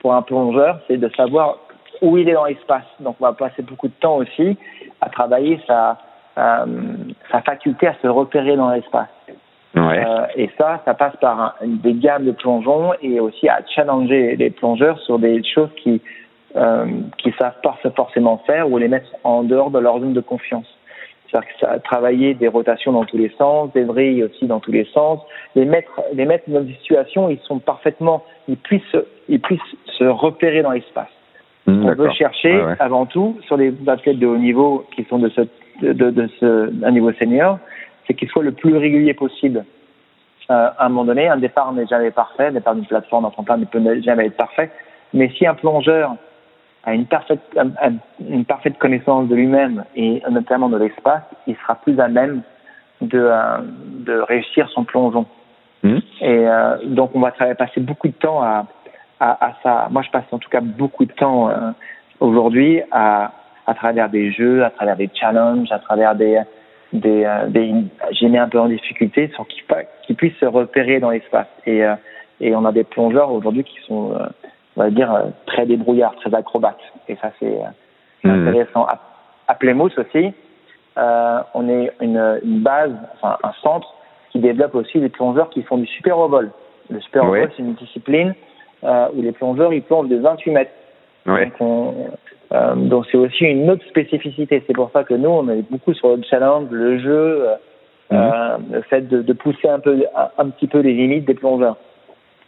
pour 0.00 0.14
un 0.14 0.22
plongeur, 0.22 0.78
c'est 0.86 0.98
de 0.98 1.08
savoir 1.16 1.58
où 2.02 2.18
il 2.18 2.28
est 2.28 2.34
dans 2.34 2.44
l'espace. 2.44 2.84
Donc 3.00 3.16
on 3.20 3.24
va 3.24 3.32
passer 3.32 3.62
beaucoup 3.62 3.88
de 3.88 3.94
temps 3.94 4.16
aussi 4.16 4.56
à 5.00 5.08
travailler 5.08 5.58
sa, 5.66 5.98
euh, 6.38 6.66
sa 7.30 7.40
faculté 7.40 7.86
à 7.86 7.94
se 8.02 8.06
repérer 8.06 8.56
dans 8.56 8.70
l'espace. 8.70 9.08
Ouais. 9.74 10.04
Euh, 10.04 10.26
et 10.36 10.50
ça, 10.58 10.82
ça 10.84 10.94
passe 10.94 11.16
par 11.16 11.40
un, 11.40 11.52
des 11.62 11.94
gammes 11.94 12.26
de 12.26 12.32
plongeons 12.32 12.92
et 13.00 13.20
aussi 13.20 13.48
à 13.48 13.60
challenger 13.74 14.36
les 14.36 14.50
plongeurs 14.50 14.98
sur 15.00 15.18
des 15.18 15.42
choses 15.42 15.70
qui 15.76 16.02
euh, 16.54 16.84
qui 17.16 17.32
savent 17.40 17.60
pas 17.62 17.78
forcément 17.96 18.36
faire 18.46 18.70
ou 18.70 18.76
les 18.76 18.88
mettre 18.88 19.08
en 19.24 19.42
dehors 19.42 19.70
de 19.70 19.78
leur 19.78 19.98
zone 20.00 20.12
de 20.12 20.20
confiance. 20.20 20.66
C'est-à-dire 21.26 21.48
que 21.48 21.58
ça, 21.60 21.78
travailler 21.78 22.34
des 22.34 22.48
rotations 22.48 22.92
dans 22.92 23.06
tous 23.06 23.16
les 23.16 23.30
sens, 23.38 23.72
des 23.72 23.84
vrilles 23.84 24.22
aussi 24.22 24.44
dans 24.46 24.60
tous 24.60 24.72
les 24.72 24.84
sens, 24.92 25.20
les 25.54 25.64
mettre, 25.64 26.02
les 26.12 26.26
mettre 26.26 26.50
dans 26.50 26.60
des 26.60 26.74
situations 26.74 27.28
où 27.28 27.30
ils 27.30 27.40
sont 27.44 27.58
parfaitement, 27.58 28.22
ils 28.48 28.58
puissent, 28.58 28.96
ils 29.30 29.40
puissent 29.40 29.60
se 29.86 30.04
repérer 30.04 30.60
dans 30.60 30.72
l'espace. 30.72 31.08
Mmh, 31.66 31.86
on 31.86 31.94
veut 31.94 32.10
chercher 32.10 32.62
avant 32.80 33.06
tout 33.06 33.38
sur 33.46 33.56
les 33.56 33.72
athlètes 33.86 34.18
de 34.18 34.26
haut 34.26 34.36
niveau 34.36 34.84
qui 34.94 35.04
sont 35.04 35.20
de 35.20 35.30
ce, 35.30 35.40
de, 35.80 36.10
de 36.10 36.28
ce 36.38 36.84
un 36.84 36.90
niveau 36.90 37.12
senior, 37.12 37.60
c'est 38.06 38.14
qu'ils 38.14 38.28
soient 38.28 38.42
le 38.42 38.52
plus 38.52 38.76
régulier 38.76 39.14
possible. 39.14 39.64
Euh, 40.50 40.68
à 40.76 40.86
un 40.86 40.88
moment 40.88 41.04
donné, 41.04 41.28
un 41.28 41.36
départ 41.36 41.72
n'est 41.72 41.86
jamais 41.86 42.10
parfait, 42.10 42.46
un 42.46 42.52
départ 42.52 42.74
d'une 42.74 42.86
plateforme, 42.86 43.24
d'un 43.24 43.30
tremplin 43.30 43.56
ne 43.56 43.64
peut 43.64 43.80
jamais 44.02 44.26
être 44.26 44.36
parfait. 44.36 44.70
Mais 45.14 45.30
si 45.36 45.46
un 45.46 45.54
plongeur 45.54 46.16
a 46.84 46.94
une 46.94 47.06
parfaite, 47.06 47.40
une 48.28 48.44
parfaite 48.44 48.78
connaissance 48.78 49.28
de 49.28 49.34
lui-même 49.34 49.84
et 49.94 50.22
notamment 50.30 50.68
de 50.68 50.76
l'espace, 50.78 51.22
il 51.46 51.54
sera 51.56 51.76
plus 51.76 51.98
à 52.00 52.08
même 52.08 52.42
de, 53.00 53.18
euh, 53.18 53.58
de 54.06 54.18
réussir 54.20 54.68
son 54.70 54.84
plongeon. 54.84 55.26
Mmh. 55.82 55.98
Et 56.20 56.48
euh, 56.48 56.76
donc 56.86 57.10
on 57.14 57.20
va 57.20 57.30
passer 57.30 57.80
beaucoup 57.80 58.08
de 58.08 58.14
temps 58.14 58.42
à, 58.42 58.66
à, 59.20 59.52
ça. 59.62 59.88
Moi, 59.90 60.02
je 60.02 60.10
passe 60.10 60.24
en 60.32 60.38
tout 60.38 60.50
cas 60.50 60.60
beaucoup 60.60 61.04
de 61.04 61.12
temps 61.12 61.48
euh, 61.48 61.70
aujourd'hui 62.20 62.82
à, 62.90 63.32
à 63.66 63.74
travers 63.74 64.08
des 64.08 64.32
jeux, 64.32 64.64
à 64.64 64.70
travers 64.70 64.96
des 64.96 65.10
challenges, 65.14 65.70
à 65.70 65.78
travers 65.78 66.14
des, 66.14 66.40
des, 66.92 67.24
euh, 67.24 67.46
des 67.48 67.72
mis 68.28 68.38
un 68.38 68.48
peu 68.48 68.58
en 68.58 68.68
difficulté 68.68 69.30
sur 69.34 69.46
qui, 69.46 69.62
qui 70.06 70.14
puissent 70.14 70.38
se 70.38 70.46
repérer 70.46 71.00
dans 71.00 71.10
l'espace. 71.10 71.48
Et, 71.66 71.84
euh, 71.84 71.94
et 72.40 72.54
on 72.54 72.64
a 72.64 72.72
des 72.72 72.84
plongeurs 72.84 73.30
aujourd'hui 73.32 73.64
qui 73.64 73.78
sont, 73.86 74.14
on 74.76 74.80
va 74.80 74.90
dire, 74.90 75.26
très 75.46 75.64
débrouillards, 75.64 76.16
très 76.16 76.34
acrobates. 76.34 76.80
Et 77.08 77.16
ça, 77.16 77.30
c'est 77.38 77.58
mmh. 78.24 78.30
intéressant. 78.48 78.84
À, 78.86 78.98
à 79.48 79.54
Plymouth 79.54 79.96
aussi, 79.96 80.32
on 80.96 81.68
est 81.68 81.92
une, 82.00 82.40
une 82.44 82.60
base, 82.60 82.92
enfin 83.14 83.38
un 83.44 83.52
centre 83.62 83.94
qui 84.32 84.40
développe 84.40 84.74
aussi 84.74 84.98
des 84.98 85.10
plongeurs 85.10 85.50
qui 85.50 85.62
font 85.62 85.78
du 85.78 85.86
super 85.86 86.16
vol. 86.16 86.50
Le 86.90 87.00
super 87.00 87.26
vol, 87.26 87.50
c'est 87.56 87.62
une 87.62 87.74
discipline 87.74 88.34
euh, 88.84 89.08
où 89.14 89.22
les 89.22 89.32
plongeurs 89.32 89.72
ils 89.72 89.82
plongent 89.82 90.08
de 90.08 90.16
28 90.16 90.50
mètres. 90.50 90.72
Ouais. 91.26 91.52
Euh, 92.52 92.74
donc 92.74 93.06
c'est 93.10 93.16
aussi 93.16 93.44
une 93.44 93.70
autre 93.70 93.84
spécificité. 93.86 94.62
C'est 94.66 94.74
pour 94.74 94.90
ça 94.92 95.04
que 95.04 95.14
nous 95.14 95.28
on 95.28 95.48
est 95.48 95.62
beaucoup 95.70 95.94
sur 95.94 96.16
le 96.16 96.22
challenge, 96.22 96.68
le 96.70 96.98
jeu, 96.98 97.48
euh, 97.48 97.54
mhm. 98.10 98.18
euh, 98.18 98.58
le 98.72 98.82
fait 98.82 99.02
de, 99.02 99.22
de, 99.22 99.32
pousser 99.32 99.68
un 99.68 99.78
peu, 99.78 100.04
un, 100.36 100.50
petit 100.50 100.66
peu 100.66 100.80
les 100.80 100.92
limites 100.92 101.24
des 101.24 101.34
plongeurs. 101.34 101.76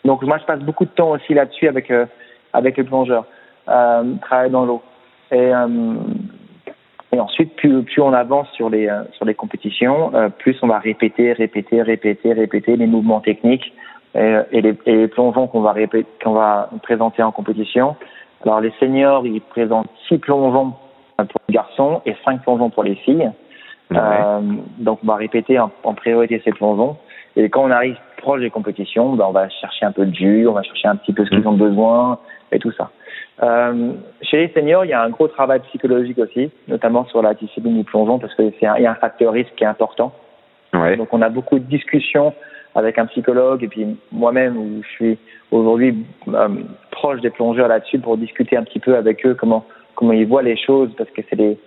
Donc 0.04 0.22
moi 0.22 0.38
je 0.38 0.44
passe 0.44 0.60
beaucoup 0.60 0.84
de 0.84 0.90
temps 0.90 1.12
aussi 1.12 1.32
là-dessus 1.32 1.68
avec 1.68 1.90
euh, 1.90 2.06
avec 2.52 2.76
les 2.76 2.84
plongeurs, 2.84 3.24
travailler 3.66 4.50
dans 4.50 4.64
l'eau. 4.64 4.82
Et, 5.32 5.50
et 7.12 7.18
ensuite, 7.18 7.56
plus, 7.56 7.82
plus 7.82 8.00
on 8.00 8.12
avance 8.12 8.46
sur 8.52 8.70
les 8.70 8.88
sur 9.12 9.24
les 9.24 9.34
compétitions, 9.34 10.12
plus 10.38 10.56
on 10.62 10.68
va 10.68 10.78
répéter, 10.78 11.32
répéter, 11.32 11.82
répéter, 11.82 12.32
répéter 12.32 12.76
les 12.76 12.86
mouvements 12.86 13.20
techniques 13.20 13.72
et, 14.14 14.38
et, 14.52 14.60
les, 14.60 14.76
et 14.86 14.96
les, 14.96 15.08
plongeons 15.08 15.48
qu'on 15.48 15.62
va, 15.62 15.74
qu'on 16.22 16.32
va 16.32 16.70
présenter 16.84 17.24
en 17.24 17.32
compétition. 17.32 17.96
Alors 18.44 18.60
les 18.60 18.72
seniors, 18.78 19.26
ils 19.26 19.40
présentent 19.40 19.90
six 20.08 20.18
plongeons 20.18 20.74
pour 21.16 21.40
les 21.48 21.54
garçons 21.54 22.02
et 22.06 22.14
cinq 22.24 22.42
plongeons 22.42 22.70
pour 22.70 22.84
les 22.84 22.94
filles. 22.96 23.30
Euh, 23.92 24.40
donc 24.78 25.00
on 25.02 25.06
va 25.06 25.16
répéter 25.16 25.58
en, 25.58 25.70
en, 25.82 25.94
priorité 25.94 26.40
ces 26.44 26.52
plongeons. 26.52 26.96
Et 27.36 27.48
quand 27.48 27.64
on 27.64 27.70
arrive 27.70 27.96
proche 28.16 28.40
des 28.40 28.50
compétitions, 28.50 29.14
ben 29.14 29.26
on 29.28 29.32
va 29.32 29.48
chercher 29.48 29.86
un 29.86 29.92
peu 29.92 30.06
de 30.06 30.14
jus, 30.14 30.46
on 30.48 30.52
va 30.52 30.62
chercher 30.62 30.88
un 30.88 30.96
petit 30.96 31.12
peu 31.12 31.24
ce 31.24 31.30
qu'ils 31.30 31.40
mmh. 31.40 31.48
ont 31.48 31.56
besoin 31.56 32.18
et 32.52 32.58
tout 32.58 32.72
ça. 32.72 32.90
Euh, 33.42 33.92
chez 34.22 34.46
les 34.46 34.52
seniors, 34.52 34.84
il 34.84 34.90
y 34.90 34.94
a 34.94 35.02
un 35.02 35.10
gros 35.10 35.28
travail 35.28 35.60
psychologique 35.68 36.18
aussi, 36.18 36.50
notamment 36.68 37.04
sur 37.06 37.22
la 37.22 37.34
discipline 37.34 37.76
du 37.76 37.84
plongeon, 37.84 38.18
parce 38.18 38.34
qu'il 38.34 38.52
y 38.60 38.66
a 38.66 38.90
un 38.90 38.94
facteur 38.94 39.32
risque 39.32 39.54
qui 39.56 39.64
est 39.64 39.68
important. 39.68 40.12
Ouais. 40.72 40.96
Donc 40.96 41.08
on 41.12 41.22
a 41.22 41.28
beaucoup 41.28 41.58
de 41.58 41.64
discussions 41.64 42.32
avec 42.74 42.98
un 42.98 43.06
psychologue 43.06 43.62
et 43.62 43.68
puis 43.68 43.96
moi-même 44.12 44.56
où 44.56 44.82
je 44.82 44.88
suis 44.88 45.18
aujourd'hui 45.50 46.04
euh, 46.28 46.48
proche 46.90 47.20
des 47.20 47.30
plongeurs 47.30 47.68
là-dessus 47.68 47.98
pour 47.98 48.16
discuter 48.16 48.56
un 48.56 48.64
petit 48.64 48.80
peu 48.80 48.96
avec 48.96 49.24
eux 49.26 49.34
comment 49.34 49.64
comment 49.94 50.12
ils 50.12 50.26
voient 50.26 50.42
les 50.42 50.56
choses 50.56 50.90
parce 50.96 51.10
que 51.10 51.22
c'est 51.28 51.36
des 51.36 51.58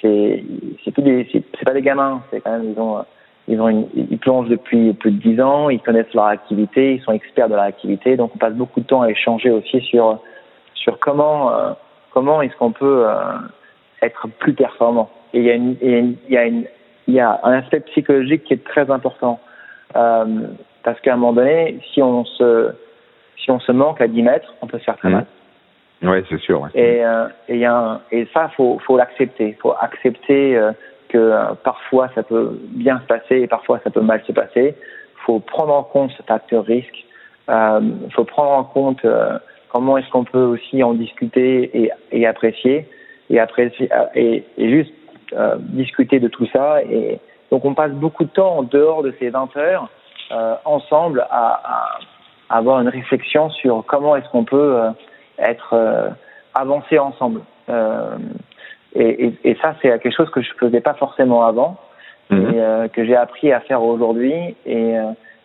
c'est 0.00 0.44
c'est 0.84 1.64
pas 1.64 1.72
des 1.72 1.82
gamins 1.82 2.22
c'est 2.30 2.40
quand 2.40 2.52
même 2.52 2.72
ils 2.72 2.80
ont 2.80 3.04
ils 3.48 3.60
ont 3.60 3.68
une, 3.68 3.86
ils 3.94 4.18
plongent 4.18 4.48
depuis 4.48 4.92
plus 4.94 5.12
de 5.12 5.20
dix 5.20 5.40
ans 5.40 5.68
ils 5.68 5.80
connaissent 5.80 6.12
leur 6.14 6.26
activité 6.26 6.94
ils 6.94 7.02
sont 7.02 7.12
experts 7.12 7.48
de 7.48 7.54
leur 7.54 7.64
activité 7.64 8.16
donc 8.16 8.32
on 8.34 8.38
passe 8.38 8.54
beaucoup 8.54 8.80
de 8.80 8.86
temps 8.86 9.02
à 9.02 9.10
échanger 9.10 9.50
aussi 9.50 9.80
sur 9.80 10.20
sur 10.74 10.98
comment 10.98 11.52
euh, 11.52 11.72
comment 12.12 12.40
est-ce 12.40 12.56
qu'on 12.56 12.72
peut 12.72 13.04
euh, 13.06 13.36
être 14.02 14.28
plus 14.38 14.54
performant. 14.54 15.10
Et 15.34 15.40
il 15.40 15.44
y 15.44 15.50
a 15.50 15.54
une, 15.54 15.76
il 15.82 16.32
y 16.32 16.36
a 16.36 16.44
une 16.44 16.64
il 17.08 17.14
y 17.14 17.20
a 17.20 17.38
un 17.44 17.52
aspect 17.52 17.80
psychologique 17.80 18.44
qui 18.44 18.54
est 18.54 18.64
très 18.64 18.90
important 18.90 19.38
euh, 19.94 20.24
parce 20.82 21.00
qu'à 21.00 21.14
un 21.14 21.16
moment 21.16 21.32
donné, 21.32 21.78
si 21.92 22.02
on 22.02 22.24
se, 22.24 22.70
si 23.42 23.50
on 23.50 23.60
se 23.60 23.72
manque 23.72 24.00
à 24.00 24.08
10 24.08 24.22
mètres, 24.22 24.54
on 24.62 24.66
peut 24.66 24.78
se 24.78 24.84
faire 24.84 24.96
très 24.96 25.08
mmh. 25.08 25.12
mal. 25.12 25.26
Oui, 26.02 26.18
c'est 26.28 26.38
sûr. 26.40 26.60
Ouais. 26.60 26.68
Et, 26.74 27.04
euh, 27.04 27.26
et, 27.48 27.58
y 27.58 27.64
a 27.64 27.76
un, 27.76 28.00
et 28.12 28.26
ça, 28.32 28.50
faut, 28.56 28.78
faut 28.86 28.96
l'accepter. 28.96 29.56
faut 29.60 29.74
accepter 29.80 30.56
euh, 30.56 30.72
que 31.08 31.18
euh, 31.18 31.54
parfois 31.64 32.10
ça 32.14 32.22
peut 32.22 32.58
bien 32.62 33.00
se 33.00 33.06
passer 33.06 33.40
et 33.40 33.46
parfois 33.46 33.80
ça 33.82 33.90
peut 33.90 34.00
mal 34.00 34.22
se 34.26 34.32
passer. 34.32 34.74
faut 35.24 35.40
prendre 35.40 35.74
en 35.74 35.82
compte 35.82 36.10
ce 36.16 36.22
facteur 36.22 36.64
risque. 36.64 37.04
Il 37.48 37.54
euh, 37.54 37.80
faut 38.14 38.24
prendre 38.24 38.50
en 38.50 38.64
compte 38.64 39.06
comment 39.72 39.96
est-ce 39.98 40.10
qu'on 40.10 40.24
peut 40.24 40.44
aussi 40.44 40.82
en 40.82 40.94
discuter 40.94 41.70
et, 41.80 41.90
et 42.12 42.26
apprécier 42.26 42.88
et 43.30 43.40
apprécier 43.40 43.88
et, 44.14 44.44
et 44.58 44.70
juste 44.70 44.92
discuter 45.58 46.20
de 46.20 46.28
tout 46.28 46.46
ça 46.52 46.82
et 46.82 47.18
donc 47.50 47.64
on 47.64 47.74
passe 47.74 47.92
beaucoup 47.92 48.24
de 48.24 48.30
temps 48.30 48.58
en 48.58 48.62
dehors 48.62 49.02
de 49.02 49.14
ces 49.18 49.30
20 49.30 49.56
heures 49.56 49.88
euh, 50.32 50.54
ensemble 50.64 51.26
à, 51.30 51.98
à, 52.50 52.56
avoir 52.56 52.80
une 52.80 52.88
réflexion 52.88 53.50
sur 53.50 53.84
comment 53.86 54.16
est-ce 54.16 54.28
qu'on 54.30 54.44
peut 54.44 54.76
euh, 54.76 54.90
être 55.38 55.74
euh, 55.74 56.08
avancé 56.54 56.98
ensemble. 56.98 57.42
Euh, 57.68 58.16
et, 58.94 59.26
et, 59.26 59.38
et, 59.44 59.56
ça, 59.60 59.74
c'est 59.82 59.88
quelque 60.00 60.16
chose 60.16 60.30
que 60.30 60.40
je 60.40 60.50
faisais 60.58 60.80
pas 60.80 60.94
forcément 60.94 61.44
avant 61.44 61.76
et 62.30 62.34
euh, 62.34 62.88
que 62.88 63.04
j'ai 63.04 63.14
appris 63.14 63.52
à 63.52 63.60
faire 63.60 63.82
aujourd'hui 63.82 64.56
et 64.64 64.96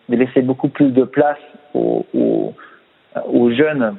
de 0.08 0.16
laisser 0.16 0.42
beaucoup 0.42 0.68
plus 0.68 0.90
de 0.90 1.04
place 1.04 1.38
aux, 1.74 2.04
aux, 2.12 2.54
aux 3.26 3.50
jeunes 3.50 3.96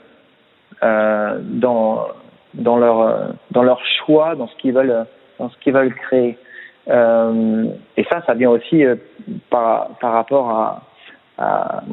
dans 0.82 2.08
dans 2.56 2.78
leur 2.78 3.30
dans 3.52 3.64
leur 3.64 3.80
choix, 4.00 4.36
dans 4.36 4.48
ce 4.48 4.56
qu'ils 4.58 4.74
veulent 4.74 5.06
dans 5.40 5.50
ce 5.50 5.58
qu'ils 5.60 5.74
veulent 5.74 5.94
créer. 5.94 6.38
Euh, 6.90 7.66
et 7.96 8.04
ça, 8.06 8.22
ça 8.26 8.34
vient 8.34 8.50
aussi 8.50 8.84
euh, 8.84 8.96
par, 9.50 9.90
par 10.02 10.14
rapport 10.14 10.50
à, 10.50 10.82
à, 11.38 11.84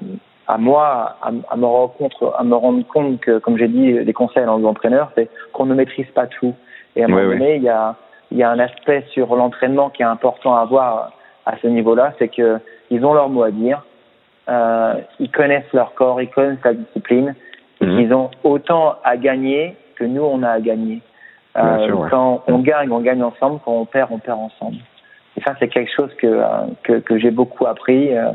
à 0.49 0.59
moi, 0.59 1.17
à, 1.23 1.31
à, 1.51 1.57
me 1.57 1.67
rendre 1.67 2.35
à 2.37 2.45
me 2.45 2.55
rendre 2.55 2.85
compte 2.87 3.21
que, 3.21 3.39
comme 3.39 3.57
j'ai 3.57 3.69
dit, 3.69 3.93
les 3.93 4.13
conseils 4.13 4.43
à 4.43 4.47
l'entraîneur, 4.47 5.13
c'est 5.15 5.29
qu'on 5.53 5.67
ne 5.67 5.75
maîtrise 5.75 6.09
pas 6.15 6.27
tout. 6.27 6.55
Et 6.97 7.03
à 7.03 7.07
un 7.07 7.09
moment 7.09 7.29
donné, 7.29 7.57
il 7.57 7.63
y 7.63 7.69
a, 7.69 7.95
il 8.31 8.39
y 8.39 8.43
a 8.43 8.51
un 8.51 8.59
aspect 8.59 9.05
sur 9.13 9.35
l'entraînement 9.37 9.91
qui 9.91 10.03
est 10.03 10.07
important 10.07 10.57
à 10.57 10.61
avoir 10.63 11.13
à 11.47 11.57
ce 11.59 11.67
niveau-là, 11.67 12.15
c'est 12.19 12.29
que 12.29 12.59
ils 12.91 13.05
ont 13.05 13.15
leur 13.15 13.29
mot 13.29 13.43
à 13.43 13.51
dire, 13.51 13.85
euh, 14.49 14.95
ils 15.19 15.31
connaissent 15.31 15.73
leur 15.73 15.95
corps, 15.95 16.21
ils 16.21 16.29
connaissent 16.29 16.65
la 16.65 16.75
discipline, 16.75 17.35
mhm. 17.81 18.01
ils 18.01 18.13
ont 18.13 18.31
autant 18.45 18.97
à 19.05 19.17
gagner 19.17 19.77
que 19.97 20.05
nous 20.05 20.23
on 20.23 20.43
a 20.43 20.51
à 20.51 20.61
gagner. 20.61 21.01
Euh, 21.57 22.09
quand 22.11 22.43
on 22.47 22.59
gagne, 22.59 22.93
on 22.93 23.01
gagne 23.01 23.23
ensemble. 23.23 23.61
Quand 23.65 23.73
on 23.73 23.85
perd, 23.85 24.11
on 24.13 24.19
perd 24.19 24.39
ensemble. 24.39 24.77
Et 25.37 25.41
ça, 25.43 25.55
c'est 25.59 25.69
quelque 25.69 25.93
chose 25.95 26.13
que, 26.15 26.27
euh, 26.27 26.45
que, 26.83 26.93
que 27.01 27.19
j'ai 27.19 27.31
beaucoup 27.31 27.67
appris 27.67 28.17
euh, 28.17 28.33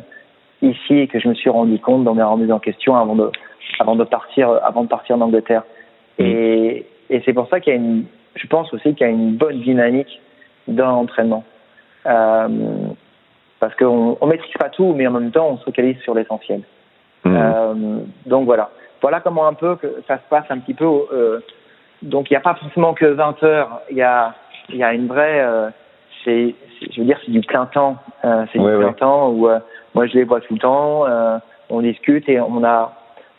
ici 0.62 0.96
et 1.00 1.08
que 1.08 1.20
je 1.20 1.28
me 1.28 1.34
suis 1.34 1.50
rendu 1.50 1.80
compte 1.80 2.04
dans 2.04 2.14
mes 2.14 2.24
remises 2.24 2.52
en 2.52 2.60
question 2.60 2.96
avant 2.96 3.16
de, 3.16 3.32
avant 3.80 3.96
de 3.96 4.04
partir, 4.04 4.50
avant 4.64 4.84
de 4.84 4.90
partir 4.90 5.16
en 5.18 5.22
Angleterre. 5.22 5.64
Mm. 6.20 6.24
Et, 6.24 6.86
et 7.10 7.22
c'est 7.26 7.34
pour 7.34 7.48
ça 7.50 7.60
qu'il 7.60 7.74
y 7.74 7.76
a 7.76 7.80
une, 7.80 8.06
je 8.36 8.48
pense 8.48 8.74
aussi 8.74 8.96
qu'il 8.96 9.08
y 9.08 9.10
a 9.10 9.14
une 9.14 9.36
bonne 9.36 9.62
dynamique 9.62 10.22
dans 10.68 10.88
l'entraînement. 10.88 11.44
Euh, 12.06 12.48
parce 13.60 13.76
qu'on 13.76 14.18
on 14.20 14.28
maîtrise 14.28 14.54
pas 14.60 14.70
tout, 14.70 14.94
mais 14.94 15.08
en 15.08 15.12
même 15.12 15.32
temps, 15.32 15.48
on 15.50 15.58
se 15.58 15.64
focalise 15.64 15.98
sur 16.00 16.14
l'essentiel. 16.14 16.62
Mm. 17.24 17.36
Euh, 17.36 17.74
donc 18.26 18.46
voilà. 18.46 18.70
Voilà 19.02 19.20
comment 19.20 19.48
un 19.48 19.54
peu 19.54 19.76
que 19.76 20.02
ça 20.08 20.18
se 20.18 20.24
passe 20.30 20.46
un 20.50 20.60
petit 20.60 20.74
peu 20.74 20.86
euh, 20.86 21.40
donc 22.06 22.30
il 22.30 22.34
n'y 22.34 22.38
a 22.38 22.42
pas 22.42 22.56
forcément 22.56 22.94
que 22.94 23.06
20 23.06 23.44
heures. 23.44 23.82
Il 23.90 23.98
y 23.98 24.02
a, 24.02 24.34
il 24.70 24.78
y 24.78 24.84
a 24.84 24.94
une 24.94 25.08
vraie, 25.08 25.42
euh, 25.42 25.70
c'est, 26.24 26.56
je 26.92 27.00
veux 27.00 27.06
dire, 27.06 27.20
c'est 27.26 27.32
du 27.32 27.42
plein 27.42 27.66
temps. 27.66 27.98
Euh, 28.24 28.46
c'est 28.52 28.60
du 28.60 28.66
plein 28.66 28.94
temps 28.94 29.30
où 29.30 29.48
euh, 29.48 29.60
moi 29.94 30.08
je 30.08 30.14
les 30.14 30.24
vois 30.24 30.42
tout 30.42 30.54
le 30.54 30.60
temps. 30.60 31.06
Euh, 31.08 31.38
on 31.70 31.82
discute 31.82 32.30
et 32.30 32.40
on 32.40 32.64
a, 32.64 32.94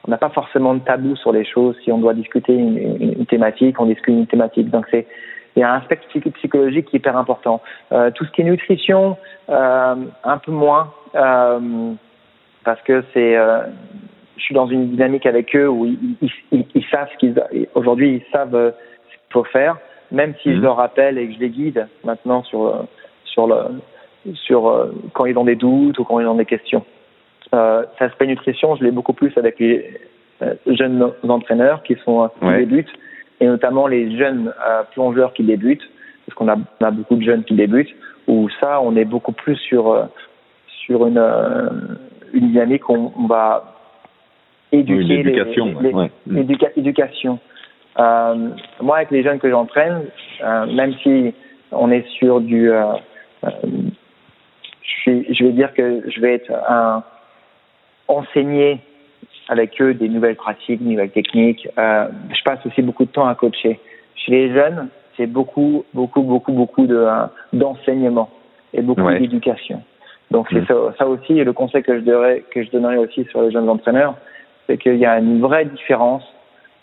on 0.07 0.11
n'a 0.11 0.19
pas 0.19 0.31
forcément 0.31 0.75
de 0.75 0.81
tabou 0.81 1.17
sur 1.17 1.33
les 1.33 1.45
choses. 1.45 1.77
Si 1.85 1.93
on 1.93 1.99
doit 1.99 2.15
discuter 2.15 2.55
une, 2.55 2.79
une, 3.01 3.27
thématique, 3.27 3.81
on 3.81 3.87
discute 3.87 4.15
une 4.15 4.27
thématique. 4.27 4.71
Donc 4.71 4.87
c'est, 4.91 5.07
il 5.55 5.61
y 5.61 5.63
a 5.63 5.73
un 5.73 5.79
aspect 5.79 6.01
psychologique 6.35 6.87
qui 6.87 6.97
est 6.97 6.99
hyper 6.99 7.17
important. 7.17 7.63
Euh, 7.93 8.11
tout 8.11 8.25
ce 8.25 8.31
qui 8.33 8.43
est 8.43 8.45
nutrition, 8.45 9.17
un 9.49 10.39
peu 10.45 10.53
moins, 10.53 10.93
parce 11.13 12.83
que 12.85 13.05
c'est 13.15 13.37
je 14.37 14.43
suis 14.43 14.55
dans 14.55 14.67
une 14.67 14.91
dynamique 14.91 15.27
avec 15.27 15.55
eux 15.57 15.69
où 15.69 15.87
ils, 15.87 16.17
ils, 16.53 16.65
ils, 16.75 16.85
savent 16.91 17.09
ce 17.13 17.19
qu'ils 17.19 17.43
aujourd'hui 17.75 18.23
ils 18.23 18.33
savent 18.33 18.55
euh, 18.55 18.71
ce 18.71 19.13
qu'il 19.13 19.33
faut 19.33 19.45
faire, 19.45 19.79
même 20.11 20.35
si 20.43 20.51
je 20.51 20.57
mhm. 20.57 20.63
leur 20.63 20.77
rappelle 20.77 21.19
et 21.19 21.27
que 21.27 21.35
je 21.35 21.39
les 21.41 21.51
guide 21.51 21.89
maintenant 22.05 22.43
sur 22.45 22.67
euh, 22.67 22.83
sur 23.25 23.47
le 23.47 23.57
sur 24.35 24.69
euh, 24.69 24.93
quand 25.15 25.27
ils 25.27 25.37
ont 25.39 25.45
des 25.45 25.57
doutes 25.57 25.99
ou 25.99 26.05
quand 26.05 26.21
ils 26.21 26.27
ont 26.27 26.35
des 26.35 26.45
questions. 26.45 26.85
Euh, 27.55 27.85
cet 27.99 28.11
aspect 28.11 28.27
nutrition, 28.27 28.75
je 28.77 28.85
l'ai 28.85 28.91
beaucoup 28.91 29.13
plus 29.13 29.37
avec 29.37 29.59
les 29.61 30.01
jeunes 30.67 31.13
entraîneurs 31.29 31.83
qui 31.83 31.97
sont 32.05 32.29
qui 32.41 32.47
débutent 32.47 32.93
et 33.41 33.47
notamment 33.47 33.87
les 33.87 34.17
jeunes 34.19 34.53
plongeurs 34.93 35.33
qui 35.33 35.45
débutent 35.45 35.89
parce 36.27 36.37
qu'on 36.37 36.49
a, 36.49 36.57
on 36.81 36.85
a 36.85 36.91
beaucoup 36.91 37.17
de 37.17 37.23
jeunes 37.23 37.45
qui 37.45 37.55
débutent 37.55 37.95
où 38.27 38.49
ça 38.61 38.81
on 38.83 38.97
est 38.97 39.05
beaucoup 39.05 39.33
plus 39.33 39.57
sur 39.57 40.09
sur 40.85 41.07
une 41.07 41.23
une 42.35 42.49
dynamique 42.49 42.89
où 42.91 43.13
on 43.17 43.27
va 43.29 43.76
éduquer 44.81 45.23
l'éducation. 45.23 45.75
Les, 46.27 46.47
éducation. 46.77 47.39
Euh, 47.99 48.51
moi, 48.81 48.97
avec 48.97 49.11
les 49.11 49.23
jeunes 49.23 49.39
que 49.39 49.51
j'entraîne, 49.51 50.05
euh, 50.45 50.67
même 50.67 50.95
si 51.03 51.35
on 51.73 51.91
est 51.91 52.07
sur 52.19 52.41
du, 52.41 52.71
euh, 52.71 52.93
je, 53.45 55.23
je, 55.31 55.45
vais 55.45 55.53
dire 55.53 55.73
que 55.73 56.03
je 56.09 56.21
vais 56.21 56.35
être 56.35 56.53
un 56.69 57.03
enseigner 58.09 58.81
avec 59.49 59.81
eux 59.81 59.95
des 59.95 60.09
nouvelles 60.09 60.37
pratiques, 60.37 60.83
des 60.83 60.91
nouvelles 60.91 61.11
techniques. 61.11 61.67
Je 61.77 62.43
passe 62.45 62.65
aussi 62.67 62.83
beaucoup 62.83 63.05
de 63.05 63.11
temps 63.11 63.27
à 63.27 63.35
coacher. 63.35 63.81
Chez 64.15 64.33
les 64.33 64.53
jeunes, 64.53 64.89
c'est 65.17 65.27
beaucoup, 65.27 65.85
beaucoup, 65.95 66.23
beaucoup, 66.23 66.53
beaucoup 66.53 66.87
de 66.87 67.07
d'enseignement 67.53 68.29
et 68.75 68.83
beaucoup 68.83 69.11
d'éducation. 69.11 69.83
Donc 70.31 70.49
c'est 70.51 70.61
mm. 70.61 70.67
ça, 70.67 70.75
ça, 70.99 71.09
aussi 71.09 71.35
le 71.35 71.53
conseil 71.53 71.83
que 71.83 71.99
je 71.99 72.05
donnerais 72.05 72.45
que 72.53 72.63
je 72.63 72.71
donnerais 72.71 72.97
aussi 72.99 73.25
sur 73.31 73.43
les 73.43 73.51
jeunes 73.51 73.69
entraîneurs, 73.69 74.17
c'est 74.67 74.79
qu'il 74.79 74.97
y 74.97 75.07
a 75.07 75.19
une 75.19 75.41
vraie 75.41 75.65
différence 75.65 76.25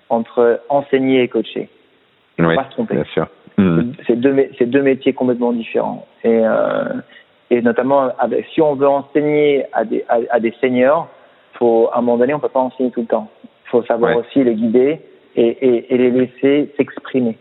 entre 0.09 0.61
enseigner 0.69 1.23
et 1.23 1.27
coacher. 1.27 1.69
Oui, 2.39 2.55
pas 2.55 2.65
se 2.65 2.71
tromper. 2.71 2.95
Bien 2.95 3.03
sûr. 3.05 3.27
Hmm. 3.57 3.91
C'est 4.07 4.15
deux, 4.15 4.49
deux 4.59 4.81
métiers 4.81 5.13
complètement 5.13 5.53
différents. 5.53 6.07
Et, 6.23 6.41
euh, 6.43 6.93
et 7.49 7.61
notamment, 7.61 8.09
avec, 8.17 8.45
si 8.53 8.61
on 8.61 8.75
veut 8.75 8.88
enseigner 8.88 9.65
à 9.73 9.86
des, 9.86 10.03
à, 10.09 10.17
à, 10.31 10.39
des 10.39 10.53
seniors, 10.59 11.07
faut, 11.53 11.89
à 11.93 11.99
un 11.99 12.01
moment 12.01 12.17
donné, 12.17 12.34
on 12.34 12.39
peut 12.39 12.49
pas 12.49 12.59
enseigner 12.59 12.91
tout 12.91 13.01
le 13.01 13.07
temps. 13.07 13.29
Il 13.65 13.69
faut 13.69 13.84
savoir 13.84 14.17
aussi 14.17 14.43
les 14.43 14.55
guider 14.55 14.99
et, 15.36 15.47
et, 15.47 15.93
et 15.93 15.97
les 15.97 16.11
laisser 16.11 16.73
s'exprimer. 16.77 17.38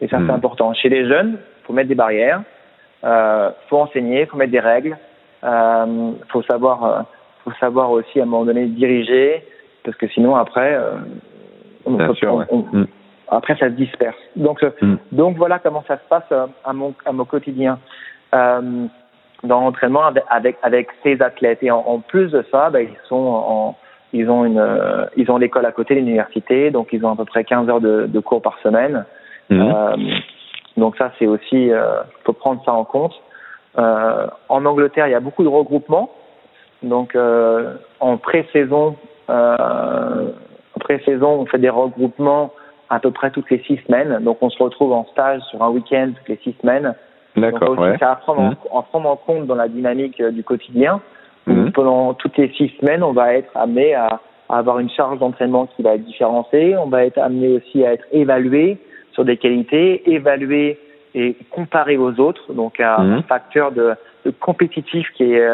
Et 0.00 0.08
ça, 0.08 0.18
c'est 0.18 0.24
hmm. 0.24 0.30
important. 0.30 0.72
Chez 0.74 0.88
les 0.88 1.06
jeunes, 1.08 1.38
faut 1.64 1.72
mettre 1.72 1.88
des 1.88 1.94
barrières, 1.94 2.42
euh, 3.04 3.50
faut 3.68 3.78
enseigner, 3.78 4.26
faut 4.26 4.36
mettre 4.36 4.52
des 4.52 4.60
règles, 4.60 4.96
euh, 5.44 6.12
faut 6.28 6.42
savoir, 6.42 6.84
euh, 6.84 7.02
faut 7.44 7.52
savoir 7.58 7.90
aussi 7.90 8.20
à 8.20 8.22
un 8.22 8.26
moment 8.26 8.44
donné 8.44 8.66
diriger, 8.66 9.42
parce 9.86 9.96
que 9.96 10.08
sinon 10.08 10.34
après, 10.34 10.74
euh, 10.74 10.96
on, 11.86 11.92
mm. 11.92 12.86
après 13.28 13.56
ça 13.56 13.68
se 13.68 13.74
disperse. 13.74 14.16
Donc, 14.34 14.62
euh, 14.62 14.70
mm. 14.82 14.96
donc 15.12 15.36
voilà 15.36 15.60
comment 15.60 15.84
ça 15.86 15.96
se 15.96 16.08
passe 16.10 16.24
euh, 16.32 16.46
à 16.64 16.74
mon, 16.74 16.92
à 17.06 17.12
mon 17.12 17.24
quotidien. 17.24 17.78
Dans 19.42 19.60
l'entraînement 19.60 20.02
avec, 20.28 20.56
avec 20.62 20.88
ces 21.02 21.22
athlètes. 21.22 21.62
Et 21.62 21.70
en, 21.70 22.00
plus 22.00 22.32
de 22.32 22.44
ça, 22.50 22.68
ben, 22.68 22.88
ils 22.88 23.08
sont 23.08 23.14
en, 23.14 23.76
ils 24.12 24.28
ont 24.28 24.44
une, 24.44 24.62
ils 25.16 25.30
ont 25.30 25.36
l'école 25.36 25.64
à 25.64 25.72
côté, 25.72 25.94
l'université, 25.94 26.70
donc 26.70 26.88
ils 26.92 27.04
ont 27.04 27.12
à 27.12 27.16
peu 27.16 27.24
près 27.24 27.44
15 27.44 27.68
heures 27.68 27.80
de, 27.80 28.06
de 28.06 28.20
cours 28.20 28.42
par 28.42 28.58
semaine. 28.62 29.04
Mm. 29.48 29.60
Euh, 29.60 29.96
donc 30.76 30.96
ça, 30.96 31.12
c'est 31.18 31.26
aussi, 31.26 31.70
euh, 31.70 32.00
faut 32.24 32.32
prendre 32.32 32.62
ça 32.64 32.72
en 32.72 32.84
compte. 32.84 33.14
En 33.76 34.64
Angleterre, 34.64 35.06
il 35.06 35.12
y 35.12 35.14
a 35.14 35.20
beaucoup 35.20 35.44
de 35.44 35.48
regroupements. 35.48 36.10
Donc 36.82 37.16
en 38.00 38.16
pré-saison, 38.18 38.96
euh, 39.30 40.30
pré-saison, 40.80 41.40
on 41.40 41.46
fait 41.46 41.58
des 41.58 41.70
regroupements 41.70 42.52
à 42.88 43.00
peu 43.00 43.10
près 43.10 43.30
toutes 43.30 43.50
les 43.50 43.58
six 43.66 43.78
semaines. 43.86 44.18
Donc, 44.22 44.38
on 44.40 44.50
se 44.50 44.62
retrouve 44.62 44.92
en 44.92 45.04
stage 45.06 45.42
sur 45.50 45.62
un 45.62 45.70
week-end 45.70 46.12
toutes 46.16 46.28
les 46.28 46.40
six 46.42 46.54
semaines. 46.60 46.94
D'accord. 47.36 47.78
Ouais. 47.78 47.96
C'est 47.98 48.04
à 48.04 48.14
prendre, 48.14 48.40
en, 48.40 48.80
mmh. 48.80 48.84
prendre 48.84 49.10
en 49.10 49.16
compte 49.16 49.46
dans 49.46 49.56
la 49.56 49.68
dynamique 49.68 50.20
euh, 50.20 50.30
du 50.30 50.44
quotidien. 50.44 51.00
Mhm. 51.46 51.72
Pendant 51.72 52.14
toutes 52.14 52.36
les 52.38 52.48
six 52.54 52.72
semaines, 52.80 53.02
on 53.02 53.12
va 53.12 53.34
être 53.34 53.50
amené 53.54 53.94
à, 53.94 54.20
avoir 54.48 54.78
une 54.78 54.90
charge 54.90 55.18
d'entraînement 55.18 55.66
qui 55.66 55.82
va 55.82 55.94
être 55.94 56.04
différenciée. 56.04 56.76
On 56.76 56.86
va 56.86 57.04
être 57.04 57.18
amené 57.18 57.56
aussi 57.56 57.84
à 57.84 57.92
être 57.92 58.04
évalué 58.12 58.78
sur 59.12 59.24
des 59.24 59.36
qualités, 59.36 60.08
évalué 60.10 60.78
et 61.14 61.36
comparé 61.50 61.96
aux 61.96 62.18
autres. 62.20 62.52
Donc, 62.52 62.80
un 62.80 63.02
mhm. 63.02 63.22
facteur 63.24 63.72
de, 63.72 63.94
de, 64.24 64.30
compétitif 64.30 65.08
qui 65.14 65.34
est, 65.34 65.50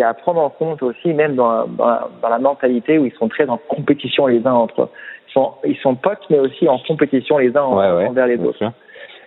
qui 0.00 0.02
est 0.02 0.06
à 0.06 0.14
prendre 0.14 0.40
en 0.40 0.48
compte 0.48 0.82
aussi, 0.82 1.12
même 1.12 1.36
dans, 1.36 1.66
dans, 1.66 2.28
la 2.28 2.38
mentalité 2.38 2.98
où 2.98 3.04
ils 3.04 3.12
sont 3.12 3.28
très 3.28 3.46
en 3.50 3.58
compétition 3.58 4.26
les 4.26 4.46
uns 4.46 4.54
entre 4.54 4.82
eux. 4.82 4.88
Ils 5.28 5.32
sont, 5.32 5.52
ils 5.62 5.76
sont 5.76 5.94
potes, 5.94 6.24
mais 6.30 6.38
aussi 6.38 6.66
en 6.70 6.78
compétition 6.78 7.36
les 7.36 7.54
uns 7.54 7.64
envers 7.64 8.26
les 8.26 8.38
autres. 8.38 8.64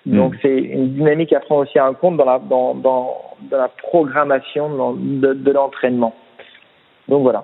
Donc, 0.08 0.34
c'est 0.42 0.58
une 0.58 0.96
dynamique 0.96 1.32
à 1.32 1.42
prendre 1.42 1.62
aussi 1.62 1.80
en 1.80 1.94
compte 1.94 2.18
dans 2.18 2.26
la, 2.26 2.40
dans, 2.40 2.74
dans, 2.74 3.16
dans 3.52 3.58
la 3.58 3.68
programmation 3.68 4.96
de, 4.96 5.34
de 5.34 5.52
l'entraînement. 5.52 6.16
Donc, 7.08 7.22
voilà. 7.22 7.44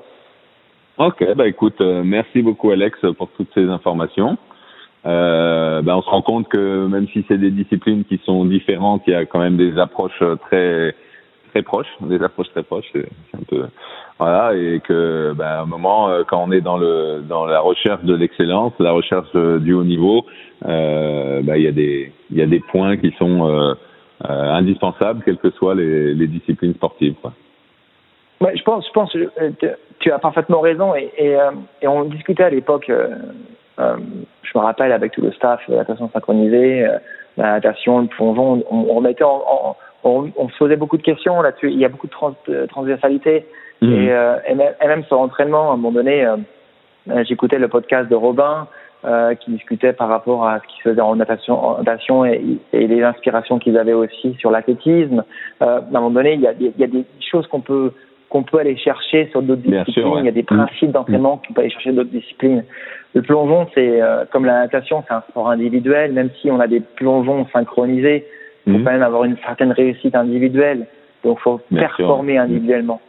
Ok, 0.97 1.23
bah 1.35 1.47
écoute, 1.47 1.79
euh, 1.81 2.01
merci 2.03 2.41
beaucoup 2.41 2.71
Alex 2.71 2.99
pour 3.15 3.29
toutes 3.37 3.53
ces 3.53 3.69
informations. 3.69 4.37
Euh, 5.05 5.81
bah 5.81 5.95
on 5.95 6.01
se 6.01 6.09
rend 6.09 6.21
compte 6.21 6.49
que 6.49 6.87
même 6.87 7.07
si 7.13 7.23
c'est 7.27 7.37
des 7.37 7.51
disciplines 7.51 8.03
qui 8.03 8.19
sont 8.25 8.43
différentes, 8.43 9.03
il 9.07 9.13
y 9.13 9.15
a 9.15 9.25
quand 9.25 9.39
même 9.39 9.55
des 9.55 9.77
approches 9.77 10.21
très 10.49 10.93
très 11.49 11.61
proches, 11.61 11.87
des 12.01 12.21
approches 12.23 12.49
très 12.49 12.63
proches. 12.63 12.91
Voilà, 14.19 14.53
et 14.53 14.81
que 14.81 15.33
ben, 15.33 15.45
à 15.45 15.61
un 15.61 15.65
moment, 15.65 16.09
euh, 16.09 16.23
quand 16.27 16.43
on 16.43 16.51
est 16.51 16.59
dans 16.59 16.77
le 16.77 17.21
dans 17.27 17.45
la 17.45 17.61
recherche 17.61 18.03
de 18.03 18.13
l'excellence, 18.13 18.73
la 18.77 18.91
recherche 18.91 19.29
euh, 19.35 19.59
du 19.59 19.73
haut 19.73 19.85
niveau, 19.85 20.25
euh, 20.65 21.41
ben, 21.41 21.55
il 21.55 21.63
y 21.63 21.67
a 21.67 21.71
des 21.71 22.11
il 22.29 22.37
y 22.37 22.41
a 22.41 22.45
des 22.45 22.59
points 22.59 22.97
qui 22.97 23.11
sont 23.17 23.47
euh, 23.47 23.75
indispensables, 24.29 25.23
quelles 25.23 25.37
que 25.37 25.51
soient 25.51 25.73
les, 25.73 26.27
disciplines 26.27 26.73
sportives. 26.73 27.15
Je 28.41 28.63
pense, 28.63 28.85
je 28.85 28.91
pense, 28.91 29.15
tu 29.99 30.11
as 30.11 30.19
parfaitement 30.19 30.59
raison, 30.59 30.93
et, 30.95 31.37
on 31.83 32.03
discutait 32.03 32.43
à 32.43 32.49
l'époque. 32.49 32.91
je 33.77 34.51
me 34.55 34.59
rappelle 34.59 34.91
avec 34.91 35.13
tout 35.13 35.21
le 35.21 35.31
staff, 35.31 35.61
la 35.69 35.77
natation 35.77 36.09
synchronisée, 36.11 36.85
la 37.37 37.53
natation, 37.53 37.99
le 37.99 38.07
plongeon, 38.07 38.65
on, 38.69 38.85
on 38.89 38.93
remettait 38.95 39.23
en, 39.23 39.43
en 39.47 39.75
on, 40.03 40.31
on, 40.37 40.49
se 40.49 40.57
posait 40.57 40.75
beaucoup 40.75 40.97
de 40.97 41.03
questions 41.03 41.41
là-dessus. 41.41 41.71
Il 41.71 41.79
y 41.79 41.85
a 41.85 41.89
beaucoup 41.89 42.07
de 42.07 42.11
trans, 42.11 42.35
transversalité. 42.69 43.45
Mmh. 43.81 43.93
Et, 43.93 44.11
euh, 44.11 44.35
et, 44.47 44.55
même, 44.87 45.03
sur 45.05 45.17
l'entraînement, 45.17 45.71
à 45.71 45.73
un 45.73 45.77
moment 45.77 45.91
donné, 45.91 46.25
euh, 46.25 46.37
euh, 47.09 47.23
j'écoutais 47.27 47.59
le 47.59 47.67
podcast 47.67 48.09
de 48.09 48.15
Robin 48.15 48.67
euh, 49.05 49.33
qui 49.35 49.51
discutait 49.51 49.93
par 49.93 50.09
rapport 50.09 50.47
à 50.47 50.59
ce 50.59 50.67
qu'il 50.67 50.83
faisait 50.83 51.01
en 51.01 51.15
natation, 51.15 51.63
en 51.63 51.77
natation 51.77 52.25
et, 52.25 52.41
et, 52.73 52.87
les 52.87 53.01
inspirations 53.01 53.59
qu'ils 53.59 53.77
avaient 53.77 53.93
aussi 53.93 54.35
sur 54.39 54.51
l'athlétisme. 54.51 55.23
Euh, 55.61 55.79
à 55.79 55.79
un 55.79 55.91
moment 55.91 56.11
donné, 56.11 56.33
il 56.33 56.41
y 56.41 56.47
a, 56.47 56.53
il 56.59 56.73
y 56.77 56.83
a 56.83 56.87
des 56.87 57.05
choses 57.31 57.47
qu'on 57.47 57.61
peut 57.61 57.93
qu'on 58.29 58.43
peut 58.43 58.59
aller 58.59 58.77
chercher 58.77 59.27
sur 59.31 59.41
d'autres 59.41 59.63
disciplines. 59.63 60.19
Il 60.19 60.25
y 60.25 60.29
a 60.29 60.31
des 60.31 60.43
principes 60.43 60.91
d'entraînement 60.91 61.37
qu'on 61.37 61.53
peut 61.53 61.61
aller 61.61 61.71
chercher 61.71 61.93
d'autres 61.93 62.11
disciplines. 62.11 62.63
Le 63.15 63.23
plongeon, 63.23 63.65
c'est 63.73 64.01
comme 64.31 64.45
la 64.45 64.59
natation, 64.59 65.03
c'est 65.07 65.15
un 65.15 65.23
sport 65.31 65.49
individuel. 65.49 66.11
Même 66.11 66.29
si 66.39 66.51
on 66.51 66.59
a 66.59 66.67
des 66.67 66.79
plongeons 66.79 67.47
synchronisés, 67.51 68.27
il 68.69 68.73
faut 68.73 68.79
mmh. 68.79 68.83
quand 68.83 68.91
même 68.91 69.03
avoir 69.03 69.23
une 69.23 69.37
certaine 69.37 69.71
réussite 69.71 70.15
individuelle. 70.15 70.85
Donc, 71.23 71.37
il 71.39 71.41
faut 71.41 71.61
performer 71.69 72.37
individuellement. 72.37 73.01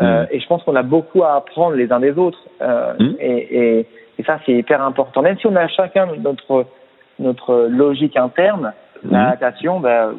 Euh, 0.00 0.22
mm. 0.22 0.26
et 0.30 0.40
je 0.40 0.46
pense 0.46 0.62
qu'on 0.62 0.76
a 0.76 0.82
beaucoup 0.82 1.22
à 1.24 1.36
apprendre 1.36 1.74
les 1.74 1.90
uns 1.90 2.00
des 2.00 2.12
autres. 2.18 2.46
Euh, 2.60 2.94
mm. 2.98 3.14
et, 3.18 3.58
et, 3.58 3.86
et, 4.18 4.22
ça, 4.24 4.38
c'est 4.44 4.52
hyper 4.52 4.82
important. 4.82 5.22
Même 5.22 5.38
si 5.38 5.46
on 5.46 5.56
a 5.56 5.66
chacun 5.68 6.06
notre, 6.22 6.66
notre 7.18 7.66
logique 7.68 8.16
interne, 8.16 8.72
la 9.10 9.30
natation, 9.30 9.80
bah, 9.80 10.10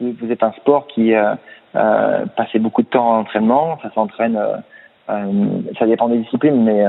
vous, 0.00 0.14
vous, 0.20 0.30
êtes 0.30 0.42
un 0.42 0.52
sport 0.52 0.86
qui 0.86 1.14
euh, 1.14 1.34
euh 1.76 2.24
passe 2.36 2.54
beaucoup 2.56 2.82
de 2.82 2.88
temps 2.88 3.08
en 3.08 3.20
entraînement. 3.20 3.78
Ça 3.82 3.90
s'entraîne, 3.94 4.36
euh, 4.36 4.56
euh, 5.10 5.60
ça 5.78 5.86
dépend 5.86 6.08
des 6.08 6.18
disciplines, 6.18 6.62
mais 6.62 6.84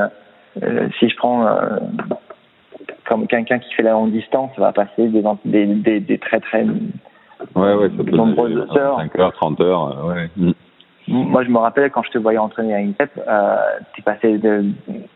si 0.99 1.09
je 1.09 1.15
prends 1.17 1.45
comme 3.05 3.27
quelqu'un 3.27 3.59
qui 3.59 3.73
fait 3.73 3.83
la 3.83 3.91
longue 3.91 4.11
distance, 4.11 4.51
ça 4.55 4.61
va 4.61 4.71
passer 4.71 5.07
des, 5.09 5.23
des, 5.43 5.65
des, 5.65 5.99
des 5.99 6.17
très 6.17 6.39
très 6.39 6.65
ouais, 7.55 7.73
ouais, 7.73 7.89
ça 7.89 8.03
nombreuses 8.03 8.65
heures. 8.77 8.97
5 8.97 9.19
heures, 9.19 9.33
30 9.33 9.61
heures, 9.61 10.05
ouais. 10.07 10.53
Moi, 11.07 11.43
je 11.43 11.49
me 11.49 11.59
rappelle 11.59 11.91
quand 11.91 12.03
je 12.03 12.11
te 12.11 12.17
voyais 12.17 12.39
entraîner 12.39 12.73
à 12.73 12.77
INSEP, 12.77 13.11
euh, 13.27 13.55
tu 13.93 14.01
passais 14.01 14.37
de, 14.39 14.65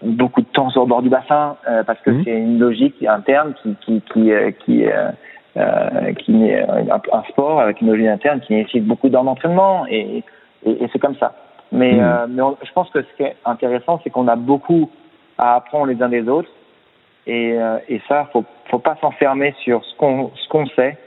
beaucoup 0.03 0.41
de 0.41 0.47
temps 0.47 0.69
sur 0.69 0.81
le 0.81 0.87
bord 0.87 1.01
du 1.01 1.09
bassin 1.09 1.57
euh, 1.67 1.83
parce 1.83 1.99
que 2.01 2.11
mhm. 2.11 2.23
c'est 2.23 2.37
une 2.37 2.59
logique 2.59 3.03
interne 3.03 3.53
qui 3.61 3.75
qui 3.83 4.01
qui 4.01 4.31
euh, 4.31 4.51
qui, 4.51 4.85
euh, 4.85 5.09
euh 5.57 6.13
qui 6.13 6.45
est 6.45 6.61
un, 6.61 7.23
sport 7.29 7.59
avec 7.59 7.81
une 7.81 7.89
logique 7.89 8.07
interne 8.07 8.39
qui 8.41 8.53
nécessite 8.53 8.85
beaucoup 8.85 9.09
d'entraînement 9.09 9.87
et, 9.87 10.23
et, 10.63 10.83
et 10.83 10.89
c'est 10.93 10.99
comme 10.99 11.15
ça. 11.15 11.33
Mais, 11.71 11.99
euh, 11.99 12.27
mais 12.29 12.43
je 12.63 12.71
pense 12.73 12.89
que 12.91 13.01
ce 13.01 13.17
qui 13.17 13.23
est 13.23 13.35
intéressant, 13.45 13.99
c'est 14.03 14.09
qu'on 14.11 14.27
a 14.27 14.35
beaucoup 14.35 14.91
à 15.39 15.55
apprendre 15.55 15.87
les 15.87 16.01
uns 16.03 16.09
des 16.09 16.27
autres 16.27 16.49
et, 17.25 17.57
et 17.87 18.01
ça, 18.07 18.27
faut 18.31 18.43
faut 18.69 18.79
pas 18.79 18.95
s'enfermer 19.01 19.55
sur 19.63 19.83
ce 19.83 19.95
qu'on 19.97 20.31
ce 20.35 20.47
qu'on 20.49 20.67
sait 20.67 20.97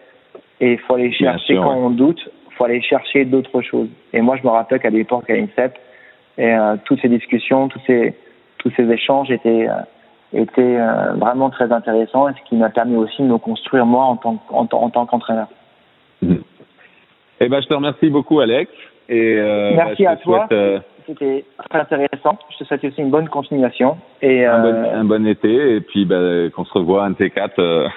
et 0.63 0.73
il 0.73 0.79
faut 0.79 0.95
aller 0.95 1.13
chercher 1.13 1.57
quand 1.57 1.77
on 1.77 1.91
doute 1.91 2.31
faut 2.57 2.65
aller 2.65 2.83
chercher 2.83 3.25
d'autres 3.25 3.63
choses. 3.63 3.89
Et 4.13 4.21
moi, 4.21 4.37
je 4.37 4.47
me 4.47 4.53
rappelle 4.53 4.81
qu'à 4.81 4.91
l'époque, 4.91 5.29
à 5.29 5.35
l'INSEP, 5.35 5.79
et, 6.39 6.55
euh, 6.55 6.77
toutes 6.85 7.01
ces 7.01 7.09
discussions, 7.09 7.69
tous 7.69 7.81
ces, 7.87 8.15
tous 8.59 8.71
ces 8.77 8.91
échanges 8.91 9.31
étaient, 9.31 9.69
euh, 9.69 9.75
étaient 10.33 10.77
euh, 10.79 11.13
vraiment 11.15 11.51
très 11.51 11.71
intéressants 11.73 12.29
et 12.29 12.33
ce 12.33 12.49
qui 12.49 12.57
m'a 12.57 12.71
permis 12.71 12.97
aussi 12.97 13.23
de 13.23 13.27
me 13.27 13.39
construire 13.39 13.87
moi 13.87 14.05
en 14.05 14.17
tant, 14.17 14.43
en, 14.51 14.67
en 14.71 14.91
tant 14.91 15.07
qu'entraîneur. 15.07 15.49
Mmh. 16.23 16.37
Eh 17.41 17.49
ben, 17.49 17.61
je 17.61 17.67
te 17.67 17.75
remercie 17.75 18.09
beaucoup, 18.09 18.41
Alex. 18.41 18.71
Et, 19.09 19.35
Merci 19.75 20.07
à 20.07 20.17
toi. 20.17 20.47
C'était 21.05 21.45
très 21.69 21.81
intéressant. 21.81 22.39
Je 22.53 22.59
te 22.59 22.65
souhaite 22.65 22.85
aussi 22.85 23.01
une 23.01 23.11
bonne 23.11 23.29
continuation. 23.29 23.99
Et, 24.23 24.47
un, 24.47 24.63
bon, 24.63 24.91
un 24.95 25.05
bon 25.05 25.27
été 25.27 25.77
et 25.77 25.81
puis 25.81 26.05
ben, 26.05 26.49
qu'on 26.51 26.65
se 26.65 26.73
revoit 26.73 27.05
un 27.05 27.11
de 27.11 27.17
ces 27.17 27.31
quatre 27.31 27.61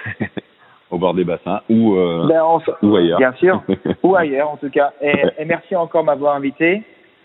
au 0.92 0.98
bord 0.98 1.14
des 1.14 1.24
bassins 1.24 1.62
ou, 1.70 1.96
euh, 1.96 2.28
ben, 2.28 2.44
ou 2.84 2.96
ailleurs. 2.96 3.18
Bien 3.18 3.34
sûr, 3.34 3.62
ou 4.04 4.16
ailleurs 4.18 4.52
en 4.52 4.58
tout 4.58 4.70
cas. 4.70 4.94
Et, 5.02 5.46
merci 5.46 5.76
encore 5.76 6.02
de 6.02 6.08
m'avoir 6.08 6.36
invité. 6.36 6.84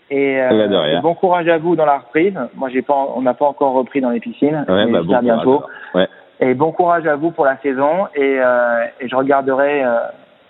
Et, 0.09 0.41
euh, 0.41 0.99
bon 1.01 1.13
courage 1.13 1.47
à 1.47 1.57
vous 1.57 1.75
dans 1.75 1.85
la 1.85 1.99
reprise. 1.99 2.37
Moi, 2.55 2.69
j'ai 2.69 2.81
pas, 2.81 3.07
on 3.15 3.21
n'a 3.21 3.33
pas 3.33 3.45
encore 3.45 3.73
repris 3.73 4.01
dans 4.01 4.09
les 4.09 4.19
piscines. 4.19 4.65
Ouais, 4.67 4.91
bah, 4.91 5.01
bon 5.03 5.19
bientôt. 5.19 5.63
Ouais. 5.95 6.07
Et 6.41 6.53
bon 6.53 6.71
courage 6.71 7.05
à 7.07 7.15
vous 7.15 7.31
pour 7.31 7.45
la 7.45 7.57
saison. 7.57 8.07
Et, 8.15 8.37
euh, 8.39 8.85
et 8.99 9.07
je 9.07 9.15
regarderai 9.15 9.83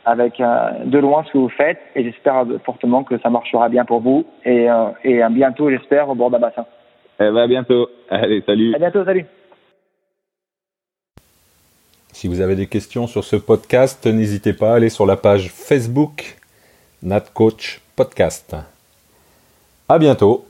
avec 0.05 0.41
de 0.41 0.97
loin 0.97 1.24
ce 1.28 1.34
que 1.34 1.38
vous 1.38 1.49
faites. 1.49 1.80
Et 1.95 2.03
j'espère 2.03 2.45
fortement 2.66 3.03
que 3.03 3.20
ça 3.20 3.30
marchera 3.30 3.70
bien 3.70 3.86
pour 3.86 3.99
vous. 3.99 4.26
Et, 4.45 4.68
et 5.03 5.22
à 5.22 5.30
bientôt, 5.30 5.70
j'espère, 5.70 6.09
au 6.09 6.16
bord 6.16 6.32
d'un 6.32 6.39
bassin. 6.39 6.66
Eh 7.20 7.30
ben, 7.30 7.38
à 7.38 7.47
bientôt. 7.47 7.88
Allez, 8.09 8.41
salut. 8.47 8.74
À 8.74 8.80
bientôt, 8.80 9.05
salut. 9.05 9.26
Si 12.14 12.28
vous 12.28 12.41
avez 12.41 12.55
des 12.55 12.68
questions 12.68 13.07
sur 13.07 13.24
ce 13.24 13.36
podcast, 13.36 14.05
n'hésitez 14.05 14.53
pas 14.53 14.74
à 14.74 14.76
aller 14.76 14.89
sur 14.89 15.05
la 15.05 15.18
page 15.18 15.49
Facebook 15.49 16.38
NatCoach 17.01 17.82
Podcast. 17.95 18.55
À 19.89 19.97
bientôt 19.97 20.45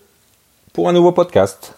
pour 0.73 0.89
un 0.89 0.93
nouveau 0.93 1.11
podcast. 1.11 1.75